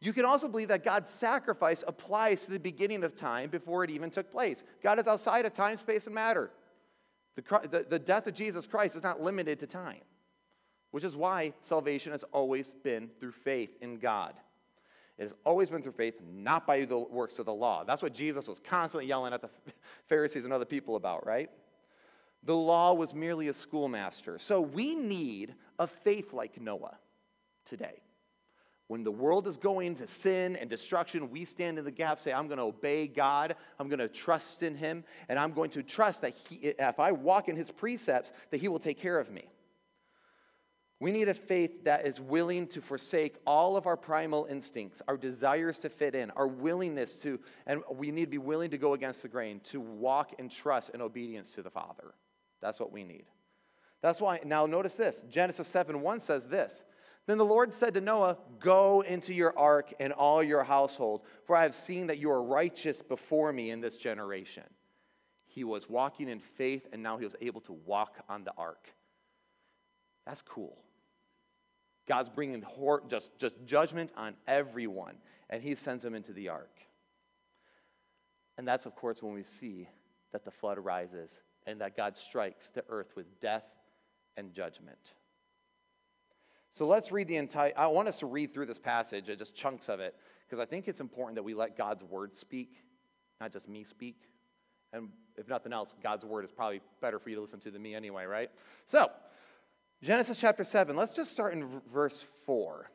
you 0.00 0.12
can 0.12 0.24
also 0.24 0.46
believe 0.46 0.68
that 0.68 0.84
God's 0.84 1.10
sacrifice 1.10 1.82
applies 1.88 2.44
to 2.44 2.52
the 2.52 2.60
beginning 2.60 3.02
of 3.02 3.16
time 3.16 3.50
before 3.50 3.82
it 3.82 3.90
even 3.90 4.10
took 4.10 4.30
place. 4.30 4.62
God 4.80 5.00
is 5.00 5.08
outside 5.08 5.44
of 5.44 5.52
time, 5.52 5.74
space, 5.76 6.06
and 6.06 6.14
matter. 6.14 6.52
The, 7.34 7.68
the, 7.68 7.86
the 7.88 7.98
death 7.98 8.28
of 8.28 8.34
Jesus 8.34 8.64
Christ 8.64 8.94
is 8.94 9.02
not 9.02 9.20
limited 9.20 9.58
to 9.60 9.66
time 9.66 10.02
which 10.90 11.04
is 11.04 11.16
why 11.16 11.52
salvation 11.60 12.12
has 12.12 12.24
always 12.32 12.74
been 12.82 13.10
through 13.20 13.32
faith 13.32 13.76
in 13.80 13.98
God. 13.98 14.34
It 15.18 15.22
has 15.22 15.34
always 15.44 15.68
been 15.68 15.82
through 15.82 15.92
faith, 15.92 16.14
not 16.32 16.66
by 16.66 16.84
the 16.84 16.98
works 16.98 17.38
of 17.38 17.46
the 17.46 17.52
law. 17.52 17.82
That's 17.84 18.02
what 18.02 18.14
Jesus 18.14 18.46
was 18.46 18.60
constantly 18.60 19.06
yelling 19.06 19.32
at 19.32 19.42
the 19.42 19.50
Pharisees 20.08 20.44
and 20.44 20.52
other 20.52 20.64
people 20.64 20.96
about, 20.96 21.26
right? 21.26 21.50
The 22.44 22.54
law 22.54 22.94
was 22.94 23.14
merely 23.14 23.48
a 23.48 23.52
schoolmaster. 23.52 24.38
So 24.38 24.60
we 24.60 24.94
need 24.94 25.54
a 25.78 25.88
faith 25.88 26.32
like 26.32 26.60
Noah 26.60 26.96
today. 27.66 28.00
When 28.86 29.04
the 29.04 29.10
world 29.10 29.46
is 29.46 29.58
going 29.58 29.96
to 29.96 30.06
sin 30.06 30.56
and 30.56 30.70
destruction, 30.70 31.30
we 31.30 31.44
stand 31.44 31.78
in 31.78 31.84
the 31.84 31.90
gap, 31.90 32.20
say, 32.20 32.32
I'm 32.32 32.46
going 32.46 32.56
to 32.58 32.64
obey 32.64 33.06
God, 33.06 33.54
I'm 33.78 33.88
going 33.88 33.98
to 33.98 34.08
trust 34.08 34.62
in 34.62 34.74
Him, 34.74 35.04
and 35.28 35.38
I'm 35.38 35.52
going 35.52 35.70
to 35.70 35.82
trust 35.82 36.22
that 36.22 36.34
he, 36.48 36.56
if 36.78 36.98
I 36.98 37.12
walk 37.12 37.50
in 37.50 37.56
His 37.56 37.70
precepts, 37.70 38.32
that 38.50 38.60
He 38.60 38.68
will 38.68 38.78
take 38.78 38.98
care 38.98 39.18
of 39.18 39.30
me. 39.30 39.44
We 41.00 41.12
need 41.12 41.28
a 41.28 41.34
faith 41.34 41.84
that 41.84 42.06
is 42.06 42.20
willing 42.20 42.66
to 42.68 42.80
forsake 42.80 43.36
all 43.46 43.76
of 43.76 43.86
our 43.86 43.96
primal 43.96 44.46
instincts, 44.50 45.00
our 45.06 45.16
desires 45.16 45.78
to 45.80 45.88
fit 45.88 46.16
in, 46.16 46.32
our 46.32 46.48
willingness 46.48 47.12
to, 47.22 47.38
and 47.66 47.82
we 47.92 48.10
need 48.10 48.24
to 48.24 48.30
be 48.30 48.38
willing 48.38 48.70
to 48.70 48.78
go 48.78 48.94
against 48.94 49.22
the 49.22 49.28
grain, 49.28 49.60
to 49.60 49.80
walk 49.80 50.34
in 50.40 50.48
trust 50.48 50.90
and 50.94 51.00
obedience 51.00 51.52
to 51.54 51.62
the 51.62 51.70
Father. 51.70 52.14
That's 52.60 52.80
what 52.80 52.90
we 52.90 53.04
need. 53.04 53.26
That's 54.02 54.20
why, 54.20 54.40
now 54.44 54.66
notice 54.66 54.94
this 54.96 55.22
Genesis 55.28 55.68
7 55.68 56.00
1 56.00 56.20
says 56.20 56.46
this. 56.46 56.82
Then 57.26 57.38
the 57.38 57.44
Lord 57.44 57.72
said 57.74 57.94
to 57.94 58.00
Noah, 58.00 58.38
Go 58.58 59.02
into 59.02 59.34
your 59.34 59.56
ark 59.56 59.92
and 60.00 60.12
all 60.12 60.42
your 60.42 60.64
household, 60.64 61.22
for 61.44 61.54
I 61.54 61.62
have 61.62 61.74
seen 61.74 62.08
that 62.08 62.18
you 62.18 62.30
are 62.30 62.42
righteous 62.42 63.02
before 63.02 63.52
me 63.52 63.70
in 63.70 63.80
this 63.80 63.96
generation. 63.96 64.64
He 65.46 65.62
was 65.62 65.88
walking 65.88 66.28
in 66.28 66.40
faith, 66.40 66.86
and 66.92 67.02
now 67.02 67.18
he 67.18 67.24
was 67.24 67.36
able 67.40 67.60
to 67.62 67.72
walk 67.72 68.16
on 68.28 68.44
the 68.44 68.52
ark. 68.56 68.88
That's 70.26 70.42
cool. 70.42 70.78
God's 72.08 72.28
bringing 72.28 72.64
just, 73.08 73.38
just 73.38 73.54
judgment 73.66 74.12
on 74.16 74.34
everyone, 74.46 75.16
and 75.50 75.62
he 75.62 75.74
sends 75.74 76.02
them 76.02 76.14
into 76.14 76.32
the 76.32 76.48
ark. 76.48 76.80
And 78.56 78.66
that's, 78.66 78.86
of 78.86 78.96
course, 78.96 79.22
when 79.22 79.34
we 79.34 79.44
see 79.44 79.88
that 80.32 80.44
the 80.44 80.50
flood 80.50 80.78
arises 80.78 81.38
and 81.66 81.80
that 81.80 81.96
God 81.96 82.16
strikes 82.16 82.70
the 82.70 82.82
earth 82.88 83.14
with 83.14 83.40
death 83.40 83.64
and 84.36 84.52
judgment. 84.52 85.12
So 86.72 86.86
let's 86.86 87.12
read 87.12 87.28
the 87.28 87.36
entire, 87.36 87.72
I 87.76 87.86
want 87.88 88.08
us 88.08 88.18
to 88.20 88.26
read 88.26 88.52
through 88.54 88.66
this 88.66 88.78
passage, 88.78 89.28
uh, 89.28 89.34
just 89.34 89.54
chunks 89.54 89.88
of 89.88 90.00
it, 90.00 90.14
because 90.46 90.60
I 90.60 90.64
think 90.64 90.88
it's 90.88 91.00
important 91.00 91.34
that 91.36 91.42
we 91.42 91.54
let 91.54 91.76
God's 91.76 92.04
word 92.04 92.36
speak, 92.36 92.84
not 93.40 93.52
just 93.52 93.68
me 93.68 93.84
speak. 93.84 94.16
And 94.92 95.08
if 95.36 95.48
nothing 95.48 95.72
else, 95.72 95.94
God's 96.02 96.24
word 96.24 96.44
is 96.44 96.50
probably 96.50 96.80
better 97.00 97.18
for 97.18 97.30
you 97.30 97.36
to 97.36 97.42
listen 97.42 97.60
to 97.60 97.70
than 97.70 97.82
me 97.82 97.94
anyway, 97.94 98.24
right? 98.24 98.50
So, 98.86 99.10
Genesis 100.02 100.38
chapter 100.38 100.62
7, 100.62 100.94
let's 100.94 101.12
just 101.12 101.32
start 101.32 101.52
in 101.52 101.80
verse 101.92 102.24
4. 102.46 102.90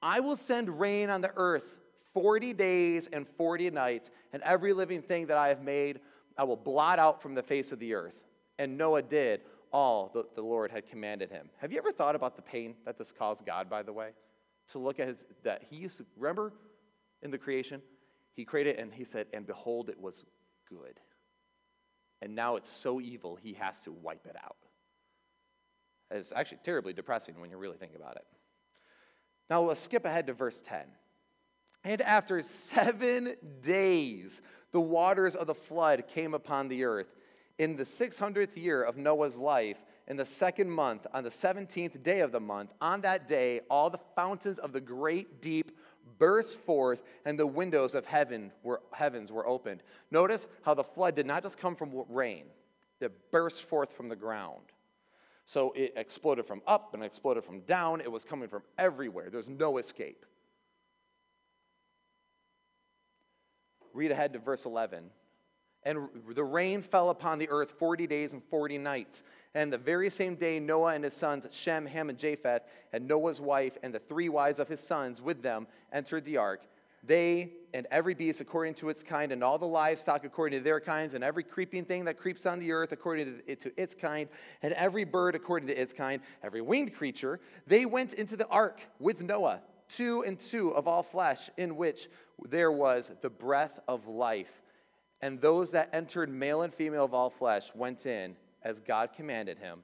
I 0.00 0.20
will 0.20 0.36
send 0.36 0.80
rain 0.80 1.10
on 1.10 1.20
the 1.20 1.32
earth 1.36 1.74
40 2.14 2.54
days 2.54 3.08
and 3.12 3.26
40 3.36 3.70
nights, 3.70 4.10
and 4.32 4.42
every 4.42 4.72
living 4.72 5.02
thing 5.02 5.26
that 5.26 5.36
I 5.36 5.48
have 5.48 5.62
made 5.62 6.00
I 6.38 6.44
will 6.44 6.56
blot 6.56 7.00
out 7.00 7.20
from 7.20 7.34
the 7.34 7.42
face 7.42 7.72
of 7.72 7.80
the 7.80 7.94
earth. 7.94 8.14
And 8.58 8.78
Noah 8.78 9.02
did 9.02 9.40
all 9.72 10.10
that 10.14 10.34
the 10.36 10.40
Lord 10.40 10.70
had 10.70 10.88
commanded 10.88 11.30
him. 11.30 11.50
Have 11.58 11.72
you 11.72 11.78
ever 11.78 11.92
thought 11.92 12.14
about 12.14 12.36
the 12.36 12.42
pain 12.42 12.76
that 12.86 12.96
this 12.96 13.12
caused 13.12 13.44
God, 13.44 13.68
by 13.68 13.82
the 13.82 13.92
way? 13.92 14.10
To 14.72 14.78
look 14.78 15.00
at 15.00 15.08
his, 15.08 15.24
that 15.42 15.64
he 15.68 15.76
used 15.76 15.98
to, 15.98 16.06
remember 16.16 16.52
in 17.22 17.30
the 17.30 17.38
creation? 17.38 17.82
He 18.34 18.44
created 18.44 18.76
and 18.78 18.94
he 18.94 19.04
said, 19.04 19.26
and 19.32 19.46
behold, 19.46 19.88
it 19.88 20.00
was 20.00 20.24
good. 20.68 21.00
And 22.22 22.34
now 22.34 22.56
it's 22.56 22.70
so 22.70 23.00
evil, 23.00 23.36
he 23.36 23.54
has 23.54 23.82
to 23.82 23.92
wipe 23.92 24.26
it 24.26 24.36
out. 24.42 24.67
It's 26.10 26.32
actually 26.34 26.58
terribly 26.64 26.92
depressing 26.92 27.40
when 27.40 27.50
you 27.50 27.58
really 27.58 27.76
think 27.76 27.94
about 27.94 28.16
it. 28.16 28.24
Now 29.50 29.60
let's 29.60 29.80
skip 29.80 30.04
ahead 30.04 30.26
to 30.26 30.32
verse 30.32 30.62
10. 30.66 30.80
And 31.84 32.02
after 32.02 32.40
seven 32.42 33.34
days, 33.62 34.40
the 34.72 34.80
waters 34.80 35.34
of 35.36 35.46
the 35.46 35.54
flood 35.54 36.04
came 36.12 36.34
upon 36.34 36.68
the 36.68 36.84
earth. 36.84 37.08
In 37.58 37.76
the 37.76 37.84
600th 37.84 38.56
year 38.56 38.82
of 38.82 38.96
Noah's 38.96 39.38
life, 39.38 39.78
in 40.06 40.16
the 40.16 40.24
second 40.24 40.70
month, 40.70 41.06
on 41.12 41.22
the 41.22 41.30
17th 41.30 42.02
day 42.02 42.20
of 42.20 42.32
the 42.32 42.40
month, 42.40 42.72
on 42.80 43.00
that 43.02 43.28
day, 43.28 43.60
all 43.70 43.90
the 43.90 44.00
fountains 44.16 44.58
of 44.58 44.72
the 44.72 44.80
great 44.80 45.42
deep 45.42 45.76
burst 46.18 46.58
forth, 46.60 47.02
and 47.24 47.38
the 47.38 47.46
windows 47.46 47.94
of 47.94 48.04
heaven 48.06 48.50
were, 48.62 48.80
heavens 48.92 49.30
were 49.30 49.46
opened. 49.46 49.82
Notice 50.10 50.46
how 50.62 50.74
the 50.74 50.84
flood 50.84 51.14
did 51.14 51.26
not 51.26 51.42
just 51.42 51.58
come 51.58 51.76
from 51.76 52.04
rain, 52.08 52.44
it 53.00 53.30
burst 53.30 53.62
forth 53.64 53.92
from 53.92 54.08
the 54.08 54.16
ground. 54.16 54.62
So 55.48 55.72
it 55.74 55.94
exploded 55.96 56.46
from 56.46 56.60
up 56.66 56.92
and 56.92 57.02
exploded 57.02 57.42
from 57.42 57.60
down. 57.60 58.02
It 58.02 58.12
was 58.12 58.22
coming 58.22 58.50
from 58.50 58.60
everywhere. 58.76 59.30
There's 59.30 59.48
no 59.48 59.78
escape. 59.78 60.26
Read 63.94 64.10
ahead 64.10 64.34
to 64.34 64.40
verse 64.40 64.66
11. 64.66 65.04
And 65.84 66.10
the 66.34 66.44
rain 66.44 66.82
fell 66.82 67.08
upon 67.08 67.38
the 67.38 67.48
earth 67.48 67.72
40 67.78 68.06
days 68.06 68.34
and 68.34 68.44
40 68.50 68.76
nights. 68.76 69.22
And 69.54 69.72
the 69.72 69.78
very 69.78 70.10
same 70.10 70.34
day, 70.34 70.60
Noah 70.60 70.92
and 70.92 71.02
his 71.02 71.14
sons, 71.14 71.46
Shem, 71.50 71.86
Ham, 71.86 72.10
and 72.10 72.18
Japheth, 72.18 72.64
and 72.92 73.08
Noah's 73.08 73.40
wife, 73.40 73.78
and 73.82 73.94
the 73.94 74.00
three 74.00 74.28
wives 74.28 74.58
of 74.58 74.68
his 74.68 74.80
sons 74.80 75.22
with 75.22 75.40
them 75.40 75.66
entered 75.94 76.26
the 76.26 76.36
ark. 76.36 76.60
They 77.02 77.52
and 77.74 77.86
every 77.90 78.14
beast 78.14 78.40
according 78.40 78.74
to 78.74 78.88
its 78.88 79.02
kind, 79.02 79.32
and 79.32 79.44
all 79.44 79.58
the 79.58 79.66
livestock 79.66 80.24
according 80.24 80.58
to 80.58 80.64
their 80.64 80.80
kinds, 80.80 81.14
and 81.14 81.22
every 81.22 81.42
creeping 81.42 81.84
thing 81.84 82.04
that 82.04 82.18
creeps 82.18 82.46
on 82.46 82.58
the 82.58 82.72
earth 82.72 82.92
according 82.92 83.40
to 83.46 83.72
its 83.80 83.94
kind, 83.94 84.28
and 84.62 84.72
every 84.74 85.04
bird 85.04 85.34
according 85.34 85.68
to 85.68 85.80
its 85.80 85.92
kind, 85.92 86.22
every 86.42 86.60
winged 86.60 86.94
creature, 86.94 87.40
they 87.66 87.86
went 87.86 88.14
into 88.14 88.36
the 88.36 88.46
ark 88.48 88.80
with 88.98 89.22
Noah, 89.22 89.60
two 89.88 90.22
and 90.22 90.38
two 90.38 90.70
of 90.70 90.86
all 90.86 91.02
flesh, 91.02 91.50
in 91.56 91.76
which 91.76 92.08
there 92.48 92.72
was 92.72 93.10
the 93.22 93.30
breath 93.30 93.80
of 93.88 94.06
life. 94.06 94.62
And 95.20 95.40
those 95.40 95.72
that 95.72 95.88
entered, 95.92 96.30
male 96.30 96.62
and 96.62 96.72
female 96.72 97.04
of 97.04 97.12
all 97.12 97.30
flesh, 97.30 97.72
went 97.74 98.06
in 98.06 98.36
as 98.62 98.80
God 98.80 99.10
commanded 99.16 99.58
him. 99.58 99.80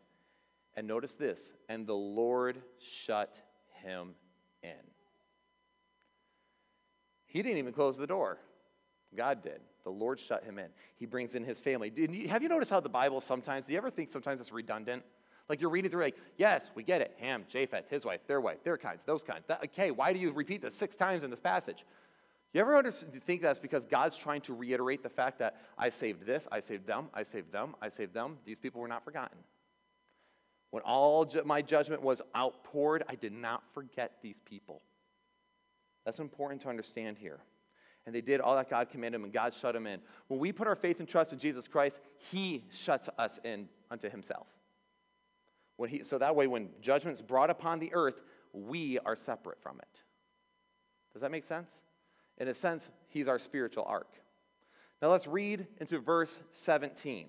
And 0.77 0.87
notice 0.87 1.15
this 1.15 1.53
and 1.69 1.87
the 1.87 1.95
Lord 1.95 2.61
shut 2.79 3.41
him 3.83 4.15
in. 4.63 4.71
He 7.35 7.43
didn't 7.43 7.59
even 7.59 7.73
close 7.73 7.99
the 7.99 8.07
door. 8.07 8.39
God 9.15 9.43
did. 9.43 9.61
The 9.83 9.91
Lord 9.91 10.21
shut 10.21 10.45
him 10.45 10.57
in. 10.57 10.69
He 10.97 11.05
brings 11.05 11.35
in 11.35 11.43
his 11.45 11.61
family. 11.61 11.93
have 12.29 12.45
you 12.45 12.49
noticed 12.49 12.71
how 12.71 12.79
the 12.79 12.89
Bible 12.89 13.21
sometimes, 13.21 13.67
do 13.67 13.73
you 13.73 13.79
ever 13.79 13.91
think 13.91 14.13
sometimes 14.13 14.41
it's 14.41 14.53
redundant? 14.53 15.03
Like 15.49 15.61
you're 15.61 15.69
reading 15.69 15.91
through, 15.91 16.03
like, 16.05 16.17
yes, 16.39 16.71
we 16.77 16.85
get 16.85 17.01
it. 17.01 17.17
Ham, 17.19 17.45
Japheth, 17.49 17.91
his 17.91 18.05
wife, 18.05 18.21
their 18.29 18.41
wife, 18.41 18.63
their 18.63 18.79
kinds, 18.79 19.05
those 19.05 19.25
kinds. 19.25 19.47
That, 19.49 19.65
okay, 19.65 19.91
why 19.91 20.13
do 20.13 20.21
you 20.21 20.31
repeat 20.31 20.63
this 20.63 20.77
six 20.77 20.95
times 20.95 21.25
in 21.25 21.31
this 21.31 21.41
passage? 21.41 21.85
You 22.53 22.61
ever 22.61 22.81
you 22.85 23.21
think 23.21 23.43
that's 23.43 23.59
because 23.59 23.85
God's 23.85 24.17
trying 24.17 24.41
to 24.43 24.55
reiterate 24.55 25.03
the 25.03 25.09
fact 25.09 25.41
that 25.41 25.61
I 25.77 25.89
saved 25.89 26.25
this, 26.25 26.47
I 26.53 26.61
saved 26.61 26.87
them, 26.87 27.09
I 27.13 27.25
saved 27.25 27.51
them, 27.51 27.75
I 27.83 27.89
saved 27.89 28.15
them? 28.15 28.39
These 28.47 28.61
people 28.61 28.81
were 28.81 28.87
not 28.87 29.05
forgotten. 29.05 29.39
When 30.71 30.85
all 30.85 31.25
ju- 31.25 31.43
my 31.45 31.63
judgment 31.63 32.01
was 32.01 32.23
outpoured, 32.37 33.03
I 33.09 33.17
did 33.17 33.33
not 33.33 33.65
forget 33.75 34.13
these 34.23 34.39
people. 34.45 34.83
That's 36.05 36.19
important 36.19 36.61
to 36.63 36.69
understand 36.69 37.19
here. 37.19 37.41
And 38.07 38.15
they 38.15 38.21
did 38.21 38.41
all 38.41 38.55
that 38.57 38.69
God 38.69 38.91
commanded 38.91 39.19
them, 39.19 39.25
and 39.25 39.33
God 39.33 39.55
shut 39.55 39.73
them 39.73 39.87
in. 39.87 40.01
When 40.29 40.39
we 40.39 40.53
put 40.53 40.69
our 40.69 40.77
faith 40.77 41.01
and 41.01 41.09
trust 41.09 41.33
in 41.33 41.39
Jesus 41.39 41.67
Christ, 41.67 42.01
He 42.31 42.65
shuts 42.71 43.09
us 43.19 43.41
in 43.45 43.69
unto 43.91 44.11
Himself. 44.11 44.47
When 45.77 45.91
he, 45.91 46.03
so 46.03 46.19
that 46.19 46.37
way, 46.37 46.47
when 46.47 46.69
judgment's 46.81 47.23
brought 47.23 47.51
upon 47.51 47.79
the 47.79 47.93
earth, 47.95 48.21
we 48.53 48.99
are 49.01 49.17
separate 49.17 49.61
from 49.61 49.79
it. 49.79 50.03
Does 51.13 51.23
that 51.23 51.31
make 51.31 51.45
sense? 51.45 51.81
In 52.39 52.49
a 52.49 52.55
sense, 52.55 52.91
He's 53.09 53.27
our 53.27 53.39
spiritual 53.39 53.85
ark. 53.89 54.13
Now 55.01 55.09
let's 55.09 55.27
read 55.27 55.67
into 55.81 55.99
verse 55.99 56.39
17. 56.53 57.29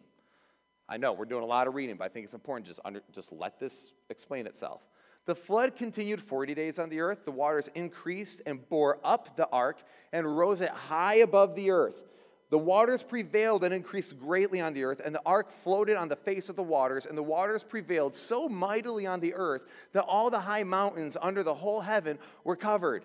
I 0.87 0.97
know 0.97 1.13
we're 1.13 1.25
doing 1.25 1.43
a 1.43 1.47
lot 1.47 1.67
of 1.67 1.73
reading, 1.73 1.95
but 1.95 2.05
I 2.05 2.09
think 2.09 2.25
it's 2.25 2.33
important 2.33 2.67
just 2.67 2.79
under, 2.85 3.01
just 3.13 3.31
let 3.31 3.59
this 3.59 3.91
explain 4.09 4.45
itself. 4.45 4.81
The 5.25 5.35
flood 5.35 5.75
continued 5.75 6.21
40 6.21 6.53
days 6.53 6.77
on 6.77 6.89
the 6.89 6.99
earth. 6.99 7.25
The 7.25 7.31
waters 7.31 7.69
increased 7.73 8.43
and 8.45 8.67
bore 8.69 8.99
up 9.03 9.35
the 9.35 9.49
ark 9.49 9.77
and 10.13 10.37
rose 10.37 10.61
it 10.61 10.69
high 10.69 11.15
above 11.15 11.55
the 11.55 11.71
earth. 11.71 12.03
The 12.51 12.59
waters 12.59 13.01
prevailed 13.01 13.63
and 13.63 13.73
increased 13.73 14.19
greatly 14.19 14.61
on 14.61 14.73
the 14.73 14.83
earth, 14.83 15.01
and 15.03 15.15
the 15.15 15.21
ark 15.25 15.51
floated 15.63 15.97
on 15.97 16.07
the 16.07 16.15
face 16.15 16.47
of 16.47 16.55
the 16.55 16.63
waters, 16.63 17.07
and 17.07 17.17
the 17.17 17.23
waters 17.23 17.63
prevailed 17.63 18.15
so 18.15 18.47
mightily 18.47 19.07
on 19.07 19.19
the 19.19 19.33
earth 19.33 19.63
that 19.93 20.03
all 20.03 20.29
the 20.29 20.39
high 20.39 20.63
mountains 20.63 21.17
under 21.19 21.41
the 21.41 21.55
whole 21.55 21.81
heaven 21.81 22.19
were 22.43 22.55
covered. 22.55 23.03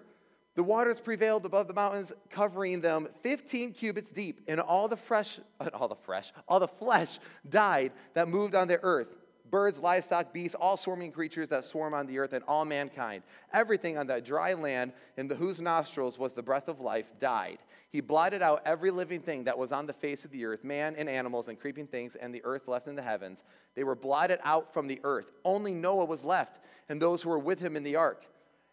The 0.56 0.62
waters 0.62 1.00
prevailed 1.00 1.46
above 1.46 1.68
the 1.68 1.74
mountains, 1.74 2.12
covering 2.28 2.82
them 2.82 3.08
15 3.22 3.72
cubits 3.72 4.12
deep, 4.12 4.42
and 4.46 4.60
all 4.60 4.88
the 4.88 4.96
fresh, 4.96 5.40
all 5.72 5.88
the 5.88 5.94
fresh, 5.94 6.32
all 6.46 6.60
the 6.60 6.68
flesh 6.68 7.18
died 7.48 7.92
that 8.12 8.28
moved 8.28 8.54
on 8.54 8.68
the 8.68 8.78
earth 8.82 9.08
birds, 9.50 9.78
livestock, 9.78 10.32
beasts, 10.32 10.54
all 10.54 10.76
swarming 10.76 11.12
creatures 11.12 11.48
that 11.48 11.64
swarm 11.64 11.94
on 11.94 12.06
the 12.06 12.18
earth, 12.18 12.32
and 12.32 12.44
all 12.46 12.64
mankind. 12.64 13.22
Everything 13.52 13.98
on 13.98 14.06
that 14.06 14.24
dry 14.24 14.54
land, 14.54 14.92
in 15.16 15.28
the, 15.28 15.34
whose 15.34 15.60
nostrils 15.60 16.18
was 16.18 16.32
the 16.32 16.42
breath 16.42 16.68
of 16.68 16.80
life, 16.80 17.06
died. 17.18 17.58
He 17.90 18.00
blotted 18.00 18.40
out 18.40 18.62
every 18.64 18.90
living 18.90 19.20
thing 19.20 19.44
that 19.44 19.58
was 19.58 19.72
on 19.72 19.86
the 19.86 19.92
face 19.92 20.24
of 20.24 20.30
the 20.30 20.44
earth, 20.44 20.62
man 20.62 20.94
and 20.96 21.08
animals 21.08 21.48
and 21.48 21.58
creeping 21.58 21.88
things, 21.88 22.14
and 22.14 22.32
the 22.32 22.44
earth 22.44 22.68
left 22.68 22.86
in 22.86 22.94
the 22.94 23.02
heavens. 23.02 23.42
They 23.74 23.82
were 23.82 23.96
blotted 23.96 24.38
out 24.44 24.72
from 24.72 24.86
the 24.86 25.00
earth. 25.02 25.32
Only 25.44 25.74
Noah 25.74 26.04
was 26.04 26.24
left, 26.24 26.60
and 26.88 27.02
those 27.02 27.22
who 27.22 27.30
were 27.30 27.38
with 27.38 27.58
him 27.58 27.76
in 27.76 27.82
the 27.82 27.96
ark. 27.96 28.26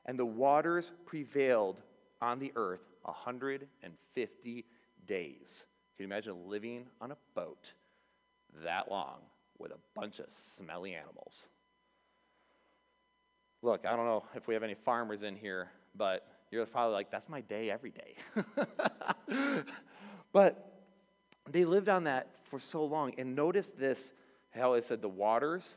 And 0.06 0.18
the 0.18 0.26
waters 0.26 0.92
prevailed 1.06 1.82
on 2.22 2.40
the 2.40 2.52
earth 2.56 2.82
150 3.04 4.66
days. 5.08 5.66
Can 5.96 6.04
you 6.04 6.06
imagine 6.06 6.48
living 6.48 6.86
on 7.02 7.12
a 7.12 7.18
boat 7.34 7.72
that 8.64 8.92
long? 8.92 9.18
With 9.60 9.72
a 9.72 9.78
bunch 9.96 10.20
of 10.20 10.30
smelly 10.30 10.96
animals. 10.96 11.48
Look, 13.62 13.86
I 13.86 13.96
don't 13.96 14.06
know 14.06 14.24
if 14.36 14.48
we 14.48 14.54
have 14.54 14.64
any 14.64 14.76
farmers 14.76 15.24
in 15.24 15.36
here, 15.36 15.70
but 15.96 16.28
you're 16.52 16.66
probably 16.66 16.94
like, 16.94 17.12
that's 17.12 17.28
my 17.28 17.42
day 17.42 17.72
every 17.72 17.92
day. 17.92 18.16
but 20.32 20.84
they 21.50 21.66
lived 21.66 21.90
on 21.90 22.04
that 22.06 22.28
for 22.44 22.60
so 22.60 22.84
long. 22.86 23.14
And 23.18 23.36
notice 23.36 23.70
this 23.70 24.14
how 24.52 24.74
it 24.74 24.86
said 24.86 25.02
the 25.02 25.10
waters 25.10 25.76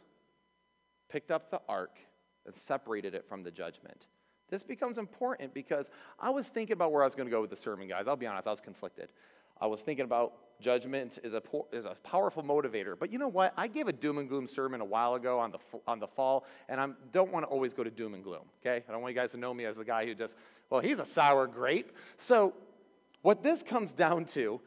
picked 1.08 1.30
up 1.30 1.50
the 1.50 1.60
ark 1.68 1.98
and 2.46 2.54
separated 2.54 3.14
it 3.14 3.26
from 3.28 3.42
the 3.42 3.50
judgment. 3.50 4.06
This 4.48 4.62
becomes 4.62 4.98
important 4.98 5.54
because 5.54 5.90
I 6.18 6.30
was 6.30 6.48
thinking 6.48 6.72
about 6.72 6.92
where 6.92 7.02
I 7.02 7.06
was 7.06 7.14
going 7.14 7.28
to 7.28 7.30
go 7.30 7.40
with 7.40 7.50
the 7.50 7.56
sermon, 7.56 7.88
guys. 7.88 8.06
I'll 8.08 8.16
be 8.16 8.26
honest, 8.26 8.48
I 8.48 8.50
was 8.50 8.60
conflicted. 8.60 9.10
I 9.60 9.66
was 9.66 9.82
thinking 9.82 10.04
about 10.04 10.32
judgment 10.60 11.18
is 11.22 11.34
a, 11.34 11.42
is 11.72 11.84
a 11.84 11.96
powerful 12.02 12.42
motivator. 12.42 12.98
But 12.98 13.12
you 13.12 13.18
know 13.18 13.28
what? 13.28 13.52
I 13.56 13.66
gave 13.66 13.88
a 13.88 13.92
doom 13.92 14.18
and 14.18 14.28
gloom 14.28 14.46
sermon 14.46 14.80
a 14.80 14.84
while 14.84 15.14
ago 15.14 15.38
on 15.38 15.52
the, 15.52 15.58
on 15.86 15.98
the 15.98 16.06
fall, 16.06 16.44
and 16.68 16.80
I 16.80 16.88
don't 17.12 17.32
want 17.32 17.44
to 17.44 17.48
always 17.48 17.74
go 17.74 17.82
to 17.82 17.90
doom 17.90 18.14
and 18.14 18.22
gloom, 18.22 18.44
okay? 18.60 18.84
I 18.88 18.92
don't 18.92 19.02
want 19.02 19.14
you 19.14 19.20
guys 19.20 19.32
to 19.32 19.38
know 19.38 19.52
me 19.52 19.64
as 19.64 19.76
the 19.76 19.84
guy 19.84 20.06
who 20.06 20.14
just, 20.14 20.36
well, 20.68 20.80
he's 20.80 21.00
a 21.00 21.04
sour 21.04 21.46
grape. 21.46 21.92
So, 22.16 22.54
what 23.22 23.42
this 23.42 23.62
comes 23.62 23.92
down 23.92 24.24
to 24.26 24.60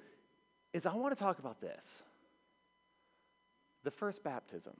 is 0.73 0.85
I 0.85 0.93
want 0.93 1.15
to 1.15 1.19
talk 1.21 1.39
about 1.39 1.59
this 1.59 1.91
the 3.83 3.91
first 3.91 4.23
baptism. 4.23 4.73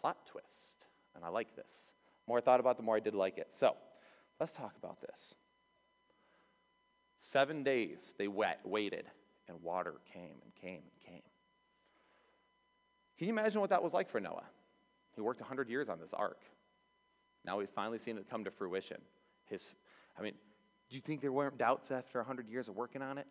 Plot 0.00 0.16
twist. 0.26 0.84
And 1.14 1.24
I 1.24 1.28
like 1.28 1.54
this. 1.56 1.92
More 2.26 2.38
I 2.38 2.40
thought 2.40 2.60
about 2.60 2.76
the 2.76 2.82
more 2.82 2.96
I 2.96 3.00
did 3.00 3.14
like 3.14 3.38
it. 3.38 3.52
So, 3.52 3.74
let's 4.38 4.52
talk 4.52 4.74
about 4.82 5.00
this. 5.00 5.34
Seven 7.18 7.62
days 7.62 8.14
they 8.18 8.28
wet, 8.28 8.60
waited, 8.64 9.06
and 9.48 9.62
water 9.62 9.94
came 10.12 10.36
and 10.42 10.54
came 10.60 10.82
and 10.82 11.00
came. 11.04 11.22
Can 13.18 13.26
you 13.26 13.32
imagine 13.32 13.60
what 13.60 13.70
that 13.70 13.82
was 13.82 13.92
like 13.92 14.08
for 14.08 14.20
Noah? 14.20 14.44
He 15.14 15.20
worked 15.20 15.40
100 15.40 15.68
years 15.68 15.88
on 15.88 15.98
this 15.98 16.14
ark. 16.14 16.40
Now 17.44 17.58
he's 17.58 17.70
finally 17.70 17.98
seen 17.98 18.16
it 18.18 18.30
come 18.30 18.44
to 18.44 18.50
fruition. 18.50 18.98
His, 19.46 19.70
I 20.18 20.22
mean, 20.22 20.34
do 20.88 20.96
you 20.96 21.02
think 21.02 21.20
there 21.20 21.32
weren't 21.32 21.58
doubts 21.58 21.90
after 21.90 22.18
100 22.18 22.48
years 22.48 22.68
of 22.68 22.76
working 22.76 23.02
on 23.02 23.18
it? 23.18 23.26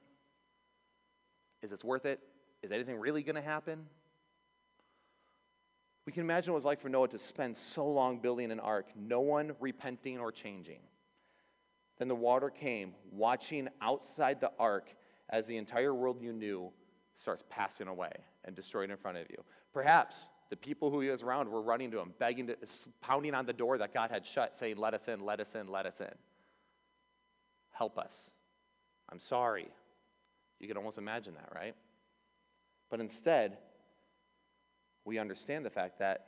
Is 1.62 1.72
this 1.72 1.84
worth 1.84 2.06
it? 2.06 2.20
Is 2.62 2.72
anything 2.72 2.98
really 2.98 3.24
going 3.24 3.36
to 3.36 3.42
happen? 3.42 3.86
We 6.06 6.12
can 6.12 6.22
imagine 6.22 6.54
what 6.54 6.56
it 6.56 6.60
was 6.60 6.66
like 6.66 6.82
for 6.82 6.90
Noah 6.90 7.08
to 7.10 7.18
spend 7.18 7.56
so 7.56 7.86
long 7.86 8.20
building 8.20 8.52
an 8.52 8.60
ark, 8.60 8.88
no 8.96 9.22
one 9.22 9.54
repenting 9.60 10.20
or 10.20 10.32
changing. 10.32 10.80
Then 12.00 12.08
the 12.08 12.16
water 12.16 12.50
came, 12.50 12.94
watching 13.12 13.68
outside 13.82 14.40
the 14.40 14.52
ark 14.60 14.90
as 15.30 15.48
the 15.48 15.58
entire 15.58 15.94
world 15.94 16.22
you 16.22 16.32
knew 16.32 16.72
starts 17.16 17.44
passing 17.50 17.88
away 17.88 18.12
and 18.46 18.56
destroyed 18.56 18.90
in 18.90 18.98
front 18.98 19.18
of 19.18 19.26
you. 19.30 19.44
Perhaps 19.74 20.30
the 20.50 20.56
people 20.56 20.90
who 20.90 21.02
he 21.02 21.10
was 21.10 21.24
around 21.24 21.50
were 21.50 21.62
running 21.62 21.92
to 21.92 22.00
him, 22.00 22.14
begging, 22.20 22.48
to, 22.48 22.56
pounding 23.02 23.34
on 23.34 23.46
the 23.46 23.54
door 23.54 23.78
that 23.80 23.94
God 23.94 24.12
had 24.12 24.26
shut, 24.26 24.56
saying, 24.56 24.78
Let 24.78 24.94
us 24.94 25.08
in, 25.08 25.20
let 25.20 25.40
us 25.40 25.56
in, 25.56 25.68
let 25.68 25.86
us 25.86 26.00
in. 26.00 26.14
Help 27.72 27.98
us. 27.98 28.32
I'm 29.10 29.20
sorry. 29.20 29.68
You 30.60 30.68
can 30.68 30.78
almost 30.78 30.98
imagine 30.98 31.34
that, 31.36 31.50
right? 31.54 31.76
But 32.90 33.00
instead, 33.00 33.58
we 35.06 35.20
understand 35.20 35.66
the 35.66 35.70
fact 35.70 36.00
that 36.00 36.28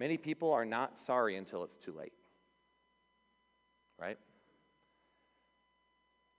many 0.00 0.16
people 0.16 0.52
are 0.52 0.64
not 0.64 0.98
sorry 0.98 1.36
until 1.36 1.64
it's 1.64 1.76
too 1.76 1.92
late. 1.92 2.12
Right? 3.98 4.18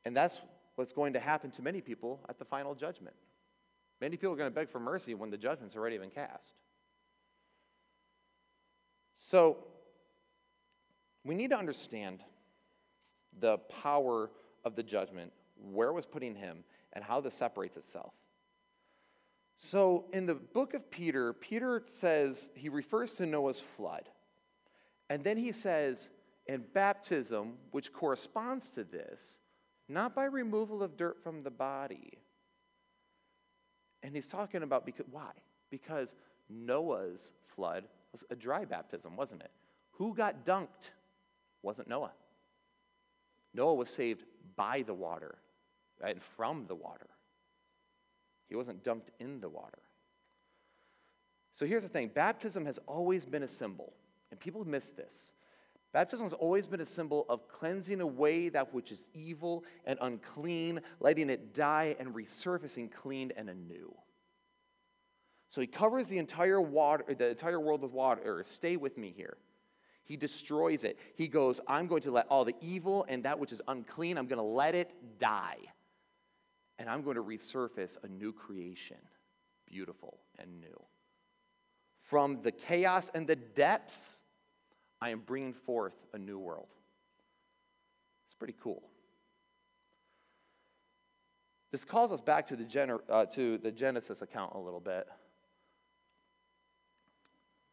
And 0.06 0.16
that's 0.16 0.40
what's 0.76 0.94
going 0.94 1.14
to 1.14 1.20
happen 1.20 1.52
to 1.52 1.62
many 1.62 1.82
people 1.82 2.22
at 2.30 2.38
the 2.38 2.46
final 2.46 2.76
judgment. 2.76 3.16
Many 4.02 4.18
people 4.18 4.34
are 4.34 4.38
going 4.38 4.52
to 4.52 4.56
beg 4.56 4.70
for 4.70 4.80
mercy 4.80 5.14
when 5.16 5.30
the 5.30 5.38
judgment's 5.38 5.76
already 5.76 5.98
been 5.98 6.10
cast. 6.10 6.54
So, 9.18 9.58
we 11.24 11.34
need 11.34 11.50
to 11.50 11.58
understand 11.58 12.20
the 13.40 13.58
power 13.82 14.30
of 14.64 14.76
the 14.76 14.84
judgment, 14.84 15.32
where 15.72 15.90
it 15.90 15.94
was 15.94 16.06
putting 16.06 16.36
him, 16.36 16.64
and 16.94 17.04
how 17.04 17.22
this 17.22 17.34
separates 17.34 17.78
itself. 17.78 18.14
So, 19.58 20.06
in 20.14 20.26
the 20.26 20.36
book 20.36 20.74
of 20.74 20.92
Peter, 20.92 21.34
Peter 21.34 21.84
says, 21.90 22.52
he 22.56 22.70
refers 22.70 23.14
to 23.14 23.26
Noah's 23.26 23.60
flood. 23.60 24.10
And 25.10 25.24
then 25.24 25.38
he 25.38 25.52
says, 25.52 26.10
in 26.48 26.66
baptism, 26.74 27.54
which 27.72 27.94
corresponds 27.94 28.70
to 28.72 28.84
this, 28.84 29.40
not 29.88 30.16
by 30.16 30.26
removal 30.26 30.82
of 30.82 30.98
dirt 30.98 31.22
from 31.24 31.44
the 31.44 31.52
body. 31.52 32.14
And 34.04 34.16
he's 34.16 34.28
talking 34.28 34.64
about 34.64 34.86
because, 34.86 35.06
why? 35.10 35.32
Because 35.70 36.16
Noah's 36.50 37.32
flood 37.56 37.86
was 38.12 38.24
a 38.30 38.36
dry 38.36 38.66
baptism, 38.66 39.16
wasn't 39.16 39.42
it? 39.42 39.52
Who 39.92 40.14
got 40.14 40.46
dunked? 40.46 40.92
Wasn't 41.62 41.88
Noah. 41.88 42.12
Noah 43.54 43.74
was 43.74 43.90
saved 43.90 44.24
by 44.56 44.84
the 44.84 44.94
water 44.94 45.36
and 46.04 46.22
from 46.22 46.66
the 46.68 46.76
water. 46.76 47.08
He 48.48 48.56
wasn't 48.56 48.84
dumped 48.84 49.12
in 49.20 49.40
the 49.40 49.50
water. 49.50 49.80
So 51.52 51.66
here's 51.66 51.84
the 51.84 51.90
thing 51.90 52.12
baptism 52.14 52.66
has 52.66 52.80
always 52.86 53.26
been 53.26 53.44
a 53.44 53.48
symbol, 53.48 53.94
and 54.30 54.40
people 54.40 54.66
miss 54.66 54.90
this. 54.90 55.32
Baptism 55.96 56.26
has 56.26 56.34
always 56.34 56.68
been 56.68 56.82
a 56.82 56.86
symbol 56.86 57.26
of 57.30 57.48
cleansing 57.48 58.02
away 58.02 58.50
that 58.50 58.74
which 58.74 58.92
is 58.92 59.08
evil 59.14 59.64
and 59.86 59.98
unclean, 60.02 60.82
letting 61.00 61.30
it 61.30 61.54
die 61.54 61.96
and 61.98 62.14
resurfacing 62.14 62.92
clean 62.92 63.32
and 63.38 63.50
anew. 63.50 63.96
So 65.52 65.62
he 65.62 65.68
covers 65.68 66.10
the 66.10 66.18
entire 66.18 66.60
water, 66.60 67.06
the 67.18 67.30
entire 67.30 67.62
world 67.62 67.82
with 67.82 67.94
water. 67.94 68.44
Stay 68.44 68.76
with 68.76 68.98
me 68.98 69.14
here. 69.16 69.38
He 70.04 70.18
destroys 70.18 70.84
it. 70.84 71.00
He 71.16 71.30
goes, 71.30 71.62
I'm 71.66 71.88
going 71.88 72.02
to 72.02 72.12
let 72.12 72.28
all 72.28 72.44
the 72.44 72.58
evil 72.60 73.06
and 73.08 73.24
that 73.24 73.40
which 73.40 73.54
is 73.54 73.62
unclean, 73.70 74.18
I'm 74.18 74.28
going 74.28 74.36
to 74.36 74.44
let 74.44 74.76
it 74.76 74.94
die. 75.18 75.60
And 76.78 76.90
I'm 76.90 77.04
going 77.04 77.16
to 77.16 77.24
resurface 77.24 77.96
a 78.04 78.10
new 78.10 78.34
creation, 78.34 78.98
beautiful 79.66 80.20
and 80.40 80.60
new. 80.60 80.84
From 82.02 82.42
the 82.42 82.52
chaos 82.52 83.10
and 83.16 83.26
the 83.26 83.38
depths 83.38 84.20
I 85.06 85.10
am 85.10 85.20
bringing 85.20 85.54
forth 85.54 85.94
a 86.14 86.18
new 86.18 86.40
world. 86.40 86.66
It's 88.26 88.34
pretty 88.34 88.56
cool. 88.60 88.82
This 91.72 91.86
calls 91.86 92.12
us 92.12 92.22
back 92.22 92.48
to 92.48 92.56
the, 92.56 92.64
gener- 92.64 93.02
uh, 93.08 93.28
to 93.28 93.60
the 93.60 93.72
Genesis 93.72 94.24
account 94.24 94.54
a 94.56 94.58
little 94.58 94.80
bit. 94.80 95.06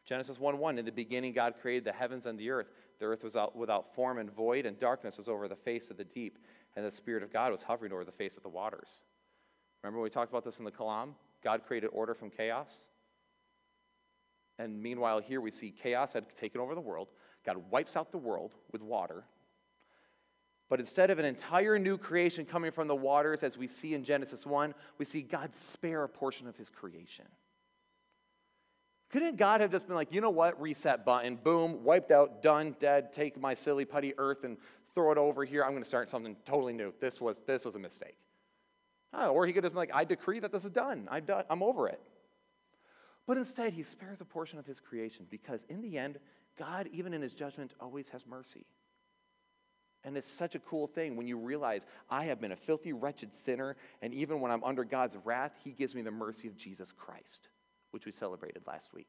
Genesis 0.05 0.39
1 0.39 0.59
1 0.59 0.77
In 0.77 0.85
the 0.85 0.91
beginning, 0.91 1.33
God 1.33 1.55
created 1.59 1.85
the 1.85 1.91
heavens 1.91 2.27
and 2.27 2.37
the 2.37 2.51
earth. 2.51 2.67
The 2.99 3.05
earth 3.05 3.23
was 3.23 3.35
out 3.35 3.55
without 3.55 3.95
form 3.95 4.19
and 4.19 4.31
void, 4.31 4.67
and 4.67 4.77
darkness 4.77 5.17
was 5.17 5.27
over 5.27 5.47
the 5.47 5.55
face 5.55 5.89
of 5.89 5.97
the 5.97 6.03
deep, 6.03 6.37
and 6.75 6.85
the 6.85 6.91
Spirit 6.91 7.23
of 7.23 7.33
God 7.33 7.51
was 7.51 7.63
hovering 7.63 7.93
over 7.93 8.05
the 8.05 8.11
face 8.11 8.37
of 8.37 8.43
the 8.43 8.49
waters. 8.49 9.01
Remember 9.81 9.97
when 9.97 10.03
we 10.03 10.11
talked 10.11 10.31
about 10.31 10.45
this 10.45 10.59
in 10.59 10.65
the 10.65 10.71
Kalam? 10.71 11.15
God 11.43 11.63
created 11.65 11.87
order 11.93 12.13
from 12.13 12.29
chaos. 12.29 12.89
And 14.59 14.81
meanwhile, 14.81 15.19
here 15.19 15.41
we 15.41 15.49
see 15.49 15.71
chaos 15.71 16.13
had 16.13 16.25
taken 16.37 16.61
over 16.61 16.75
the 16.75 16.81
world. 16.81 17.07
God 17.45 17.57
wipes 17.69 17.95
out 17.95 18.11
the 18.11 18.17
world 18.17 18.55
with 18.71 18.81
water. 18.81 19.23
But 20.69 20.79
instead 20.79 21.09
of 21.09 21.19
an 21.19 21.25
entire 21.25 21.77
new 21.77 21.97
creation 21.97 22.45
coming 22.45 22.71
from 22.71 22.87
the 22.87 22.95
waters, 22.95 23.43
as 23.43 23.57
we 23.57 23.67
see 23.67 23.93
in 23.93 24.03
Genesis 24.03 24.45
1, 24.45 24.73
we 24.97 25.05
see 25.05 25.21
God 25.21 25.53
spare 25.53 26.03
a 26.03 26.09
portion 26.09 26.47
of 26.47 26.55
his 26.55 26.69
creation. 26.69 27.25
Couldn't 29.11 29.37
God 29.37 29.61
have 29.61 29.69
just 29.69 29.85
been 29.85 29.95
like, 29.95 30.11
you 30.11 30.21
know 30.21 30.31
what, 30.31 30.59
reset 30.59 31.05
button, 31.05 31.35
boom, 31.35 31.83
wiped 31.83 32.09
out, 32.09 32.41
done, 32.41 32.75
dead, 32.79 33.13
take 33.13 33.39
my 33.39 33.53
silly 33.53 33.85
putty 33.85 34.13
earth 34.17 34.43
and 34.43 34.57
throw 34.95 35.11
it 35.11 35.19
over 35.19 35.45
here. 35.45 35.63
I'm 35.63 35.71
going 35.71 35.83
to 35.83 35.87
start 35.87 36.09
something 36.09 36.35
totally 36.45 36.73
new. 36.73 36.91
This 36.99 37.21
was, 37.21 37.41
this 37.45 37.65
was 37.65 37.75
a 37.75 37.79
mistake. 37.79 38.17
Oh, 39.13 39.29
or 39.29 39.45
he 39.45 39.53
could 39.53 39.63
have 39.63 39.73
been 39.73 39.77
like, 39.77 39.91
I 39.93 40.03
decree 40.03 40.39
that 40.39 40.51
this 40.51 40.65
is 40.65 40.71
done. 40.71 41.07
I'm, 41.11 41.25
done. 41.25 41.43
I'm 41.49 41.61
over 41.61 41.87
it. 41.87 42.01
But 43.27 43.37
instead, 43.37 43.73
he 43.73 43.83
spares 43.83 44.21
a 44.21 44.25
portion 44.25 44.57
of 44.57 44.65
his 44.65 44.79
creation 44.79 45.27
because 45.29 45.65
in 45.69 45.81
the 45.81 45.97
end, 45.97 46.17
God, 46.57 46.89
even 46.91 47.13
in 47.13 47.21
his 47.21 47.33
judgment, 47.33 47.73
always 47.79 48.09
has 48.09 48.25
mercy. 48.25 48.65
And 50.03 50.17
it's 50.17 50.29
such 50.29 50.55
a 50.55 50.59
cool 50.59 50.87
thing 50.87 51.15
when 51.15 51.27
you 51.27 51.37
realize 51.37 51.85
I 52.09 52.25
have 52.25 52.41
been 52.41 52.51
a 52.51 52.57
filthy, 52.57 52.91
wretched 52.91 53.33
sinner, 53.33 53.77
and 54.01 54.13
even 54.13 54.41
when 54.41 54.51
I'm 54.51 54.63
under 54.63 54.83
God's 54.83 55.17
wrath, 55.23 55.53
he 55.63 55.71
gives 55.71 55.95
me 55.95 56.01
the 56.01 56.11
mercy 56.11 56.47
of 56.47 56.57
Jesus 56.57 56.91
Christ, 56.91 57.47
which 57.91 58.05
we 58.05 58.11
celebrated 58.11 58.63
last 58.67 58.93
week. 58.93 59.07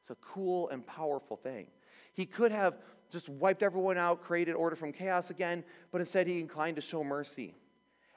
It's 0.00 0.10
a 0.10 0.16
cool 0.16 0.68
and 0.68 0.86
powerful 0.86 1.36
thing. 1.36 1.68
He 2.12 2.26
could 2.26 2.52
have 2.52 2.78
just 3.10 3.28
wiped 3.28 3.62
everyone 3.62 3.96
out, 3.96 4.22
created 4.22 4.54
order 4.54 4.76
from 4.76 4.92
chaos 4.92 5.30
again, 5.30 5.64
but 5.90 6.00
instead 6.00 6.26
he 6.26 6.40
inclined 6.40 6.76
to 6.76 6.82
show 6.82 7.02
mercy. 7.02 7.54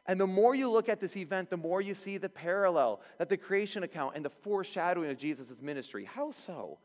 And 0.07 0.19
the 0.19 0.27
more 0.27 0.55
you 0.55 0.69
look 0.69 0.89
at 0.89 0.99
this 0.99 1.17
event, 1.17 1.49
the 1.49 1.57
more 1.57 1.81
you 1.81 1.93
see 1.95 2.17
the 2.17 2.29
parallel 2.29 3.01
that 3.17 3.29
the 3.29 3.37
creation 3.37 3.83
account 3.83 4.15
and 4.15 4.23
the 4.23 4.29
foreshadowing 4.29 5.09
of 5.09 5.17
Jesus' 5.17 5.61
ministry. 5.61 6.05
How 6.05 6.31
so? 6.31 6.79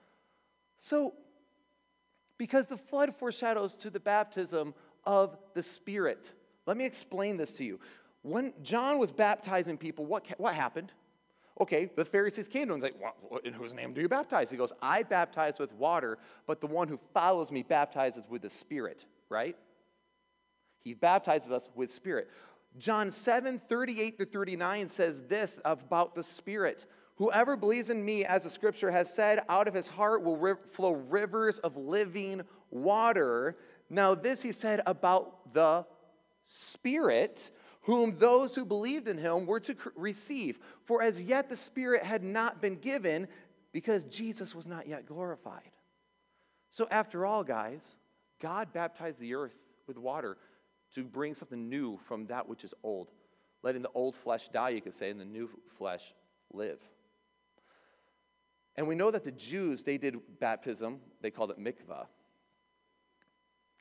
So, 0.81 1.13
because 2.39 2.67
the 2.67 2.79
flood 2.79 3.15
foreshadows 3.15 3.77
to 3.77 3.91
the 3.91 4.01
baptism 4.01 4.75
of 5.05 5.37
the 5.53 5.63
Spirit. 5.63 6.33
Let 6.67 6.79
me 6.79 6.87
explain 6.87 7.37
this 7.37 7.53
to 7.53 7.65
you. 7.65 7.79
When 8.23 8.55
John 8.63 8.99
was 8.99 9.13
baptizing 9.13 9.77
people, 9.77 10.07
what, 10.07 10.27
what 10.39 10.55
happened? 10.55 10.91
Okay, 11.61 11.91
the 11.95 12.05
Pharisees 12.05 12.49
came 12.49 12.69
to 12.69 12.75
him 12.75 12.83
and 12.83 12.93
said, 12.95 13.13
well, 13.31 13.41
In 13.45 13.53
whose 13.53 13.75
name 13.75 13.93
do 13.93 14.01
you 14.01 14.09
baptize? 14.09 14.51
He 14.51 14.57
goes, 14.57 14.73
I 14.81 15.03
baptize 15.03 15.59
with 15.59 15.71
water, 15.75 16.17
but 16.47 16.63
the 16.63 16.67
one 16.67 16.89
who 16.89 16.99
follows 17.13 17.53
me 17.53 17.63
baptizes 17.63 18.25
with 18.31 18.41
the 18.41 18.51
Spirit, 18.51 19.05
right? 19.29 19.57
He 20.83 20.95
baptizes 20.95 21.53
us 21.53 21.69
with 21.75 21.93
Spirit. 21.93 22.31
John 22.79 23.11
7 23.11 23.61
38 23.69 24.19
to 24.19 24.25
39 24.25 24.89
says 24.89 25.23
this 25.29 25.59
about 25.67 26.15
the 26.15 26.25
Spirit. 26.25 26.87
Whoever 27.21 27.55
believes 27.55 27.91
in 27.91 28.03
me, 28.03 28.25
as 28.25 28.45
the 28.45 28.49
scripture 28.51 28.91
has 28.91 29.13
said, 29.13 29.43
out 29.51 29.69
of 29.69 29.75
his 29.75 29.87
heart 29.87 30.23
will 30.25 30.57
flow 30.73 30.93
rivers 30.93 31.59
of 31.59 31.77
living 31.77 32.41
water. 32.71 33.59
Now, 33.91 34.15
this 34.15 34.41
he 34.41 34.53
said 34.53 34.81
about 34.87 35.53
the 35.53 35.85
Spirit, 36.47 37.51
whom 37.83 38.17
those 38.17 38.55
who 38.55 38.65
believed 38.65 39.07
in 39.07 39.19
him 39.19 39.45
were 39.45 39.61
to 39.61 39.77
receive. 39.97 40.61
For 40.87 41.03
as 41.03 41.23
yet 41.23 41.51
the 41.51 41.59
Spirit 41.59 42.05
had 42.05 42.23
not 42.23 42.63
been 42.63 42.77
given 42.77 43.29
because 43.71 44.05
Jesus 44.05 44.55
was 44.55 44.67
not 44.67 44.89
yet 44.89 45.05
glorified. 45.05 45.73
So, 46.71 46.89
after 46.91 47.27
all, 47.27 47.45
guys, 47.45 47.97
God 48.41 48.73
baptized 48.73 49.21
the 49.21 49.35
earth 49.35 49.59
with 49.87 49.99
water 49.99 50.39
to 50.95 51.05
bring 51.05 51.35
something 51.35 51.69
new 51.69 51.99
from 52.07 52.25
that 52.29 52.49
which 52.49 52.65
is 52.65 52.73
old, 52.83 53.11
letting 53.63 53.83
the 53.83 53.91
old 53.93 54.17
flesh 54.17 54.49
die, 54.49 54.71
you 54.71 54.81
could 54.81 54.95
say, 54.95 55.11
and 55.11 55.21
the 55.21 55.27
new 55.27 55.51
flesh 55.77 56.15
live. 56.51 56.81
And 58.77 58.87
we 58.87 58.95
know 58.95 59.11
that 59.11 59.25
the 59.25 59.33
Jews, 59.33 59.83
they 59.83 59.99
did 59.99 60.17
baptism, 60.39 61.01
they 61.21 61.31
called 61.31 61.51
it 61.51 61.59
mikvah. 61.59 62.07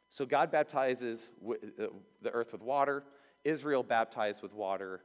So 0.09 0.25
God 0.25 0.51
baptizes 0.51 1.29
the 1.41 2.31
earth 2.31 2.51
with 2.51 2.61
water, 2.61 3.03
Israel 3.43 3.83
baptized 3.83 4.41
with 4.41 4.53
water, 4.53 5.03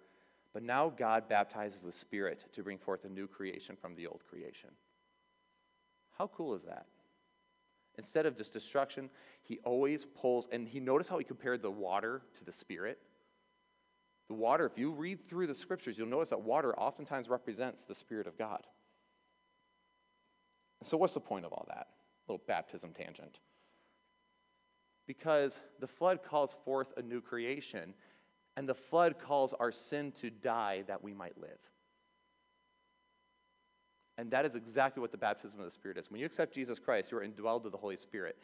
but 0.53 0.63
now 0.63 0.89
God 0.89 1.29
baptizes 1.29 1.85
with 1.85 1.95
spirit 1.95 2.45
to 2.53 2.63
bring 2.63 2.79
forth 2.79 3.05
a 3.05 3.09
new 3.09 3.27
creation 3.27 3.77
from 3.77 3.95
the 3.95 4.07
old 4.07 4.23
creation. 4.29 4.71
How 6.17 6.29
cool 6.29 6.55
is 6.55 6.63
that? 6.63 6.87
Instead 7.99 8.25
of 8.27 8.37
just 8.37 8.53
destruction, 8.53 9.11
he 9.43 9.59
always 9.65 10.05
pulls, 10.05 10.49
and 10.51 10.67
he 10.67 10.81
notice 10.81 11.07
how 11.07 11.19
he 11.19 11.25
compared 11.25 11.61
the 11.61 11.71
water 11.71 12.23
to 12.39 12.45
the 12.45 12.53
spirit. 12.53 12.99
The 14.29 14.35
water, 14.35 14.65
if 14.65 14.79
you 14.79 14.91
read 14.91 15.29
through 15.29 15.49
the 15.49 15.55
scriptures, 15.55 15.99
you'll 15.99 16.09
notice 16.09 16.31
that 16.31 16.41
water 16.41 16.75
oftentimes 16.79 17.29
represents 17.29 17.85
the 17.85 17.95
Spirit 17.95 18.27
of 18.27 18.39
God. 18.39 18.67
So, 20.85 20.97
what's 20.97 21.15
the 21.15 21.21
point 21.21 21.45
of 21.45 21.53
all 21.53 21.67
that? 21.69 21.89
Little 22.29 22.43
baptism 22.47 22.93
tangent. 22.93 23.41
Because 25.07 25.59
the 25.81 25.87
flood 25.87 26.23
calls 26.23 26.57
forth 26.65 26.93
a 26.97 27.03
new 27.03 27.21
creation, 27.21 27.95
and 28.57 28.69
the 28.69 28.75
flood 28.75 29.17
calls 29.19 29.53
our 29.55 29.73
sin 29.73 30.13
to 30.21 30.31
die 30.31 30.85
that 30.87 31.03
we 31.03 31.13
might 31.13 31.39
live. 31.41 31.59
And 34.17 34.31
that 34.31 34.45
is 34.45 34.55
exactly 34.55 35.01
what 35.01 35.11
the 35.11 35.19
baptism 35.19 35.59
of 35.59 35.65
the 35.65 35.73
Spirit 35.73 35.99
is. 35.99 36.11
When 36.11 36.21
you 36.21 36.27
accept 36.27 36.55
Jesus 36.55 36.79
Christ, 36.79 37.11
you 37.11 37.19
are 37.19 37.27
indwelled 37.27 37.65
with 37.65 37.73
the 37.73 37.79
Holy 37.79 37.97
Spirit. 37.97 38.37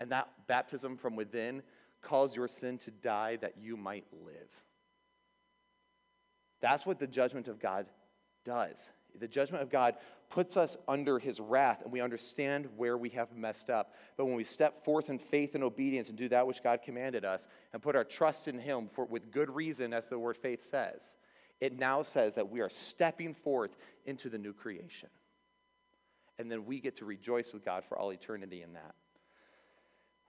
And 0.00 0.10
that 0.10 0.28
baptism 0.48 0.96
from 0.96 1.14
within 1.14 1.62
calls 2.00 2.34
your 2.34 2.48
sin 2.48 2.78
to 2.78 2.90
die 2.90 3.36
that 3.36 3.54
you 3.56 3.76
might 3.76 4.04
live. 4.24 4.50
That's 6.60 6.84
what 6.84 6.98
the 6.98 7.06
judgment 7.06 7.46
of 7.46 7.60
God 7.60 7.86
does. 8.44 8.90
The 9.18 9.28
judgment 9.28 9.62
of 9.62 9.70
God 9.70 9.96
puts 10.32 10.56
us 10.56 10.78
under 10.88 11.18
his 11.18 11.38
wrath, 11.38 11.82
and 11.82 11.92
we 11.92 12.00
understand 12.00 12.66
where 12.76 12.96
we 12.96 13.10
have 13.10 13.36
messed 13.36 13.68
up. 13.68 13.94
But 14.16 14.24
when 14.24 14.34
we 14.34 14.44
step 14.44 14.82
forth 14.82 15.10
in 15.10 15.18
faith 15.18 15.54
and 15.54 15.62
obedience 15.62 16.08
and 16.08 16.16
do 16.16 16.28
that 16.30 16.46
which 16.46 16.62
God 16.62 16.80
commanded 16.82 17.24
us 17.24 17.46
and 17.72 17.82
put 17.82 17.94
our 17.94 18.02
trust 18.02 18.48
in 18.48 18.58
him 18.58 18.88
for, 18.94 19.04
with 19.04 19.30
good 19.30 19.54
reason, 19.54 19.92
as 19.92 20.08
the 20.08 20.18
word 20.18 20.38
faith 20.38 20.62
says, 20.62 21.16
it 21.60 21.78
now 21.78 22.02
says 22.02 22.34
that 22.34 22.48
we 22.48 22.60
are 22.60 22.70
stepping 22.70 23.34
forth 23.34 23.76
into 24.06 24.30
the 24.30 24.38
new 24.38 24.54
creation. 24.54 25.10
And 26.38 26.50
then 26.50 26.64
we 26.64 26.80
get 26.80 26.96
to 26.96 27.04
rejoice 27.04 27.52
with 27.52 27.62
God 27.62 27.84
for 27.84 27.98
all 27.98 28.10
eternity 28.10 28.62
in 28.62 28.72
that. 28.72 28.94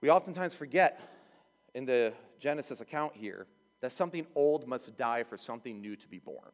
We 0.02 0.10
oftentimes 0.10 0.54
forget 0.54 1.00
in 1.74 1.86
the 1.86 2.12
Genesis 2.38 2.82
account 2.82 3.16
here 3.16 3.46
that 3.80 3.90
something 3.90 4.26
old 4.34 4.68
must 4.68 4.98
die 4.98 5.22
for 5.22 5.38
something 5.38 5.80
new 5.80 5.96
to 5.96 6.06
be 6.06 6.18
born. 6.18 6.50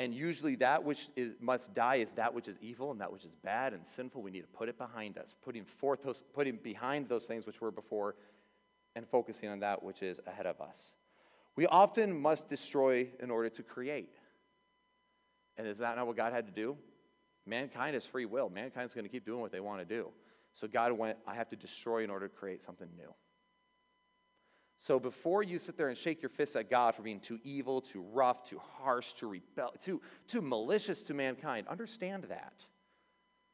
And 0.00 0.14
usually, 0.14 0.54
that 0.56 0.82
which 0.82 1.10
is, 1.14 1.34
must 1.40 1.74
die 1.74 1.96
is 1.96 2.10
that 2.12 2.32
which 2.32 2.48
is 2.48 2.56
evil 2.62 2.90
and 2.90 2.98
that 3.02 3.12
which 3.12 3.22
is 3.22 3.32
bad 3.44 3.74
and 3.74 3.86
sinful. 3.86 4.22
We 4.22 4.30
need 4.30 4.40
to 4.40 4.46
put 4.46 4.70
it 4.70 4.78
behind 4.78 5.18
us, 5.18 5.34
putting 5.44 5.62
forth 5.62 6.02
those, 6.02 6.24
putting 6.32 6.56
behind 6.56 7.06
those 7.06 7.26
things 7.26 7.44
which 7.44 7.60
were 7.60 7.70
before, 7.70 8.14
and 8.96 9.06
focusing 9.06 9.50
on 9.50 9.60
that 9.60 9.82
which 9.82 10.02
is 10.02 10.18
ahead 10.26 10.46
of 10.46 10.58
us. 10.58 10.94
We 11.54 11.66
often 11.66 12.18
must 12.18 12.48
destroy 12.48 13.08
in 13.22 13.30
order 13.30 13.50
to 13.50 13.62
create. 13.62 14.16
And 15.58 15.66
is 15.66 15.76
that 15.76 15.96
not 15.96 16.06
what 16.06 16.16
God 16.16 16.32
had 16.32 16.46
to 16.46 16.52
do? 16.52 16.78
Mankind 17.44 17.94
is 17.94 18.06
free 18.06 18.24
will. 18.24 18.48
Mankind 18.48 18.86
is 18.86 18.94
going 18.94 19.04
to 19.04 19.10
keep 19.10 19.26
doing 19.26 19.42
what 19.42 19.52
they 19.52 19.60
want 19.60 19.80
to 19.80 19.84
do. 19.84 20.08
So 20.54 20.66
God 20.66 20.92
went, 20.92 21.18
I 21.26 21.34
have 21.34 21.50
to 21.50 21.56
destroy 21.56 22.04
in 22.04 22.08
order 22.08 22.26
to 22.26 22.34
create 22.34 22.62
something 22.62 22.88
new. 22.96 23.12
So 24.82 24.98
before 24.98 25.42
you 25.42 25.58
sit 25.58 25.76
there 25.76 25.90
and 25.90 25.96
shake 25.96 26.22
your 26.22 26.30
fists 26.30 26.56
at 26.56 26.70
God 26.70 26.94
for 26.94 27.02
being 27.02 27.20
too 27.20 27.38
evil, 27.44 27.82
too 27.82 28.00
rough, 28.00 28.48
too 28.48 28.58
harsh, 28.78 29.12
too 29.12 29.28
rebel, 29.28 29.74
too, 29.78 30.00
too 30.26 30.40
malicious 30.40 31.02
to 31.02 31.14
mankind, 31.14 31.68
understand 31.68 32.24
that. 32.24 32.64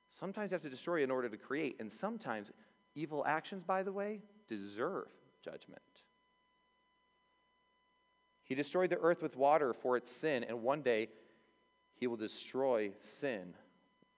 Sometimes 0.08 0.52
you 0.52 0.54
have 0.54 0.62
to 0.62 0.70
destroy 0.70 1.02
in 1.02 1.10
order 1.10 1.28
to 1.28 1.36
create, 1.36 1.76
and 1.80 1.90
sometimes 1.90 2.52
evil 2.94 3.24
actions, 3.26 3.64
by 3.64 3.82
the 3.82 3.90
way, 3.92 4.20
deserve 4.46 5.08
judgment. 5.44 5.82
He 8.44 8.54
destroyed 8.54 8.90
the 8.90 8.98
earth 9.00 9.20
with 9.20 9.36
water 9.36 9.74
for 9.74 9.96
its 9.96 10.12
sin, 10.12 10.44
and 10.44 10.62
one 10.62 10.80
day 10.80 11.08
he 11.96 12.06
will 12.06 12.16
destroy 12.16 12.92
sin 13.00 13.52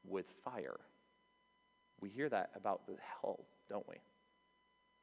with 0.06 0.26
fire. 0.44 0.78
We 2.02 2.10
hear 2.10 2.28
that 2.28 2.50
about 2.54 2.86
the 2.86 2.96
hell, 3.22 3.46
don't 3.70 3.88
we? 3.88 3.96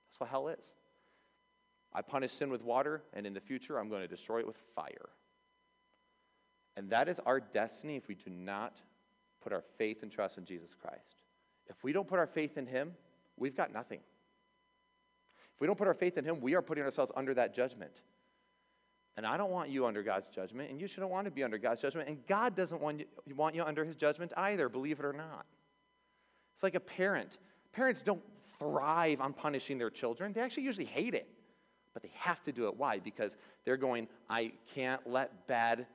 That's 0.08 0.20
what 0.20 0.30
hell 0.30 0.50
is. 0.50 0.72
I 1.96 2.02
punish 2.02 2.34
sin 2.34 2.50
with 2.50 2.62
water, 2.62 3.04
and 3.14 3.26
in 3.26 3.34
the 3.34 3.40
future, 3.40 3.80
I'm 3.80 3.88
going 3.88 4.02
to 4.02 4.08
destroy 4.08 4.40
it 4.40 4.48
with 4.48 4.58
fire. 4.76 5.10
And 6.76 6.90
that 6.90 7.08
is 7.08 7.22
our 7.26 7.40
destiny 7.40 7.96
if 7.96 8.10
we 8.10 8.16
do 8.16 8.30
not 8.30 8.82
put 9.42 9.54
our 9.54 9.64
faith 9.78 10.04
and 10.04 10.12
trust 10.12 10.38
in 10.38 10.44
Jesus 10.44 10.76
Christ. 10.76 11.16
If 11.68 11.82
we 11.86 11.94
don't 11.94 12.06
put 12.06 12.20
our 12.20 12.28
faith 12.28 12.58
in 12.58 12.68
Him, 12.68 12.92
we've 13.38 13.56
got 13.56 13.72
nothing. 13.72 14.00
If 15.54 15.62
we 15.62 15.68
don't 15.68 15.78
put 15.78 15.88
our 15.88 15.94
faith 15.94 16.18
in 16.18 16.26
Him, 16.26 16.42
we 16.42 16.54
are 16.54 16.62
putting 16.62 16.84
ourselves 16.84 17.14
under 17.16 17.34
that 17.36 17.56
judgment. 17.56 18.02
And 19.16 19.26
I 19.26 19.38
don't 19.38 19.52
want 19.52 19.70
you 19.70 19.86
under 19.86 20.04
God's 20.04 20.28
judgment, 20.28 20.70
and 20.70 20.82
you 20.82 20.88
shouldn't 20.88 21.10
want 21.10 21.24
to 21.24 21.32
be 21.32 21.46
under 21.46 21.58
God's 21.58 21.82
judgment. 21.82 22.10
And 22.10 22.28
God 22.28 22.58
doesn't 22.58 22.82
want 22.82 23.00
you, 23.26 23.36
want 23.36 23.56
you 23.56 23.64
under 23.64 23.86
His 23.86 23.96
judgment 23.96 24.34
either, 24.36 24.68
believe 24.68 25.00
it 25.00 25.06
or 25.06 25.14
not. 25.14 25.46
It's 26.54 26.64
like 26.64 26.76
a 26.76 26.82
parent. 26.82 27.38
Parents 27.72 28.02
don't 28.02 28.22
thrive 28.60 29.22
on 29.22 29.32
punishing 29.32 29.78
their 29.78 29.90
children, 29.90 30.34
they 30.34 30.42
actually 30.42 30.64
usually 30.64 30.86
hate 30.86 31.14
it 31.14 31.30
but 31.96 32.04
they 32.04 32.12
have 32.14 32.44
to 32.44 32.52
do 32.52 32.68
it. 32.68 32.76
Why? 32.78 33.00
Because 33.00 33.38
they're 33.64 33.78
going, 33.78 34.08
I 34.30 34.52
can't 34.76 35.02
let 35.10 35.48
bad 35.48 35.88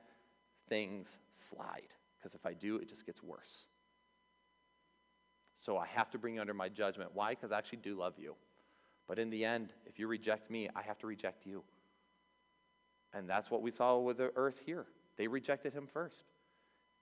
things 0.67 1.17
slide, 1.31 1.93
because 2.17 2.33
if 2.33 2.45
I 2.45 2.53
do, 2.53 2.77
it 2.77 2.89
just 2.89 3.05
gets 3.05 3.23
worse. 3.23 3.67
So 5.59 5.77
I 5.77 5.85
have 5.85 6.09
to 6.09 6.17
bring 6.17 6.35
you 6.35 6.41
under 6.41 6.55
my 6.55 6.69
judgment. 6.69 7.11
Why? 7.13 7.29
Because 7.29 7.51
I 7.51 7.59
actually 7.59 7.79
do 7.83 7.95
love 7.95 8.15
you. 8.17 8.33
But 9.07 9.19
in 9.19 9.29
the 9.29 9.45
end, 9.45 9.73
if 9.85 9.99
you 9.99 10.07
reject 10.07 10.49
me, 10.49 10.67
I 10.75 10.81
have 10.81 10.97
to 10.99 11.07
reject 11.07 11.45
you. 11.45 11.61
And 13.13 13.29
that's 13.29 13.51
what 13.51 13.61
we 13.61 13.69
saw 13.69 13.99
with 13.99 14.17
the 14.17 14.31
earth 14.35 14.59
here. 14.65 14.87
They 15.17 15.27
rejected 15.27 15.71
him 15.71 15.85
first. 15.85 16.23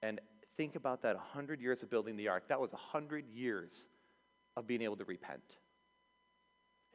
And 0.01 0.19
think 0.57 0.75
about 0.75 1.01
that 1.03 1.15
100 1.15 1.61
years 1.61 1.83
of 1.83 1.89
building 1.89 2.17
the 2.17 2.27
ark. 2.27 2.43
That 2.49 2.59
was 2.59 2.73
100 2.73 3.29
years 3.33 3.85
of 4.57 4.67
being 4.67 4.81
able 4.81 4.97
to 4.97 5.05
repent. 5.05 5.57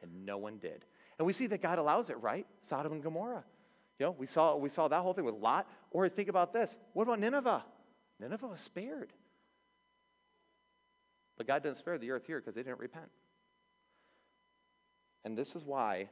And 0.03 0.23
no 0.23 0.37
one 0.37 0.57
did. 0.57 0.85
And 1.17 1.25
we 1.25 1.33
see 1.33 1.47
that 1.47 1.61
God 1.61 1.79
allows 1.79 2.09
it, 2.09 2.21
right? 2.21 2.45
Sodom 2.61 2.91
and 2.91 3.03
Gomorrah. 3.03 3.43
You 3.99 4.07
know, 4.07 4.15
we 4.17 4.25
saw, 4.25 4.57
we 4.57 4.69
saw 4.69 4.87
that 4.87 5.01
whole 5.01 5.13
thing 5.13 5.25
with 5.25 5.35
Lot. 5.35 5.69
Or 5.91 6.09
think 6.09 6.27
about 6.27 6.51
this. 6.51 6.77
What 6.93 7.03
about 7.03 7.19
Nineveh? 7.19 7.63
Nineveh 8.19 8.47
was 8.47 8.59
spared. 8.59 9.13
But 11.37 11.47
God 11.47 11.63
didn't 11.63 11.77
spare 11.77 11.97
the 11.97 12.11
earth 12.11 12.25
here 12.25 12.39
because 12.39 12.55
they 12.55 12.63
didn't 12.63 12.79
repent. 12.79 13.09
And 15.23 15.37
this 15.37 15.55
is 15.55 15.63
why 15.63 16.09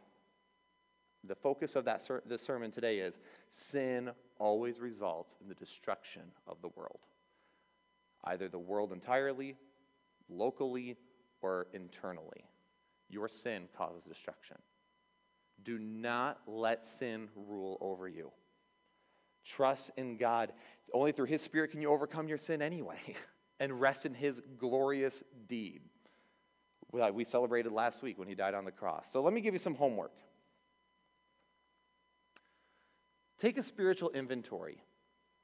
the 1.23 1.35
focus 1.35 1.75
of 1.75 1.85
that 1.85 2.01
ser- 2.01 2.23
this 2.25 2.41
sermon 2.41 2.71
today 2.71 2.99
is 2.99 3.19
sin 3.51 4.11
always 4.39 4.79
results 4.79 5.35
in 5.41 5.47
the 5.47 5.55
destruction 5.55 6.23
of 6.47 6.61
the 6.61 6.69
world. 6.69 6.99
Either 8.25 8.47
the 8.47 8.59
world 8.59 8.91
entirely, 8.91 9.55
locally, 10.29 10.97
or 11.41 11.67
internally. 11.73 12.45
Your 13.09 13.27
sin 13.27 13.67
causes 13.77 14.05
destruction. 14.05 14.57
Do 15.63 15.77
not 15.79 16.39
let 16.47 16.83
sin 16.83 17.29
rule 17.35 17.77
over 17.81 18.07
you. 18.07 18.31
Trust 19.45 19.91
in 19.97 20.17
God. 20.17 20.53
Only 20.93 21.11
through 21.11 21.25
His 21.25 21.41
Spirit 21.41 21.71
can 21.71 21.81
you 21.81 21.89
overcome 21.89 22.27
your 22.27 22.37
sin 22.37 22.61
anyway 22.61 22.99
and 23.59 23.79
rest 23.79 24.05
in 24.05 24.13
His 24.13 24.41
glorious 24.57 25.23
deed. 25.47 25.81
We 26.91 27.23
celebrated 27.23 27.71
last 27.71 28.03
week 28.03 28.19
when 28.19 28.27
He 28.27 28.35
died 28.35 28.53
on 28.53 28.65
the 28.65 28.71
cross. 28.71 29.11
So 29.11 29.21
let 29.21 29.33
me 29.33 29.41
give 29.41 29.53
you 29.53 29.59
some 29.59 29.75
homework. 29.75 30.13
Take 33.39 33.57
a 33.57 33.63
spiritual 33.63 34.11
inventory. 34.11 34.77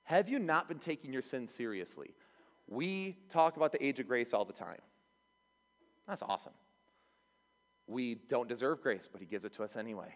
Have 0.03 0.29
you 0.29 0.39
not 0.39 0.67
been 0.67 0.79
taking 0.79 1.11
your 1.11 1.21
sin 1.21 1.47
seriously? 1.47 2.11
We 2.67 3.17
talk 3.29 3.57
about 3.57 3.71
the 3.71 3.83
age 3.83 3.99
of 3.99 4.07
grace 4.07 4.33
all 4.33 4.45
the 4.45 4.53
time. 4.53 4.79
That's 6.07 6.21
awesome. 6.21 6.53
We 7.89 8.15
don't 8.29 8.47
deserve 8.47 8.81
grace, 8.81 9.09
but 9.11 9.19
He 9.19 9.25
gives 9.25 9.45
it 9.45 9.53
to 9.53 9.63
us 9.63 9.75
anyway. 9.75 10.15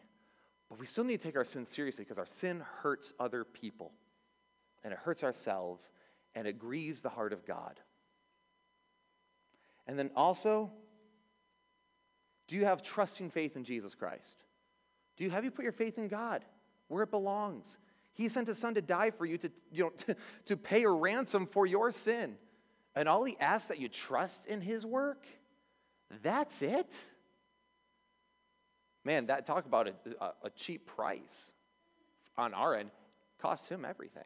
But 0.70 0.80
we 0.80 0.86
still 0.86 1.04
need 1.04 1.22
to 1.22 1.28
take 1.28 1.36
our 1.36 1.44
sin 1.44 1.66
seriously 1.66 2.04
because 2.04 2.20
our 2.20 2.26
sin 2.26 2.64
hurts 2.82 3.14
other 3.20 3.44
people, 3.44 3.92
and 4.84 4.94
it 4.94 5.00
hurts 5.00 5.24
ourselves, 5.24 5.90
and 6.36 6.48
it 6.48 6.60
grieves 6.60 7.02
the 7.02 7.10
heart 7.10 7.34
of 7.34 7.46
God. 7.46 7.80
And 9.88 9.98
then 9.98 10.12
also, 10.16 10.72
do 12.48 12.56
you 12.56 12.66
have 12.66 12.84
trusting 12.84 13.32
faith 13.32 13.56
in 13.56 13.64
Jesus 13.64 13.96
Christ? 13.96 14.38
Do 15.18 15.24
you 15.24 15.32
have 15.32 15.44
you 15.44 15.52
put 15.52 15.64
your 15.64 15.72
faith 15.72 15.98
in 15.98 16.08
God 16.08 16.46
where 16.90 17.04
it 17.04 17.12
belongs? 17.12 17.78
He 18.14 18.30
sent 18.30 18.48
his 18.48 18.60
son 18.60 18.76
to 18.76 18.82
die 18.82 19.10
for 19.10 19.26
you 19.26 19.40
to, 19.40 19.52
you 19.72 19.86
know, 19.86 19.90
to, 20.06 20.16
to 20.46 20.58
pay 20.58 20.84
a 20.84 20.90
ransom 20.90 21.48
for 21.48 21.66
your 21.66 21.92
sin. 21.92 22.36
And 22.96 23.10
all 23.10 23.24
he 23.24 23.36
asks 23.40 23.70
that 23.70 23.80
you 23.80 23.90
trust 23.90 24.46
in 24.46 24.62
his 24.62 24.86
work. 24.86 25.26
That's 26.22 26.62
it. 26.62 26.96
Man, 29.06 29.26
that 29.28 29.46
talk 29.46 29.66
about 29.66 29.88
a, 29.88 29.94
a 30.44 30.50
cheap 30.56 30.86
price 30.86 31.52
on 32.38 32.54
our 32.54 32.76
end 32.76 32.90
cost 33.40 33.68
him 33.68 33.84
everything. 33.84 34.24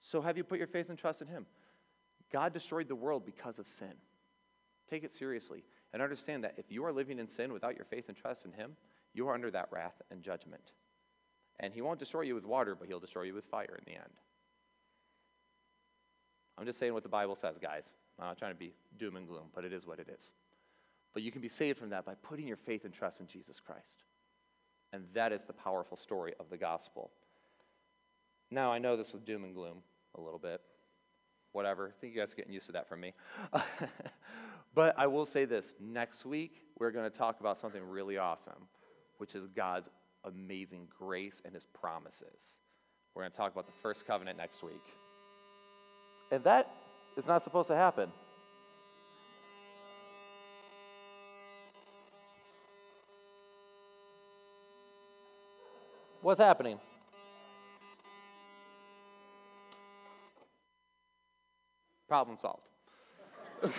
So 0.00 0.20
have 0.20 0.36
you 0.36 0.44
put 0.44 0.58
your 0.58 0.66
faith 0.66 0.88
and 0.88 0.98
trust 0.98 1.22
in 1.22 1.28
him? 1.28 1.46
God 2.32 2.52
destroyed 2.52 2.88
the 2.88 2.94
world 2.94 3.24
because 3.24 3.58
of 3.58 3.68
sin. 3.68 3.92
Take 4.88 5.04
it 5.04 5.10
seriously. 5.10 5.62
And 5.92 6.02
understand 6.02 6.44
that 6.44 6.54
if 6.56 6.70
you 6.70 6.84
are 6.84 6.92
living 6.92 7.18
in 7.18 7.28
sin 7.28 7.52
without 7.52 7.76
your 7.76 7.84
faith 7.84 8.08
and 8.08 8.16
trust 8.16 8.44
in 8.44 8.52
Him, 8.52 8.76
you 9.12 9.28
are 9.28 9.34
under 9.34 9.50
that 9.50 9.68
wrath 9.70 10.00
and 10.10 10.22
judgment. 10.22 10.72
And 11.58 11.72
He 11.72 11.80
won't 11.80 11.98
destroy 11.98 12.22
you 12.22 12.34
with 12.34 12.44
water, 12.44 12.74
but 12.74 12.88
He'll 12.88 13.00
destroy 13.00 13.22
you 13.22 13.34
with 13.34 13.44
fire 13.44 13.78
in 13.78 13.84
the 13.92 13.98
end. 13.98 14.12
I'm 16.58 16.66
just 16.66 16.78
saying 16.78 16.92
what 16.92 17.02
the 17.02 17.08
Bible 17.08 17.34
says, 17.34 17.58
guys. 17.58 17.84
I'm 18.18 18.26
not 18.26 18.38
trying 18.38 18.52
to 18.52 18.58
be 18.58 18.72
doom 18.98 19.16
and 19.16 19.26
gloom, 19.26 19.46
but 19.54 19.64
it 19.64 19.72
is 19.72 19.86
what 19.86 19.98
it 19.98 20.08
is. 20.14 20.30
But 21.12 21.22
you 21.22 21.32
can 21.32 21.40
be 21.40 21.48
saved 21.48 21.78
from 21.78 21.90
that 21.90 22.04
by 22.04 22.14
putting 22.14 22.46
your 22.46 22.56
faith 22.56 22.84
and 22.84 22.94
trust 22.94 23.20
in 23.20 23.26
Jesus 23.26 23.60
Christ. 23.60 24.04
And 24.92 25.04
that 25.14 25.32
is 25.32 25.42
the 25.44 25.52
powerful 25.52 25.96
story 25.96 26.34
of 26.40 26.50
the 26.50 26.56
gospel. 26.56 27.10
Now, 28.50 28.72
I 28.72 28.78
know 28.78 28.96
this 28.96 29.12
was 29.12 29.22
doom 29.22 29.44
and 29.44 29.54
gloom 29.54 29.78
a 30.16 30.20
little 30.20 30.38
bit. 30.38 30.60
Whatever. 31.52 31.88
I 31.96 32.00
think 32.00 32.14
you 32.14 32.20
guys 32.20 32.32
are 32.32 32.36
getting 32.36 32.52
used 32.52 32.66
to 32.66 32.72
that 32.72 32.88
from 32.88 33.00
me. 33.00 33.12
but 34.74 34.94
I 34.96 35.06
will 35.06 35.26
say 35.26 35.44
this 35.44 35.72
next 35.80 36.24
week, 36.24 36.62
we're 36.78 36.90
going 36.92 37.10
to 37.10 37.16
talk 37.16 37.40
about 37.40 37.58
something 37.58 37.82
really 37.82 38.18
awesome, 38.18 38.68
which 39.18 39.34
is 39.34 39.46
God's 39.48 39.88
amazing 40.24 40.86
grace 40.96 41.42
and 41.44 41.54
his 41.54 41.64
promises. 41.64 42.60
We're 43.14 43.22
going 43.22 43.32
to 43.32 43.36
talk 43.36 43.52
about 43.52 43.66
the 43.66 43.72
first 43.82 44.06
covenant 44.06 44.38
next 44.38 44.62
week. 44.62 44.84
And 46.30 46.44
that 46.44 46.70
is 47.16 47.26
not 47.26 47.42
supposed 47.42 47.68
to 47.68 47.74
happen. 47.74 48.10
What's 56.22 56.40
happening? 56.40 56.78
Problem 62.08 62.36
solved. 62.38 62.66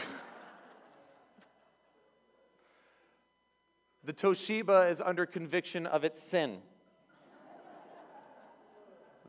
the 4.03 4.13
Toshiba 4.13 4.89
is 4.89 4.99
under 5.01 5.25
conviction 5.27 5.85
of 5.85 6.03
its 6.03 6.23
sin. 6.23 6.57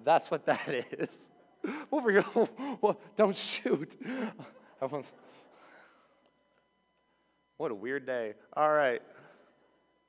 That's 0.05 0.31
what 0.31 0.47
that 0.47 0.69
is. 0.99 1.29
Over 1.91 2.11
here. 2.11 2.25
well, 2.81 2.99
don't 3.17 3.37
shoot. 3.37 3.95
what 7.59 7.71
a 7.71 7.75
weird 7.75 8.07
day. 8.07 8.33
All 8.57 8.73
right. 8.73 9.03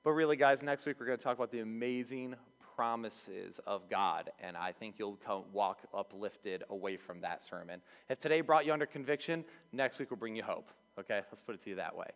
But 0.04 0.12
really, 0.12 0.38
guys, 0.38 0.64
next 0.64 0.86
week 0.86 0.98
we're 1.00 1.06
going 1.06 1.18
to 1.18 1.24
talk 1.24 1.36
about 1.36 1.52
the 1.52 1.60
amazing 1.60 2.36
promises 2.76 3.60
of 3.66 3.90
God, 3.90 4.32
and 4.40 4.56
I 4.58 4.72
think 4.72 4.96
you'll 4.98 5.18
come, 5.26 5.44
walk 5.52 5.80
uplifted 5.94 6.64
away 6.70 6.98
from 6.98 7.22
that 7.22 7.44
sermon. 7.44 7.82
If 8.10 8.20
today 8.20 8.42
brought 8.42 8.66
you 8.66 8.74
under 8.74 8.86
conviction, 8.86 9.44
next 9.72 10.00
week 10.00 10.10
will 10.10 10.18
bring 10.18 10.36
you 10.36 10.44
hope. 10.44 10.70
Okay, 11.00 11.22
let's 11.32 11.42
put 11.42 11.56
it 11.56 11.64
to 11.64 11.70
you 11.70 11.76
that 11.78 11.96
way. 11.96 12.08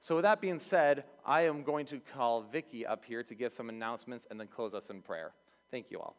So, 0.00 0.16
with 0.16 0.24
that 0.24 0.40
being 0.40 0.58
said, 0.58 1.04
I 1.24 1.42
am 1.42 1.62
going 1.62 1.86
to 1.86 2.00
call 2.00 2.42
Vicki 2.42 2.84
up 2.84 3.04
here 3.04 3.22
to 3.22 3.34
give 3.34 3.52
some 3.52 3.68
announcements 3.68 4.26
and 4.30 4.40
then 4.40 4.48
close 4.48 4.74
us 4.74 4.90
in 4.90 5.00
prayer. 5.00 5.32
Thank 5.70 5.90
you 5.90 6.00
all. 6.00 6.16